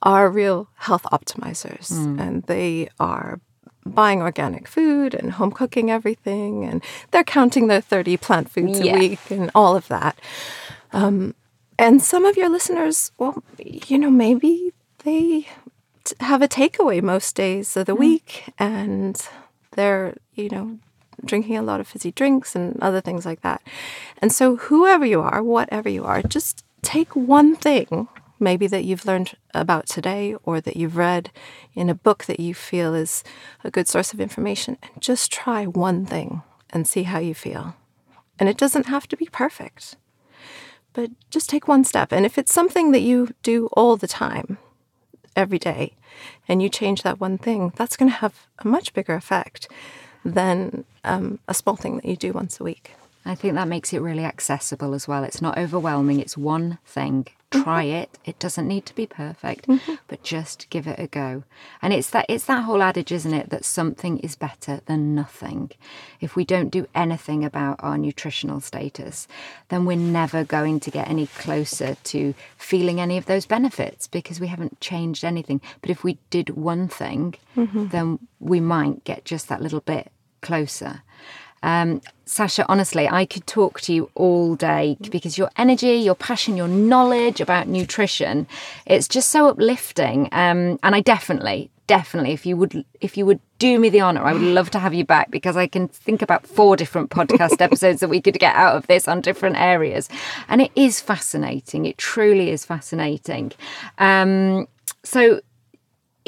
are 0.03 0.29
real 0.29 0.69
health 0.75 1.05
optimizers, 1.05 1.91
and 2.21 2.43
they 2.45 2.89
are 3.01 3.41
buying 3.89 4.23
organic 4.23 4.69
food 4.69 5.15
and 5.15 5.33
home 5.33 5.51
cooking 5.51 5.91
everything, 5.91 6.65
and 6.65 6.83
they're 7.11 7.25
counting 7.25 7.67
their 7.69 7.81
30 7.81 8.17
plant 8.17 8.51
foods 8.51 8.81
Yeah. 8.81 8.97
a 8.97 8.99
week 8.99 9.31
and 9.31 9.51
all 9.55 9.77
of 9.77 9.89
that. 9.89 10.19
Um, 10.93 11.35
and 11.79 12.03
some 12.03 12.25
of 12.25 12.37
your 12.37 12.49
listeners, 12.49 13.13
well, 13.19 13.43
you 13.59 13.99
know, 13.99 14.11
maybe 14.11 14.73
they 15.05 15.47
t- 16.05 16.15
have 16.21 16.43
a 16.43 16.49
takeaway 16.49 17.03
most 17.03 17.35
days 17.37 17.77
of 17.77 17.87
the 17.87 17.95
week 17.95 18.45
and 18.59 19.21
they're, 19.73 20.17
you 20.35 20.49
know, 20.49 20.79
drinking 21.25 21.57
a 21.57 21.63
lot 21.63 21.81
of 21.81 21.87
fizzy 21.89 22.13
drinks 22.13 22.55
and 22.57 22.79
other 22.81 23.01
things 23.01 23.25
like 23.27 23.43
that. 23.43 23.61
And 24.21 24.33
so, 24.33 24.57
whoever 24.57 25.05
you 25.07 25.21
are, 25.21 25.43
whatever 25.43 25.89
you 25.89 26.05
are, 26.05 26.23
just 26.23 26.65
take 26.83 27.15
one 27.15 27.55
thing 27.57 28.09
maybe 28.41 28.67
that 28.67 28.85
you've 28.85 29.07
learned 29.07 29.37
about 29.55 29.87
today 29.87 30.35
or 30.45 30.61
that 30.61 30.77
you've 30.77 30.97
read 30.97 31.31
in 31.75 31.89
a 31.89 31.95
book 31.95 32.25
that 32.25 32.41
you 32.41 32.55
feel 32.55 32.95
is 32.95 33.25
a 33.65 33.71
good 33.71 33.89
source 33.89 34.13
of 34.13 34.21
information 34.21 34.79
and 34.83 35.03
just 35.03 35.33
try 35.33 35.65
one 35.65 36.07
thing 36.07 36.43
and 36.71 36.87
see 36.87 37.05
how 37.05 37.19
you 37.19 37.35
feel. 37.35 37.75
And 38.39 38.49
it 38.49 38.57
doesn't 38.57 38.87
have 38.87 39.09
to 39.09 39.17
be 39.17 39.27
perfect 39.27 39.97
but 40.99 41.11
just 41.31 41.49
take 41.49 41.69
one 41.69 41.85
step. 41.85 42.13
And 42.13 42.27
if 42.27 42.39
it's 42.39 42.53
something 42.53 42.91
that 42.91 43.03
you 43.03 43.29
do 43.45 43.69
all 43.75 43.97
the 43.97 44.09
time, 44.09 44.59
every 45.37 45.59
day, 45.59 45.95
and 46.49 46.61
you 46.61 46.69
change 46.69 47.03
that 47.03 47.21
one 47.21 47.39
thing, 47.39 47.73
that's 47.77 47.97
going 47.97 48.11
to 48.11 48.17
have 48.17 48.49
a 48.59 48.67
much 48.67 48.93
bigger 48.93 49.15
effect 49.15 49.69
than 50.25 50.85
um, 51.05 51.39
a 51.47 51.55
small 51.55 51.77
thing 51.77 51.95
that 51.97 52.05
you 52.05 52.17
do 52.17 52.33
once 52.33 52.59
a 52.59 52.65
week. 52.65 52.95
I 53.29 53.35
think 53.35 53.55
that 53.55 53.69
makes 53.69 53.93
it 53.93 54.01
really 54.01 54.25
accessible 54.25 54.95
as 54.95 55.07
well. 55.07 55.23
It's 55.23 55.43
not 55.43 55.59
overwhelming. 55.59 56.19
It's 56.19 56.39
one 56.39 56.79
thing. 56.87 57.25
Mm-hmm. 57.51 57.63
Try 57.63 57.83
it. 57.83 58.19
It 58.25 58.39
doesn't 58.39 58.67
need 58.67 58.87
to 58.87 58.95
be 58.95 59.07
perfect, 59.07 59.69
mm-hmm. 59.69 59.97
but 60.07 60.23
just 60.23 60.71
give 60.71 60.87
it 60.87 60.99
a 60.99 61.09
go. 61.09 61.45
And 61.83 61.93
it's 61.93 62.09
that 62.11 62.25
it's 62.31 62.47
that 62.47 62.65
whole 62.65 62.83
adage, 62.83 63.13
isn't 63.13 63.35
it, 63.35 63.51
that 63.51 63.67
something 63.67 64.19
is 64.21 64.35
better 64.35 64.81
than 64.87 65.15
nothing. 65.15 65.73
If 66.23 66.37
we 66.37 66.45
don't 66.47 66.71
do 66.71 66.89
anything 66.95 67.45
about 67.45 67.81
our 67.83 67.99
nutritional 67.99 68.63
status, 68.63 69.29
then 69.69 69.85
we're 69.85 69.97
never 69.99 70.43
going 70.43 70.81
to 70.81 70.91
get 70.91 71.09
any 71.09 71.27
closer 71.27 71.97
to 71.97 72.35
feeling 72.57 72.99
any 72.99 73.19
of 73.19 73.27
those 73.27 73.45
benefits 73.45 74.07
because 74.07 74.41
we 74.41 74.47
haven't 74.47 74.81
changed 74.81 75.23
anything. 75.23 75.61
But 75.83 75.91
if 75.91 76.03
we 76.03 76.17
did 76.31 76.51
one 76.51 76.89
thing, 76.89 77.35
mm-hmm. 77.55 77.89
then 77.89 78.21
we 78.41 78.61
might 78.61 79.05
get 79.05 79.27
just 79.27 79.49
that 79.49 79.61
little 79.61 79.81
bit 79.83 80.11
closer. 80.41 81.03
Um, 81.63 82.01
Sascha, 82.27 82.65
honestly, 82.69 83.09
I 83.09 83.25
could 83.25 83.47
talk 83.47 83.81
to 83.83 83.93
you 83.93 84.11
all 84.15 84.55
day 84.55 84.97
because 85.11 85.39
your 85.39 85.51
energy, 85.57 85.95
your 85.95 86.15
passion, 86.15 86.57
your 86.57 86.69
knowledge 86.69 87.41
about 87.41 87.69
nutrition, 87.69 88.47
it's 88.87 89.09
just 89.09 89.31
so 89.31 89.49
uplifting. 89.49 90.29
Um, 90.33 90.79
and 90.83 90.95
I 90.95 91.01
definitely, 91.01 91.71
definitely, 91.87 92.33
if 92.33 92.45
you 92.45 92.57
would, 92.57 92.85
if 93.01 93.17
you 93.17 93.25
would 93.25 93.41
do 93.59 93.79
me 93.79 93.89
the 93.89 94.01
honor, 94.01 94.23
I 94.23 94.35
would 94.35 94.43
love 94.43 94.71
to 94.73 94.79
have 94.79 94.93
you 94.93 95.05
back 95.05 95.31
because 95.31 95.57
I 95.57 95.67
can 95.67 95.89
think 95.89 96.21
about 96.21 96.47
four 96.47 96.77
different 96.77 97.11
podcast 97.11 97.61
episodes 97.61 98.01
that 98.01 98.09
we 98.09 98.21
could 98.21 98.39
get 98.39 98.55
out 98.55 98.77
of 98.77 98.87
this 98.87 99.09
on 99.09 99.23
different 99.23 99.57
areas. 99.57 100.09
And 100.49 100.61
it 100.61 100.71
is 100.77 101.01
fascinating. 101.01 101.87
It 101.87 101.97
truly 101.97 102.51
is 102.51 102.65
fascinating. 102.65 103.53
Um, 103.97 104.69
so 105.03 105.41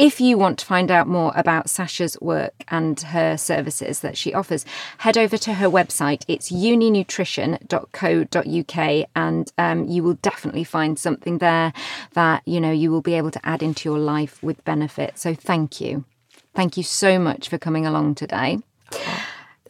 if 0.00 0.18
you 0.18 0.38
want 0.38 0.58
to 0.58 0.64
find 0.64 0.90
out 0.90 1.06
more 1.06 1.30
about 1.36 1.66
Sascha's 1.66 2.18
work 2.22 2.54
and 2.68 2.98
her 2.98 3.36
services 3.36 4.00
that 4.00 4.16
she 4.16 4.32
offers, 4.32 4.64
head 4.96 5.18
over 5.18 5.36
to 5.36 5.52
her 5.54 5.68
website. 5.68 6.24
It's 6.26 6.50
uninutrition.co.uk, 6.50 9.08
and 9.14 9.52
um, 9.58 9.84
you 9.84 10.02
will 10.02 10.14
definitely 10.14 10.64
find 10.64 10.98
something 10.98 11.36
there 11.36 11.74
that 12.14 12.42
you 12.46 12.62
know 12.62 12.72
you 12.72 12.90
will 12.90 13.02
be 13.02 13.12
able 13.12 13.30
to 13.30 13.46
add 13.46 13.62
into 13.62 13.90
your 13.90 13.98
life 13.98 14.42
with 14.42 14.64
benefit. 14.64 15.18
So 15.18 15.34
thank 15.34 15.82
you, 15.82 16.06
thank 16.54 16.78
you 16.78 16.82
so 16.82 17.18
much 17.18 17.50
for 17.50 17.58
coming 17.58 17.84
along 17.84 18.14
today. 18.14 18.60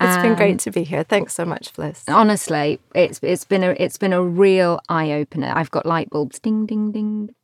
It's 0.00 0.16
um, 0.16 0.22
been 0.22 0.36
great 0.36 0.60
to 0.60 0.70
be 0.70 0.84
here. 0.84 1.02
Thanks 1.02 1.34
so 1.34 1.44
much, 1.44 1.74
Fliss. 1.74 2.04
Honestly, 2.08 2.78
it's 2.94 3.18
it's 3.20 3.44
been 3.44 3.64
a 3.64 3.70
it's 3.70 3.98
been 3.98 4.12
a 4.12 4.22
real 4.22 4.78
eye 4.88 5.10
opener. 5.10 5.52
I've 5.52 5.72
got 5.72 5.86
light 5.86 6.08
bulbs 6.08 6.38
ding 6.38 6.66
ding 6.66 6.92
ding. 6.92 7.34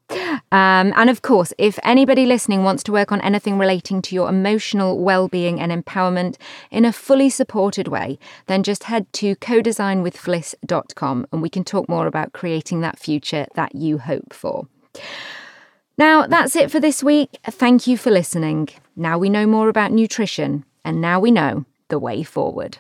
Um, 0.53 0.93
and 0.97 1.11
of 1.11 1.23
course, 1.23 1.53
if 1.59 1.79
anybody 1.83 2.27
listening 2.27 2.65
wants 2.65 2.83
to 2.85 2.93
work 2.93 3.13
on 3.13 3.21
anything 3.21 3.59
relating 3.59 4.03
to 4.03 4.15
your 4.15 4.29
emotional 4.29 4.99
well-being 4.99 5.61
and 5.61 5.73
empowerment 5.73 6.37
in 6.71 6.85
a 6.85 6.93
fully 6.93 7.31
supported 7.31 7.89
way, 7.89 8.19
then 8.47 8.63
just 8.63 8.85
head 8.85 9.13
to 9.15 9.37
codesignwithfliss.com 9.37 11.27
and 11.33 11.43
we 11.43 11.49
can 11.49 11.65
talk 11.65 11.89
more 11.89 12.07
about 12.07 12.33
creating 12.33 12.81
that 12.81 12.99
future 12.99 13.47
that 13.55 13.75
you 13.75 13.99
hope 13.99 14.33
for. 14.33 14.67
Now, 15.99 16.27
that's 16.27 16.55
it 16.57 16.71
for 16.71 16.79
this 16.79 17.03
week. 17.03 17.39
Thank 17.45 17.87
you 17.87 17.97
for 17.97 18.11
listening. 18.11 18.69
Now 18.97 19.19
we 19.19 19.31
know 19.31 19.47
more 19.47 19.69
about 19.69 19.93
nutrition, 19.93 20.65
and 20.85 21.01
now 21.01 21.21
we 21.21 21.31
know 21.31 21.65
the 21.89 21.99
way 21.99 22.23
forward. 22.23 22.79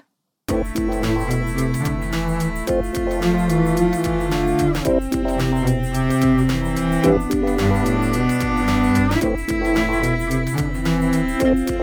Thank 11.46 11.75